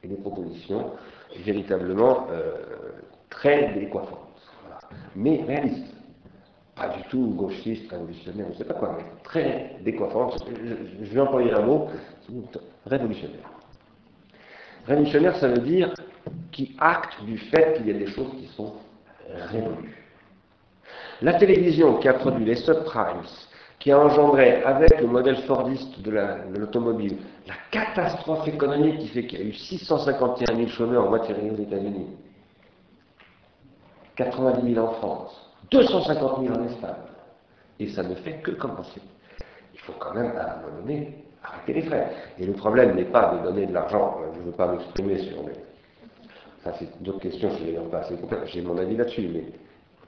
[0.03, 0.91] Et des propositions
[1.43, 2.53] véritablement euh,
[3.29, 4.41] très décoiffantes,
[5.15, 5.93] mais réalistes
[6.79, 10.31] pas du tout gauchiste, révolutionnaire, je ne sais pas quoi, mais très décoiffant.
[10.47, 11.87] Je, vais employer un mot,
[12.85, 13.49] révolutionnaire.
[14.87, 15.93] Révolutionnaire, ça veut dire
[16.51, 18.73] qui acte du fait qu'il y a des choses qui sont
[19.51, 19.97] révolues.
[21.21, 23.23] La télévision qui a produit les subprimes,
[23.77, 26.11] qui a engendré avec le modèle fordiste de
[26.57, 31.35] l'automobile la catastrophe économique qui fait qu'il y a eu 651 000 chômeurs en moitié
[31.35, 32.07] aux États-Unis,
[34.15, 36.95] 90 000 en France, 250 000 en Espagne.
[37.79, 39.01] Et ça ne fait que commencer.
[39.73, 42.11] Il faut quand même, à un moment donné, arrêter les frais.
[42.37, 45.17] Et le problème n'est pas de donner de l'argent, euh, je ne veux pas m'exprimer
[45.19, 45.53] sur les...
[46.63, 48.17] Ça, c'est d'autres questions, je ne pas assez
[48.47, 49.43] J'ai mon avis là-dessus, mais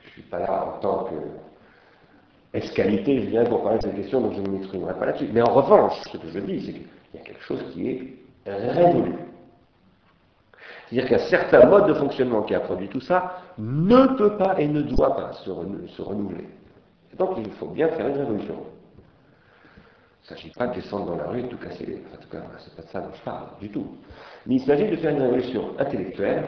[0.01, 1.15] je ne suis pas là en tant que
[2.53, 5.29] escalité, je viens pour parler de ces questions, donc je ne m'exprimerai pas là-dessus.
[5.31, 8.17] Mais en revanche, ce que je dis, c'est qu'il y a quelque chose qui est
[8.45, 9.13] révolu.
[10.89, 14.67] C'est-à-dire qu'un certain mode de fonctionnement qui a produit tout ça ne peut pas et
[14.67, 16.47] ne doit pas se, renouveler.
[17.17, 18.55] donc il faut bien faire une révolution.
[20.23, 22.01] Il ne s'agit pas de descendre dans la rue et de tout casser.
[22.13, 23.87] En tout cas, c'est pas de ça dont je parle, du tout.
[24.47, 26.43] Mais il s'agit de faire une révolution intellectuelle,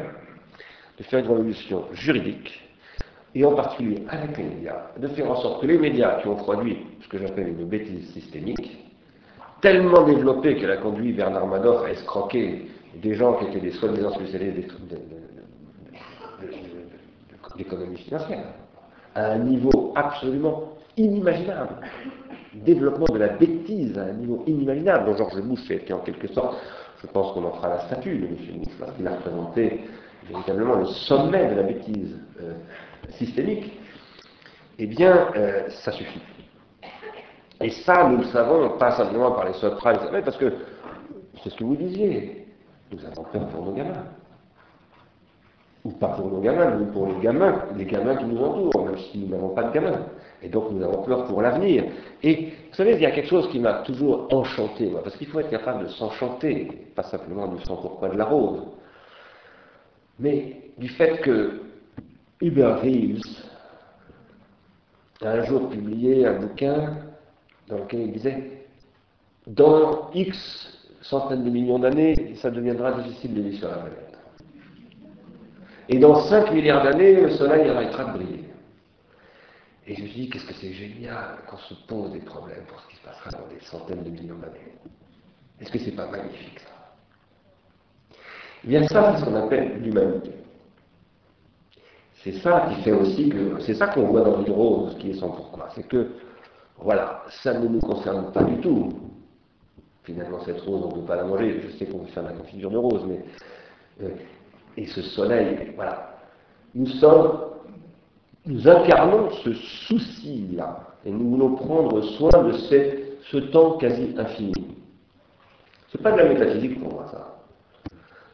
[0.98, 2.62] de faire une révolution juridique,
[3.36, 6.36] et en particulier avec les médias, de faire en sorte que les médias qui ont
[6.36, 8.92] produit ce que j'appelle une bêtise systémique,
[9.62, 14.14] tellement développée qu'elle a conduit Bernard Madoff à escroquer des gens qui étaient des soi-disant
[14.14, 14.72] spécialistes
[17.58, 18.46] d'économie financière,
[19.16, 21.76] à un niveau absolument inimaginable.
[22.54, 26.58] Développement de la bêtise à un niveau inimaginable, dont Georges Bush été en quelque sorte,
[27.02, 28.64] je pense qu'on en fera la statue de M.
[28.80, 29.82] Parce qu'il a représenté
[30.28, 32.54] véritablement le sommet de la bêtise euh,
[33.18, 33.80] systémique,
[34.80, 36.22] eh bien, euh, ça suffit.
[37.62, 40.54] Et ça, nous le savons, pas simplement par les subprimes, mais parce que
[41.44, 42.48] c'est ce que vous disiez.
[42.92, 44.06] Nous avons peur pour nos gamins.
[45.86, 48.98] Ou pas pour nos gamins, mais pour les gamins, les gamins qui nous entourent, même
[48.98, 50.06] si nous n'avons pas de gamins.
[50.42, 51.86] Et donc nous avons peur pour l'avenir.
[52.22, 55.28] Et vous savez, il y a quelque chose qui m'a toujours enchanté, moi, parce qu'il
[55.28, 58.62] faut être capable de s'enchanter, pas simplement du sang pourquoi de la rose,
[60.20, 61.62] mais du fait que
[62.42, 63.22] Hubert Reeves
[65.22, 66.98] a un jour publié un bouquin
[67.68, 68.52] dans lequel il disait
[69.48, 74.13] Dans X centaines de millions d'années, ça deviendra difficile de vivre sur la planète.
[75.94, 78.46] Et dans 5 milliards d'années, le soleil arrêtera de briller.
[79.86, 82.80] Et je me suis dit, qu'est-ce que c'est génial qu'on se pose des problèmes pour
[82.80, 84.74] ce qui se passera dans des centaines de millions d'années.
[85.62, 88.16] Est-ce que c'est pas magnifique ça?
[88.64, 90.32] Eh bien ça, c'est ce qu'on appelle l'humanité.
[92.24, 95.20] C'est ça qui fait aussi que, c'est ça qu'on voit dans l'huile rose, qui est
[95.20, 95.70] sans pourquoi.
[95.76, 96.08] C'est que,
[96.80, 98.90] voilà, ça ne nous concerne pas du tout
[100.06, 101.62] finalement cette rose, on ne peut pas la manger.
[101.62, 103.24] Je sais qu'on veut faire la confiture de rose, mais.
[104.02, 104.10] Euh,
[104.78, 106.18] et ce soleil, voilà.
[106.76, 107.40] Nous sommes.
[108.46, 110.80] Nous incarnons ce souci-là.
[111.06, 114.54] Et nous voulons prendre soin de ce temps quasi infini.
[115.90, 117.40] Ce n'est pas de la métaphysique pour moi, ça.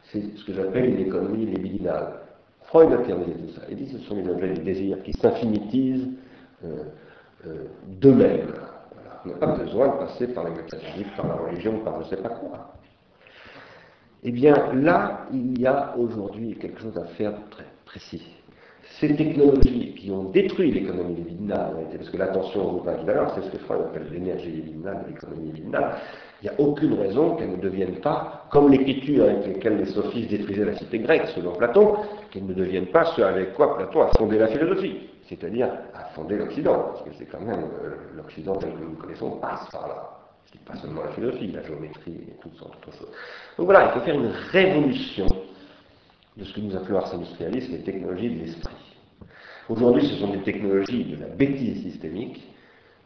[0.05, 2.21] C'est ce que j'appelle une économie libidinale.
[2.63, 3.61] Freud a terminé tout ça.
[3.69, 6.09] Il dit que ce sont les objets du désir qui s'infinitisent
[6.63, 6.83] euh,
[7.45, 8.53] euh, d'eux-mêmes.
[9.25, 12.09] On n'a pas besoin de passer par la métaphysique, par la religion, par je ne
[12.09, 12.78] sais pas quoi.
[14.23, 18.21] Eh bien, là, il y a aujourd'hui quelque chose à faire de très précis.
[18.99, 23.43] Ces technologies qui ont détruit l'économie libidinale, parce que l'attention au tout à l'heure, c'est
[23.43, 25.95] ce que Freud appelle l'énergie libidinale, l'économie libidinale,
[26.41, 30.29] il n'y a aucune raison qu'elle ne devienne pas, comme l'écriture avec laquelle les sophistes
[30.29, 31.97] détruisaient la cité grecque selon Platon,
[32.31, 36.37] qu'elle ne devienne pas ce avec quoi Platon a fondé la philosophie c'est-à-dire à fonder
[36.37, 40.18] l'Occident, parce que c'est quand même euh, l'Occident tel que nous connaissons passe par là.
[40.51, 43.11] C'est pas seulement la philosophie, la géométrie et toutes sortes d'autres choses.
[43.57, 45.27] Donc voilà, il faut faire une révolution
[46.37, 48.75] de ce que nous appelons ars industrialis, les technologies de l'esprit.
[49.69, 52.41] Aujourd'hui, ce sont des technologies de la bêtise systémique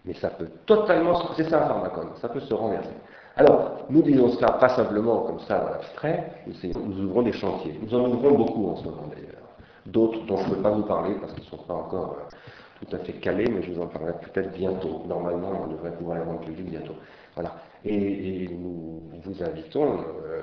[0.06, 2.94] Mais ça peut totalement, c'est ça un pharmacone, ça peut se renverser.
[3.36, 7.80] Alors, nous disons cela pas simplement comme ça dans l'abstrait, nous ouvrons des chantiers.
[7.82, 9.42] Nous en ouvrons beaucoup en ce moment d'ailleurs.
[9.86, 12.36] D'autres dont je ne peux pas vous parler parce qu'ils ne sont pas encore euh,
[12.86, 15.04] tout à fait calés, mais je vous en parlerai peut-être bientôt.
[15.08, 16.96] Normalement, on devrait pouvoir les rendre publics bientôt.
[17.36, 17.56] Voilà.
[17.86, 20.42] Et, nous vous invitons euh,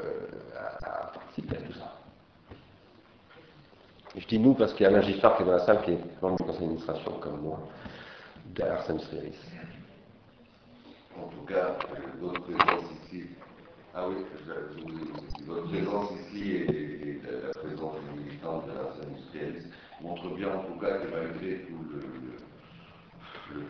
[0.82, 1.96] à, participer à tout ça.
[4.16, 5.92] je dis nous parce qu'il y a un magistrat qui est dans la salle qui
[5.92, 7.60] est membre du conseil d'administration comme moi,
[8.54, 9.38] d'Arsène Sréris.
[11.18, 11.76] En tout cas,
[12.20, 13.24] votre présence ici,
[13.94, 14.16] ah oui,
[15.46, 19.64] votre présence ici et, la présence du militant de l'Arsène industrielle
[20.00, 22.29] montre bien en tout cas que malgré tout le le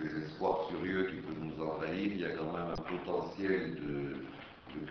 [0.03, 4.17] désespoir furieux qui peut nous envahir, il y a quand même un potentiel de,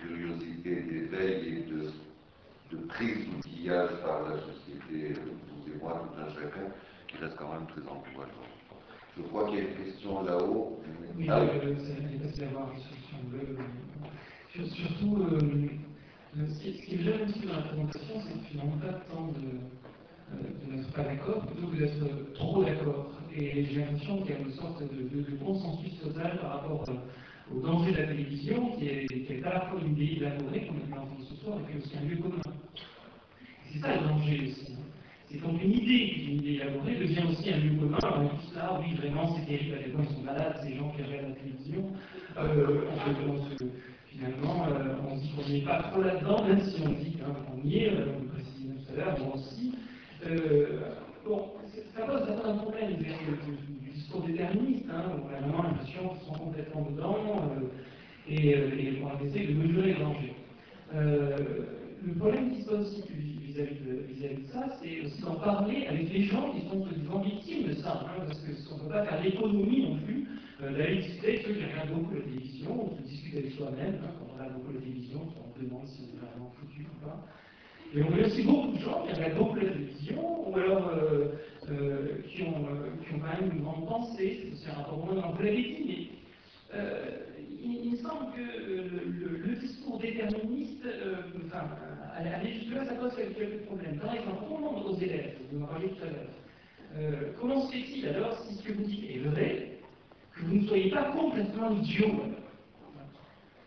[0.02, 6.72] curiosité, d'éveil et de, prise d'outillage par la société, vous et moi, tout un chacun,
[7.08, 8.50] qui reste quand même très encourageant.
[9.18, 10.82] Je crois qu'il y a une question là-haut.
[11.18, 11.76] Oui, ah, euh,
[12.34, 13.18] c'est d'avoir une solution.
[13.34, 18.94] Euh, surtout, euh, ce qui est bien aussi dans la présentation, c'est que finalement pas
[19.12, 19.79] tant de
[20.68, 23.12] de n'être pas d'accord, plutôt que d'être trop d'accord.
[23.36, 27.62] Et j'ai l'impression qu'il y a une sorte de, consensus total par rapport euh, au
[27.62, 30.98] danger de la télévision, qui est, qui à la fois une idée élaborée, comme on
[30.98, 32.42] a entendu ce soir, et puis aussi un lieu commun.
[33.72, 34.74] C'est ça le danger aussi.
[34.74, 34.90] Hein.
[35.32, 37.98] C'est quand une idée qui est une idée élaborée devient aussi un lieu commun.
[38.04, 41.30] On dit ça, oui, vraiment, c'est terrible, point ils sont malades, ces gens qui regardent
[41.30, 41.86] la télévision.
[42.38, 42.82] Euh,
[43.28, 43.64] on, se,
[44.08, 47.68] finalement, euh, on se dit qu'on n'y pas trop là-dedans, même si on dit qu'on
[47.68, 49.59] y est, on le précisait tout à l'heure, aussi.
[50.26, 50.82] Euh,
[51.26, 51.52] bon,
[51.96, 53.06] ça pose certains problèmes du,
[53.94, 57.68] discours déterministe, hein, on a vraiment l'impression qu'ils sont complètement dedans, euh,
[58.28, 60.34] et, euh, et on essayer de mesurer le danger.
[60.92, 66.24] Le problème qui se pose aussi vis-à-vis de, ça, c'est aussi d'en parler avec les
[66.24, 69.84] gens qui sont souvent victimes de ça, hein, parce qu'on ne peut pas faire l'économie
[69.84, 70.28] non plus
[70.60, 74.12] d'aller discuter avec ceux qui regardent beaucoup la télévision, ou de discuter avec soi-même, hein,
[74.20, 77.06] quand on regarde beaucoup la télévision, on se demande si on est vraiment foutu ou
[77.06, 77.26] pas.
[77.96, 81.30] Et on voit aussi beaucoup de gens qui regardent beaucoup la télévision, ou alors euh,
[81.72, 85.36] euh, qui, ont, euh, qui, ont, quand même une grande pensée, c'est un rapport on
[85.36, 86.12] peut l'avait dit,
[86.74, 86.78] mais
[87.64, 90.86] il, me semble que le, discours déterministe,
[91.48, 91.66] enfin,
[92.16, 93.98] aller jusque-là, ça pose quelques problèmes.
[93.98, 98.08] Par exemple, on demande aux élèves, vous en parliez tout à l'heure, comment se fait-il
[98.08, 99.80] alors si ce que vous dites est vrai,
[100.36, 102.22] que vous ne soyez pas complètement idiot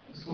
[0.07, 0.25] Parce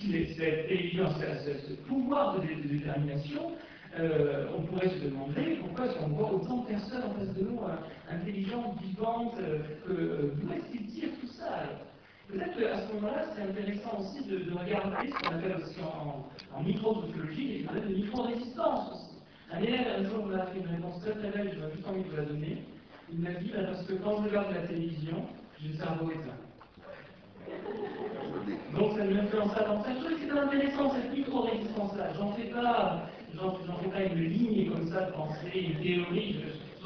[0.00, 3.52] qu'on cette évidence, ce, pouvoir de, détermination,
[3.98, 7.42] euh, on pourrait se demander pourquoi est-ce qu'on voit autant de personnes en face de
[7.42, 7.76] nous, euh,
[8.10, 11.64] intelligentes, vivantes, euh, d'où est-ce qu'ils tirent tout ça
[12.28, 16.62] Peut-être qu'à ce moment-là, c'est intéressant aussi de, regarder ce qu'on appelle aussi en, en
[16.62, 19.12] micro-sociologie, les de micro-résistance aussi.
[19.52, 22.16] Un élève, un jour, m'a fait une réponse très très belle, j'aurais juste envie de
[22.16, 22.64] la donner.
[23.12, 25.26] Il m'a dit, bah, parce que quand je regarde la télévision,
[25.60, 26.51] j'ai le cerveau éteint.
[28.74, 29.92] Donc ça ne m'influence pas que ça.
[29.92, 32.12] Je trouve que c'est intéressant cette micro-résistance-là.
[32.18, 36.36] J'en fais pas, j'en fais pas une ligne comme ça de pensée, une théorie.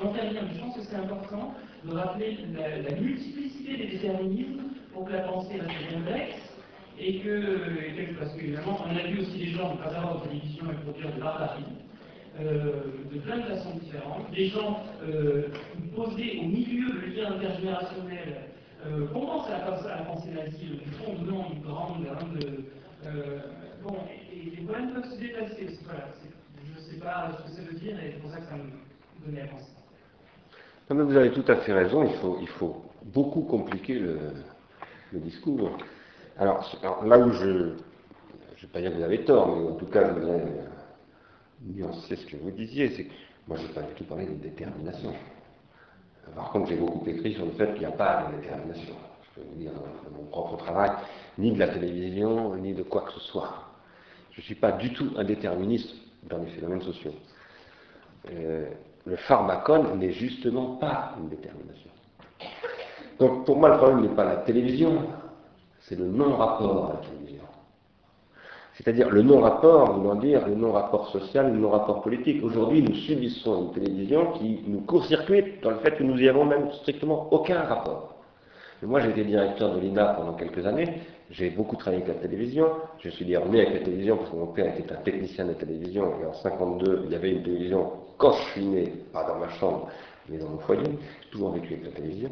[0.01, 0.43] J'en fais rien.
[0.52, 4.62] Je pense que c'est important de rappeler la, multiplicité des déterminismes
[4.93, 6.52] pour que la pensée reste complexe.
[6.98, 10.64] Et que, parce qu'évidemment, on a vu aussi des gens ne pas avoir de télévision
[10.72, 11.64] et produire de barbarie.
[12.40, 12.82] Euh,
[13.12, 15.48] de plein de façons différentes, des gens euh,
[15.94, 18.51] posés au milieu de lien intergénérationnel
[18.86, 22.64] euh, pense à la, pensée nazie, du fondement du grande, grande.
[23.06, 23.38] Euh,
[23.82, 23.94] bon,
[24.32, 26.08] et, les problèmes peuvent se déplacer Voilà,
[26.64, 28.56] je ne sais pas ce que ça veut dire, et c'est pour ça que ça
[28.56, 29.72] me donnait à penser.
[30.88, 34.18] vous avez tout à fait raison, il faut, il faut beaucoup compliquer le,
[35.12, 35.70] discours.
[36.38, 36.62] Alors,
[37.06, 39.86] là où je, je ne vais pas dire que vous avez tort, mais en tout
[39.86, 40.44] cas, je voudrais
[41.62, 43.12] nuancer ce que vous disiez, c'est que
[43.48, 45.14] moi, je n'ai pas du tout parlé de détermination.
[46.34, 48.94] Par contre, j'ai beaucoup écrit sur le fait qu'il n'y a pas de détermination.
[49.22, 50.90] Je peux vous dire dans mon propre travail,
[51.38, 53.54] ni de la télévision, ni de quoi que ce soit.
[54.32, 55.94] Je ne suis pas du tout un déterministe
[56.24, 57.14] dans les phénomènes sociaux.
[58.30, 58.68] Euh,
[59.06, 61.90] le pharmacone n'est justement pas une détermination.
[63.18, 65.06] Donc pour moi, le problème n'est pas la télévision,
[65.80, 67.44] c'est le non-rapport à la télévision.
[68.76, 72.44] C'est-à-dire le non-rapport, voulant dire le non-rapport social, le non-rapport politique.
[72.44, 76.44] Aujourd'hui, nous subissons une télévision qui nous court-circuite dans le fait que nous y avons
[76.44, 78.16] même strictement aucun rapport.
[78.82, 81.00] moi, j'ai été directeur de l'INA pendant quelques années,
[81.30, 82.66] j'ai beaucoup travaillé avec la télévision,
[82.98, 85.54] je suis d'ailleurs né avec la télévision parce que mon père était un technicien de
[85.54, 89.38] télévision, et en 52, il y avait une télévision quand je suis né, pas dans
[89.38, 89.88] ma chambre,
[90.28, 90.82] mais dans mon foyer,
[91.30, 92.30] toujours vécu avec la télévision.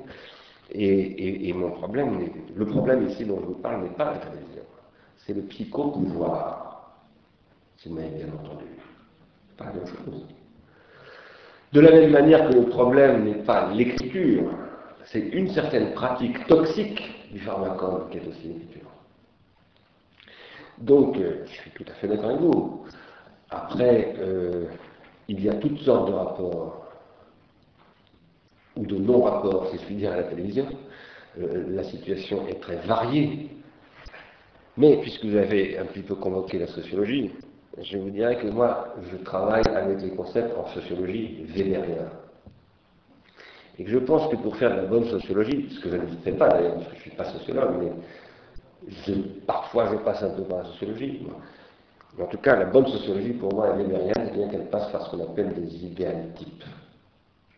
[0.70, 2.18] Et, et mon problème,
[2.54, 4.64] le problème ici dont je vous parle n'est pas la télévision
[5.26, 6.92] c'est le psycho-pouvoir.
[7.78, 8.66] C'est bien entendu.
[9.56, 10.26] Pas la même chose.
[11.72, 14.51] De la même manière que le problème n'est pas l'écriture,
[15.06, 17.02] c'est une certaine pratique toxique
[17.32, 18.88] du pharmacone qui est aussi étudiant.
[20.78, 22.84] Donc, euh, je suis tout à fait d'accord avec vous.
[23.51, 24.66] Après, euh,
[25.28, 26.86] il y a toutes sortes de rapports,
[28.76, 30.66] ou de non-rapports, si je puis dire, à la télévision.
[31.38, 33.51] Euh, la situation est très variée.
[34.76, 37.30] Mais, puisque vous avez un petit peu convoqué la sociologie,
[37.80, 42.10] je vous dirais que moi, je travaille avec les concepts en sociologie weberienne.
[43.78, 46.06] Et que je pense que pour faire de la bonne sociologie, ce que je ne
[46.22, 49.14] fais pas d'ailleurs, parce que je ne suis pas sociologue, mais
[49.46, 51.26] parfois je passe un peu par la sociologie.
[52.20, 55.06] en tout cas, la bonne sociologie pour moi est weberienne, c'est bien qu'elle passe par
[55.06, 56.64] ce qu'on appelle des idéaltypes,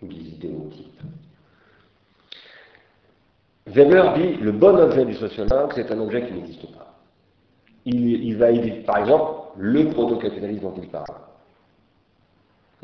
[0.02, 1.00] ou des idéotypes.
[3.66, 6.95] Weber dit le bon objet du sociologue, c'est un objet qui n'existe pas.
[7.88, 11.06] Il, va éviter, par exemple, le proto-capitalisme dont il parle.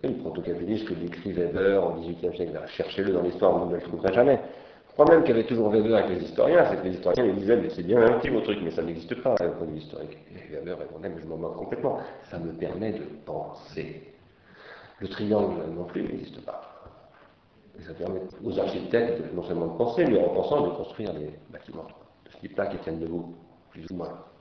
[0.04, 4.12] Le proto-capitalisme que décrit Weber au XVIIIe siècle, cherchez-le dans l'histoire, vous ne le trouverez
[4.12, 4.34] jamais.
[4.34, 7.34] Le problème qu'il y avait toujours Weber avec les historiens, c'est que les historiens ils
[7.34, 9.72] disaient, mais c'est bien un petit mot truc, mais ça n'existe pas, un point de
[9.72, 10.16] vue historique.
[10.30, 11.98] Et Weber répondait, mais je m'en moque complètement.
[12.30, 14.02] Ça me permet de penser.
[15.00, 16.60] Le triangle non plus n'existe pas.
[17.76, 21.30] Et ça permet aux architectes non seulement de penser, mais en pensant de construire des
[21.50, 21.88] bâtiments
[22.24, 23.34] de ce type-là qui tiennent debout,
[23.72, 24.31] plus ou moins.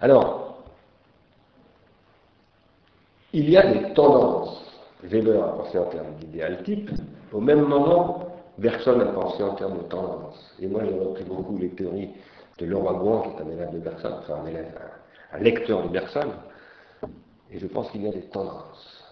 [0.00, 0.62] Alors,
[3.32, 4.64] il y a des tendances.
[5.02, 6.90] Weber a pensé en termes d'idéal type.
[7.32, 10.54] Au même moment, Bergson a pensé en termes de tendance.
[10.60, 12.10] Et moi, j'ai repris beaucoup les théories
[12.58, 14.72] de Laurent Gouin, qui est un élève de Bergson, enfin un élève,
[15.32, 16.32] un, lecteur de Bergson.
[17.52, 19.04] Et je pense qu'il y a des tendances.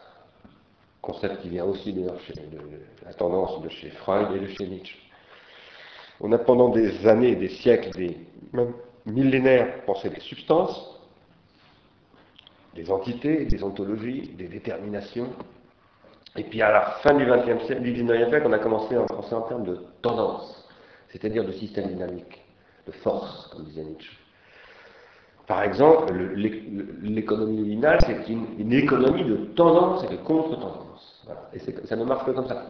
[1.02, 4.98] Concept qui vient aussi d'ailleurs de la tendance de chez Freud et de chez Nietzsche.
[6.20, 8.16] On a pendant des années, des siècles, des,
[9.06, 11.00] millénaires, pensé des substances,
[12.74, 15.28] des entités, des ontologies, des déterminations.
[16.36, 19.02] Et puis à la fin du XXe siècle, du XIXe siècle, on a commencé à
[19.02, 20.68] penser en termes de tendance,
[21.08, 22.44] c'est-à-dire de système dynamique,
[22.86, 24.12] de force, comme disait Nietzsche.
[25.46, 26.12] Par exemple,
[27.02, 31.24] l'économie nominale, c'est une, économie de tendance et de contre-tendance.
[31.54, 32.66] Et ça ne marche que comme ça.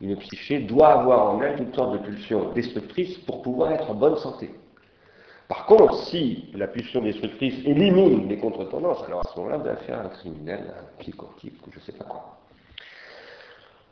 [0.00, 3.94] Une psyché doit avoir en elle toutes sortes de pulsions destructrices pour pouvoir être en
[3.94, 4.50] bonne santé.
[5.48, 9.80] Par contre, si la pulsion destructrice élimine les contre-tendances, alors à ce moment-là, vous allez
[9.86, 12.36] faire un criminel, un psychotique, ou je ne sais pas quoi.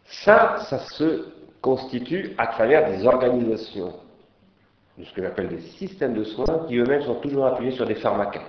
[0.05, 3.95] Ça, ça se constitue à travers des organisations,
[4.99, 7.97] de ce que j'appelle des systèmes de soins, qui eux-mêmes sont toujours appuyés sur des
[7.97, 8.45] pharmacas.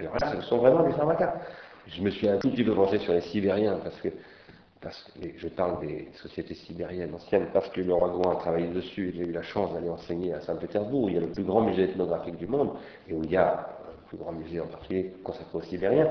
[0.00, 1.34] Alors là, ce sont vraiment des pharmacas.
[1.86, 4.08] Je me suis un tout petit peu penché sur les Sibériens, parce que
[5.36, 9.32] je parle des sociétés sibériennes anciennes parce que Gouin a travaillé dessus et j'ai eu
[9.32, 12.36] la chance d'aller enseigner à Saint-Pétersbourg, où il y a le plus grand musée ethnographique
[12.36, 12.72] du monde
[13.08, 16.10] et où il y a le plus grand musée en particulier consacré aux Sibériens.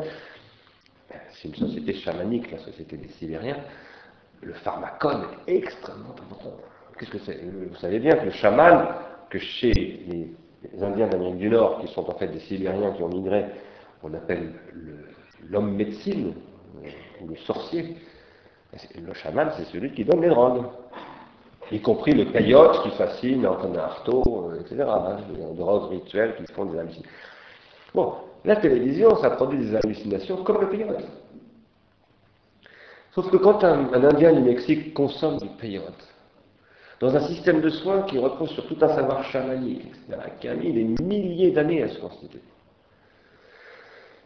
[1.32, 3.58] C'est une société chamanique, la société des Sibériens.
[4.42, 6.58] Le pharmacone est extrêmement important.
[6.98, 7.40] Qu'est-ce que c'est?
[7.44, 8.88] Vous savez bien que le chaman,
[9.30, 10.30] que chez les,
[10.82, 13.46] Indiens d'Amérique du Nord, qui sont en fait des Sibériens qui ont migré,
[14.02, 14.54] on appelle
[15.50, 16.34] l'homme médecine,
[17.22, 17.98] ou le sorcier,
[18.96, 20.64] le chaman, c'est celui qui donne les drogues,
[21.72, 24.84] y compris le peyote qui fascine Antonin Artaud, euh, etc.
[24.88, 27.12] Hein, des drogues rituelles qui font des hallucinations.
[27.94, 31.06] Bon, la télévision, ça produit des hallucinations comme le peyote.
[33.14, 36.08] Sauf que quand un, Indien du Mexique consomme du peyote,
[37.00, 40.56] dans un système de soins qui repose sur tout un savoir chamanique, etc., qui a
[40.56, 42.42] mis des milliers d'années à se constituer,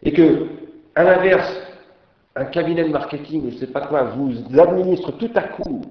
[0.04, 0.48] et que,
[0.96, 1.54] à l'inverse,
[2.38, 5.82] un cabinet de marketing, je ne sais pas quoi, vous administre tout à coup,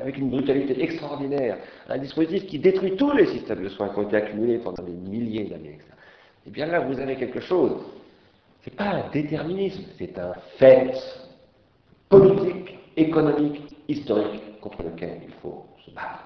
[0.00, 1.58] avec une brutalité extraordinaire,
[1.88, 4.92] un dispositif qui détruit tous les systèmes de soins qui ont été accumulés pendant des
[4.92, 5.78] milliers d'années,
[6.46, 7.72] eh bien là, vous avez quelque chose.
[8.64, 10.92] Ce n'est pas un déterminisme, c'est un fait
[12.08, 16.24] politique, économique, historique contre lequel il faut se battre.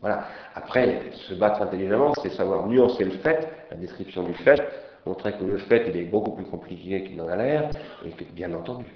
[0.00, 0.24] Voilà.
[0.54, 4.62] Après, se battre intelligemment, c'est savoir nuancer le fait, la description du fait,
[5.06, 7.70] montrer que le fait il est beaucoup plus compliqué qu'il n'en a l'air,
[8.04, 8.86] et que, bien entendu.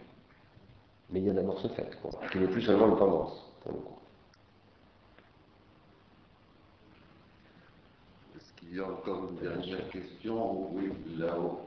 [1.11, 1.91] Mais il y a d'abord ce fait,
[2.33, 3.41] qui n'est plus seulement une tendance,
[8.37, 10.73] Est-ce qu'il y a encore une dernière question?
[10.73, 11.61] Oui, là-haut.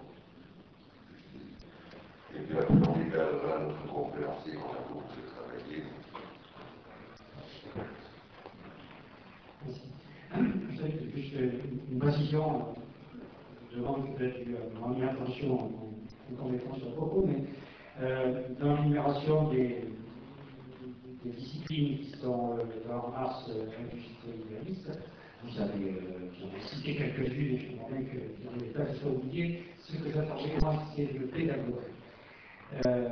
[2.36, 5.84] Et puis après, on est à notre conférencier qu'on a beaucoup travaillé.
[9.66, 9.82] Merci.
[10.72, 11.60] Je fais
[11.92, 12.76] une précision
[13.78, 17.44] je demande peut-être une attention en, complétant sur propos, mais
[18.02, 19.86] euh, dans l'énumération des,
[21.26, 25.00] disciplines qui sont euh, dans Mars euh, industrialiste,
[25.44, 29.64] vous avez, euh, cité quelques-unes et je comprends bien que vous n'avez pas soit oublié.
[29.80, 31.76] Ce que j'attendais moi, c'est le pédagogue.
[32.86, 33.10] Euh,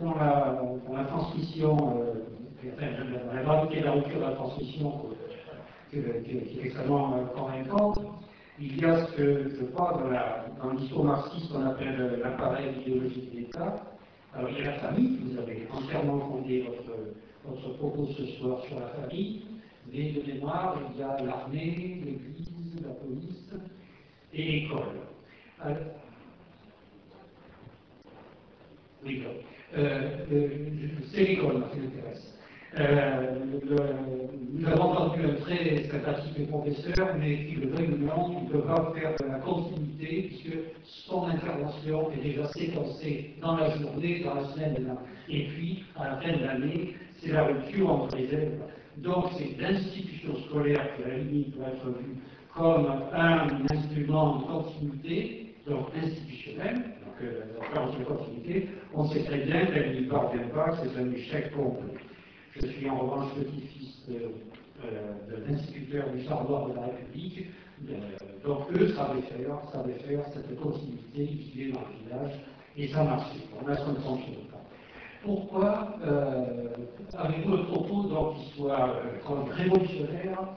[0.00, 2.04] dans, la, dans, la, transmission
[2.64, 5.06] la gravité de la rupture de la transmission
[5.90, 8.00] qui est extrêmement convaincante.
[8.58, 10.02] Il y a ce que, je crois,
[10.62, 13.82] dans l'histoire marxiste qu'on appelle l'appareil idéologique de l'État.
[14.32, 16.96] Alors il y a la famille, vous avez entièrement fondé votre,
[17.44, 19.42] votre propos ce soir sur la famille,
[19.92, 23.54] mais de mémoire, il y a l'armée, l'église, la police
[24.32, 25.00] et l'école.
[29.04, 29.22] Oui,
[29.76, 30.58] euh, euh,
[31.12, 32.35] c'est l'école qui m'intéresse.
[32.78, 33.36] Euh,
[34.52, 38.92] nous avons entendu un très sympathique professeur, mais qui le veuille ou non, il devra
[38.94, 44.44] faire de la continuité, puisque son intervention est déjà séquencée dans la journée, dans la
[44.48, 44.94] semaine,
[45.28, 48.60] et puis, à la fin de l'année, c'est la rupture entre les élèves.
[48.98, 52.16] Donc, c'est l'institution scolaire qui, à la limite, doit être vue
[52.54, 57.40] comme un instrument de continuité, donc institutionnel, donc euh,
[57.74, 61.94] la de continuité, on sait très bien qu'elle n'y parvient pas, c'est un échec complet.
[62.60, 64.14] Je suis en revanche petit-fils de,
[64.84, 67.46] euh, de l'instituteur du Sorbonne de la République,
[67.88, 67.94] euh,
[68.44, 72.40] donc eux savaient faire, savaient faire cette continuité, ils vivaient dans le village,
[72.76, 73.40] et ça marchait.
[73.62, 73.96] On a son.
[75.22, 76.68] Pourquoi euh,
[77.18, 80.56] avez-vous propos donc, qui soit euh, révolutionnaire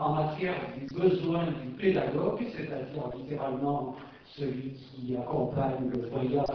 [0.00, 3.94] en matière du besoin du pédagogue, c'est-à-dire littéralement
[4.26, 6.46] celui qui accompagne le voyage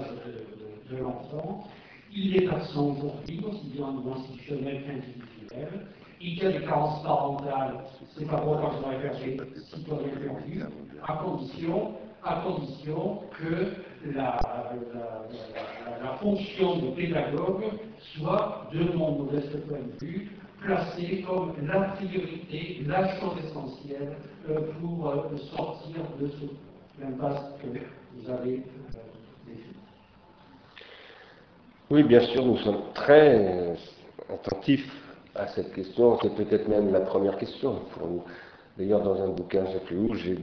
[0.90, 1.64] de, l'enfant.
[2.14, 5.88] Il est absent aujourd'hui, aussi bien au niveau institutionnel qu'individuel.
[6.20, 7.80] Il y a des carences parentales,
[8.18, 10.64] c'est pas que je faire des citoyens perdus,
[11.08, 11.94] à condition,
[12.24, 14.40] à condition que la,
[16.20, 17.64] fonction de pédagogue
[18.16, 20.32] soit, de mon modeste point de vue,
[20.62, 24.18] placée comme la priorité, la chose essentielle
[24.50, 29.00] euh, pour euh, sortir de ce impasse que vous avez euh,
[29.48, 29.76] défini.
[31.92, 33.76] Oui, bien sûr, nous sommes très
[34.34, 34.90] attentifs
[35.36, 36.18] à cette question.
[36.22, 38.24] C'est peut-être même la première question pour nous.
[38.78, 39.78] D'ailleurs, dans un bouquin, je
[40.18, 40.38] sais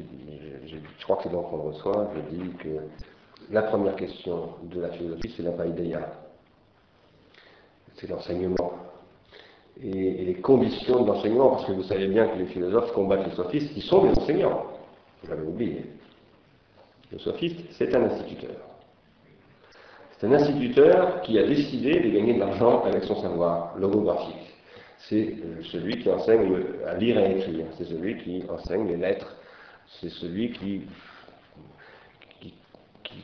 [0.66, 2.68] je crois que c'est dans Prendre Soin, je dis que
[3.50, 6.12] la première question de la philosophie, c'est la païdéia.
[7.94, 8.72] C'est l'enseignement.
[9.82, 13.34] Et, les conditions de l'enseignement, parce que vous savez bien que les philosophes combattent les
[13.34, 14.66] sophistes, qui sont des enseignants.
[15.22, 15.86] Vous l'avez oublié.
[17.10, 18.67] Le sophiste, c'est un instituteur.
[20.18, 24.54] C'est un instituteur qui a décidé de gagner de l'argent avec son savoir logographique.
[24.98, 27.66] C'est euh, celui qui enseigne à lire et à écrire.
[27.76, 29.36] C'est celui qui enseigne les lettres.
[30.00, 30.82] C'est celui qui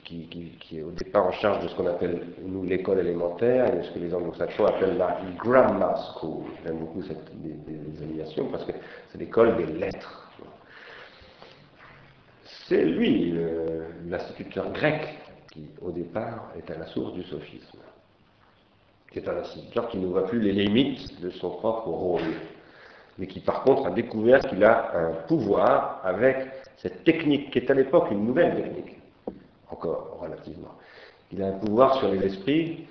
[0.04, 3.90] qui, est au départ en charge de ce qu'on appelle, nous, l'école élémentaire, et ce
[3.92, 6.44] que les anglo-saxons appellent la grammar school.
[6.64, 8.72] J'aime beaucoup cette désignation parce que
[9.10, 10.30] c'est l'école des lettres.
[12.66, 13.34] C'est lui,
[14.08, 15.18] l'instituteur grec,
[15.54, 17.78] qui, au départ, est à la source du sophisme.
[19.12, 22.34] C'est un instituteur qui ne voit plus les limites de son propre rôle,
[23.16, 26.48] mais qui, par contre, a découvert qu'il a un pouvoir avec
[26.78, 28.98] cette technique, qui est à l'époque une nouvelle technique
[29.70, 30.74] encore relativement.
[31.32, 32.86] Il a un pouvoir sur les esprits,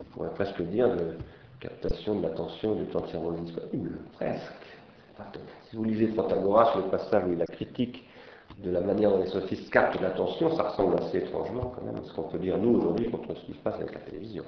[0.00, 1.16] on pourrait presque dire, de
[1.60, 4.52] captation de l'attention du temps entièrement disponible, presque.
[5.70, 8.04] Si vous lisez Protagoras, le passage où il a critique
[8.58, 12.04] de la manière dont les sophistes captent l'attention, ça ressemble assez étrangement quand même à
[12.04, 14.44] ce qu'on peut dire nous aujourd'hui contre ce qui se passe avec la télévision.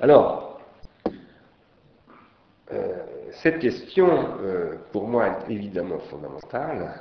[0.00, 0.60] Alors,
[2.72, 2.98] euh,
[3.42, 4.08] cette question,
[4.42, 7.00] euh, pour moi, est évidemment fondamentale.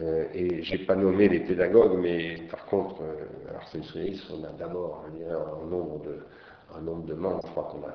[0.00, 3.02] Euh, et je n'ai pas nommé les pédagogues, mais par contre,
[3.48, 3.80] alors c'est
[4.30, 6.00] on a d'abord un, nombre
[7.04, 7.94] de, membres, je crois qu'on a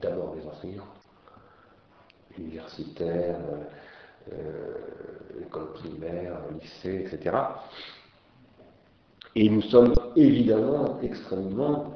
[0.00, 0.86] d'abord des enseignants,
[2.38, 3.36] universitaires,
[5.40, 7.36] école primaire, lycée, etc.
[9.34, 11.92] Et nous sommes évidemment extrêmement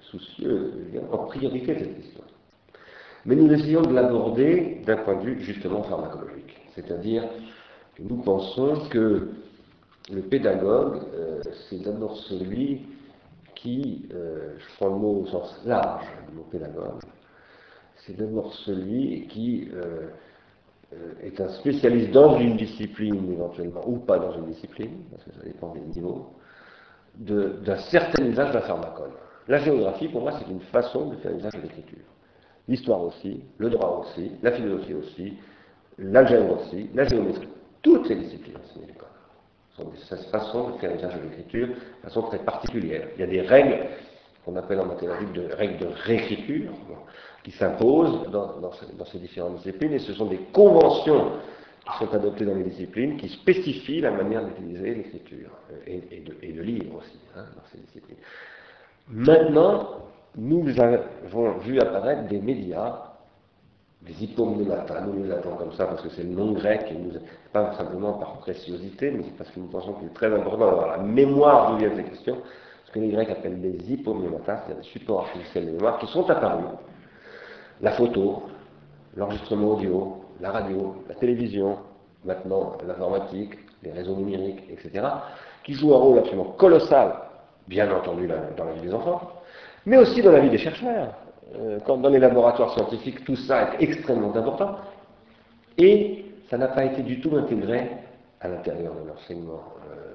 [0.00, 0.72] soucieux,
[1.10, 2.24] en priorité de cette question.
[3.26, 7.24] Mais nous essayons de l'aborder d'un point de vue justement pharmacologique, c'est-à-dire
[7.98, 9.30] nous pensons que
[10.12, 12.82] le pédagogue, euh, c'est d'abord celui
[13.54, 17.00] qui, euh, je prends le mot au sens large du mot pédagogue,
[18.04, 20.08] c'est d'abord celui qui euh,
[21.22, 25.44] est un spécialiste dans une discipline éventuellement, ou pas dans une discipline, parce que ça
[25.44, 26.26] dépend des niveaux,
[27.16, 29.12] d'un certain usage de la pharmacone.
[29.48, 32.04] La géographie, pour moi, c'est une façon de faire usage de l'écriture.
[32.66, 35.34] L'histoire aussi, le droit aussi, la philosophie aussi,
[35.98, 37.48] l'algèbre aussi, la géométrie
[37.84, 39.08] toutes les disciplines enseignées à l'école.
[39.76, 43.08] sont des façons de faire usage de l'écriture de façon très particulière.
[43.14, 43.86] Il y a des règles
[44.44, 46.72] qu'on appelle en mathématiques de règles de réécriture
[47.44, 48.72] qui s'imposent dans,
[49.12, 51.32] ces différentes disciplines et ce sont des conventions
[51.84, 55.50] qui sont adoptées dans les disciplines qui spécifient la manière d'utiliser l'écriture
[55.86, 58.16] et, de, lire aussi hein, dans ces disciplines.
[59.08, 59.90] Maintenant,
[60.36, 63.12] nous avons vu apparaître des médias,
[64.00, 67.12] des hypomnématas, nous les appelons comme ça parce que c'est le nom grec, et nous,
[67.52, 71.02] pas simplement par préciosité, mais parce que nous pensons qu'il est très important d'avoir la
[71.02, 72.38] mémoire d'où viennent ces questions,
[72.86, 76.28] ce que les Grecs appellent des hypomnématas, c'est-à-dire des supports artificiels de mémoire, qui sont
[76.30, 76.64] apparus.
[77.80, 78.44] La photo,
[79.16, 81.78] l'enregistrement audio, la radio, la télévision,
[82.24, 85.06] maintenant l'informatique, les réseaux numériques, etc.,
[85.64, 87.14] qui jouent un rôle absolument colossal,
[87.68, 89.32] bien entendu dans la vie des enfants,
[89.86, 91.14] mais aussi dans la vie des chercheurs.
[91.56, 94.76] Euh, quand dans les laboratoires scientifiques, tout ça est extrêmement important.
[95.78, 97.90] Et ça n'a pas été du tout intégré
[98.40, 99.62] à l'intérieur de l'enseignement,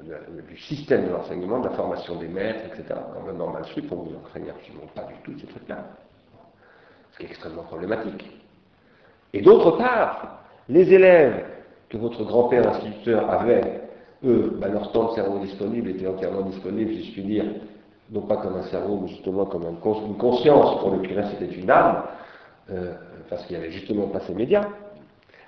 [0.09, 2.99] euh, du système de l'enseignement, de la formation des maîtres, etc.
[3.25, 5.85] Le normal sup, on vous enseigne absolument pas du tout ces trucs-là.
[7.19, 8.31] Qui est extrêmement problématique.
[9.33, 10.39] Et d'autre part,
[10.69, 11.45] les élèves
[11.89, 13.81] que votre grand-père instituteur avait,
[14.23, 17.45] eux, bah, leur temps de cerveau disponible était entièrement disponible, si je puis dire,
[18.11, 20.79] non pas comme un cerveau, mais justement comme une conscience.
[20.79, 22.03] Pour le curé, c'était une âme,
[22.71, 22.93] euh,
[23.29, 24.67] parce qu'il n'y avait justement pas ces médias.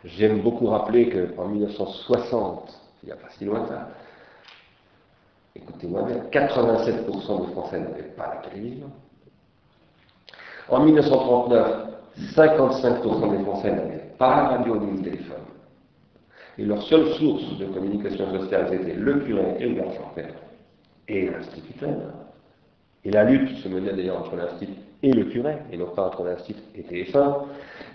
[0.03, 3.87] J'aime beaucoup rappeler qu'en 1960, il n'y a pas si lointain,
[5.55, 8.91] écoutez-moi bien, 87% des Français n'avaient pas la télévision.
[10.71, 11.67] En 1939,
[12.33, 15.35] 55% des Français n'avaient pas la radio ni le téléphone.
[16.57, 20.33] Et leur seule source de communication sociale, c'était le curé et le grand-père
[21.09, 22.13] et l'instituteur.
[23.03, 26.23] Et la lutte se menait d'ailleurs entre l'institut et le curé, et non pas entre
[26.23, 27.33] l'institut et TF1.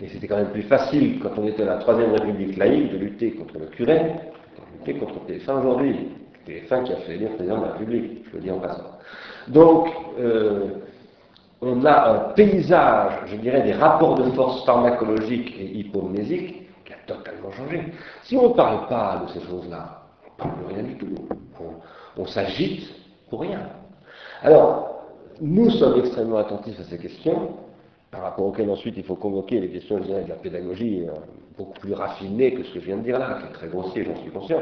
[0.03, 2.99] Et c'était quand même plus facile, quand on était à la Troisième République laïque, de
[2.99, 6.09] lutter contre le curé, de lutter contre TF1 aujourd'hui.
[6.47, 8.99] TF1 qui a fait élire président de la République, je le dis en passant.
[9.49, 9.89] Donc,
[10.19, 10.69] euh,
[11.61, 16.97] on a un paysage, je dirais, des rapports de force pharmacologiques et hypomnésiques qui a
[17.07, 17.85] totalement changé.
[18.25, 21.15] Si on ne parle pas de ces choses-là, on ne parle de rien du tout.
[22.17, 22.89] On, s'agite
[23.31, 23.61] pour rien.
[24.43, 25.05] Alors,
[25.41, 27.57] nous sommes extrêmement attentifs à ces questions,
[28.11, 31.13] par rapport auxquelles ensuite il faut convoquer les questions de la pédagogie euh,
[31.57, 34.05] beaucoup plus raffinées que ce que je viens de dire là, qui est très grossier,
[34.05, 34.61] j'en suis conscient.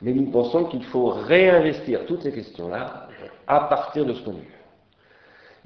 [0.00, 3.08] Mais nous pensons qu'il faut réinvestir toutes ces questions-là
[3.46, 4.58] à partir de ce qu'on vue.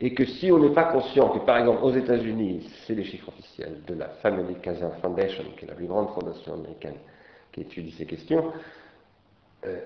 [0.01, 3.28] Et que si on n'est pas conscient que, par exemple, aux États-Unis, c'est les chiffres
[3.28, 6.97] officiels de la Family Kazan Foundation, qui est la plus grande fondation américaine
[7.52, 8.52] qui étudie ces questions,
[9.66, 9.81] euh,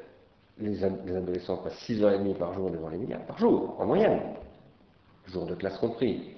[0.59, 3.87] les, adolescents passent 6 heures et demie par jour devant les médias, par jour, en
[3.87, 4.21] moyenne
[5.29, 6.37] jour de classe compris.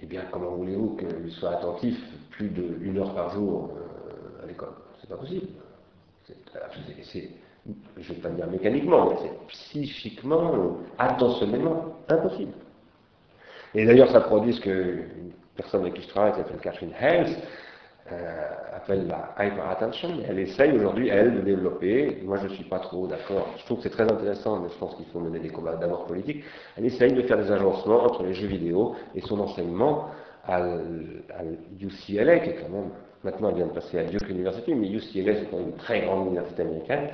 [0.00, 2.00] Eh bien, comment voulez-vous qu'ils soient attentifs
[2.30, 4.74] plus d'une heure par jour euh, à l'école?
[5.00, 5.48] C'est pas possible.
[6.24, 7.30] C'est,
[7.96, 12.52] je ne vais pas dire mécaniquement, mais c'est psychiquement, attentionnellement impossible.
[13.74, 16.92] Et d'ailleurs, ça produit ce que une personne avec qui je travaille, qui s'appelle Catherine
[16.98, 17.36] Hales,
[18.10, 20.08] euh, appelle la hyper-attention.
[20.28, 23.76] Elle essaye aujourd'hui, elle, de développer, moi je ne suis pas trop d'accord, je trouve
[23.78, 26.42] que c'est très intéressant, mais je pense qu'il faut mener des combats d'abord politiques,
[26.76, 30.08] elle essaye de faire des agencements entre les jeux vidéo et son enseignement
[30.48, 30.60] à,
[31.80, 32.90] UCLA, qui est quand même,
[33.22, 36.00] maintenant elle vient de passer à Duke University, mais UCLA c'est quand même une très
[36.00, 37.08] grande université américaine,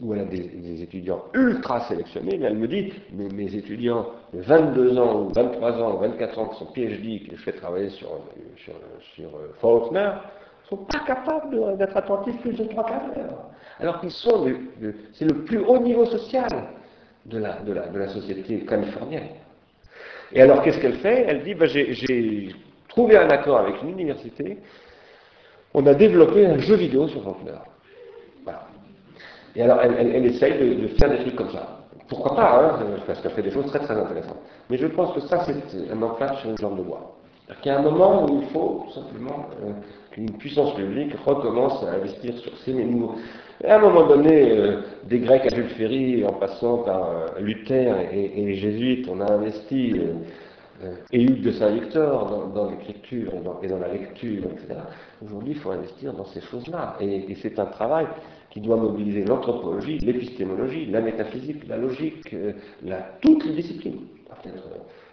[0.00, 4.40] où elle a des, étudiants ultra sélectionnés, mais elle me dit, mais mes étudiants de
[4.40, 7.90] 22 ans, ou 23 ans, ou 24 ans qui sont PhD, que je fais travailler
[7.90, 8.08] sur,
[8.56, 8.74] sur,
[9.14, 10.10] sur euh, Faulkner,
[10.64, 13.50] ne sont pas capables d'être attentifs plus de 3 quarts d'heure.
[13.78, 14.46] Alors qu'ils sont,
[15.12, 16.48] c'est le plus haut niveau social
[17.26, 19.28] de la, de la, de la société californienne.
[20.32, 21.24] Et alors qu'est-ce qu'elle fait?
[21.28, 22.48] Elle dit, ben, j'ai
[22.88, 24.58] trouvé un accord avec une université,
[25.72, 27.58] on a développé un jeu vidéo sur Faulkner.
[29.56, 31.78] Et alors, elle, essaye de, faire des trucs comme ça.
[32.08, 34.40] Pourquoi pas, hein, parce qu'elle fait des choses très très intéressantes.
[34.68, 37.16] Mais je pense que ça, c'est un enclave sur une jambe de bois.
[37.62, 39.72] Il y a un moment où il faut simplement euh,
[40.10, 43.16] qu'une puissance publique recommence à investir sur ces nouveaux.
[43.62, 47.94] à un moment donné, euh, des Grecs à Jules Ferry, en passant par euh, Luther
[48.12, 50.00] et, les Jésuites, on a investi
[51.12, 53.32] et Hugues de Saint-Victor dans, l'écriture
[53.62, 54.80] et, dans la lecture, etc.
[55.24, 56.96] Aujourd'hui, il faut investir dans ces choses-là.
[57.00, 58.06] et c'est un travail
[58.54, 62.52] qui doit mobiliser l'anthropologie, l'épistémologie, la métaphysique, la logique, euh,
[62.84, 63.98] la, toutes les disciplines.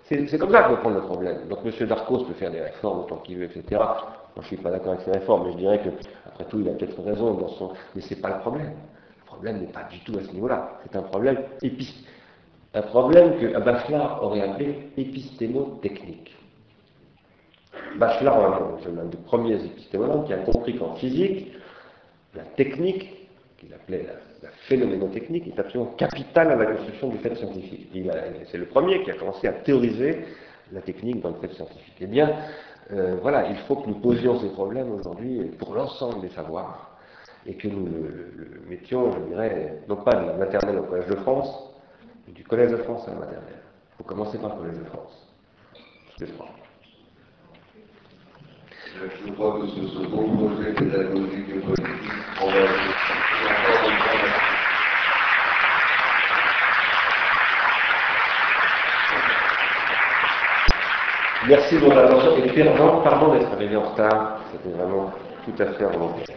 [0.06, 1.48] C'est comme ça qu'on prend le problème.
[1.50, 1.88] Donc M.
[1.88, 3.64] Darcos peut faire des réformes autant qu'il veut, etc.
[3.72, 3.98] Moi,
[4.36, 5.90] je ne suis pas d'accord avec ces réformes, mais je dirais que,
[6.28, 7.72] après tout, il a peut-être raison dans son.
[7.96, 8.74] Mais ce n'est pas le problème.
[9.22, 10.80] Le problème n'est pas du tout à ce niveau-là.
[10.84, 12.06] C'est un problème épist...
[12.76, 16.36] un problème que Bachelard aurait appelé épistémo-technique.
[17.98, 21.54] Bachelard, l'un des premiers épistémologues qui a compris qu'en physique,
[22.36, 23.21] la technique
[23.62, 24.06] qu'il appelait
[24.42, 27.90] la, phénoménotechnique, est absolument capitale à la construction du fait scientifique.
[28.52, 30.26] C'est le premier qui a commencé à théoriser
[30.72, 31.96] la technique dans le fait scientifique.
[32.00, 32.36] Eh bien,
[32.92, 36.98] euh, voilà, il faut que nous posions ces problèmes aujourd'hui pour l'ensemble des savoirs
[37.46, 41.16] et que nous le, mettions, je dirais, non pas de la maternelle au Collège de
[41.18, 41.74] France,
[42.28, 43.62] mais du Collège de France à la maternelle.
[43.98, 45.28] faut commencer par le Collège de France.
[46.20, 46.50] Je crois.
[48.94, 52.12] Je crois que ce, ce beau projet pédagogique et politique,
[52.42, 52.52] on va
[61.48, 65.12] Merci de votre attention et pardon, pardon d'être arrivé en retard, c'était vraiment
[65.46, 66.36] tout à fait volontaire.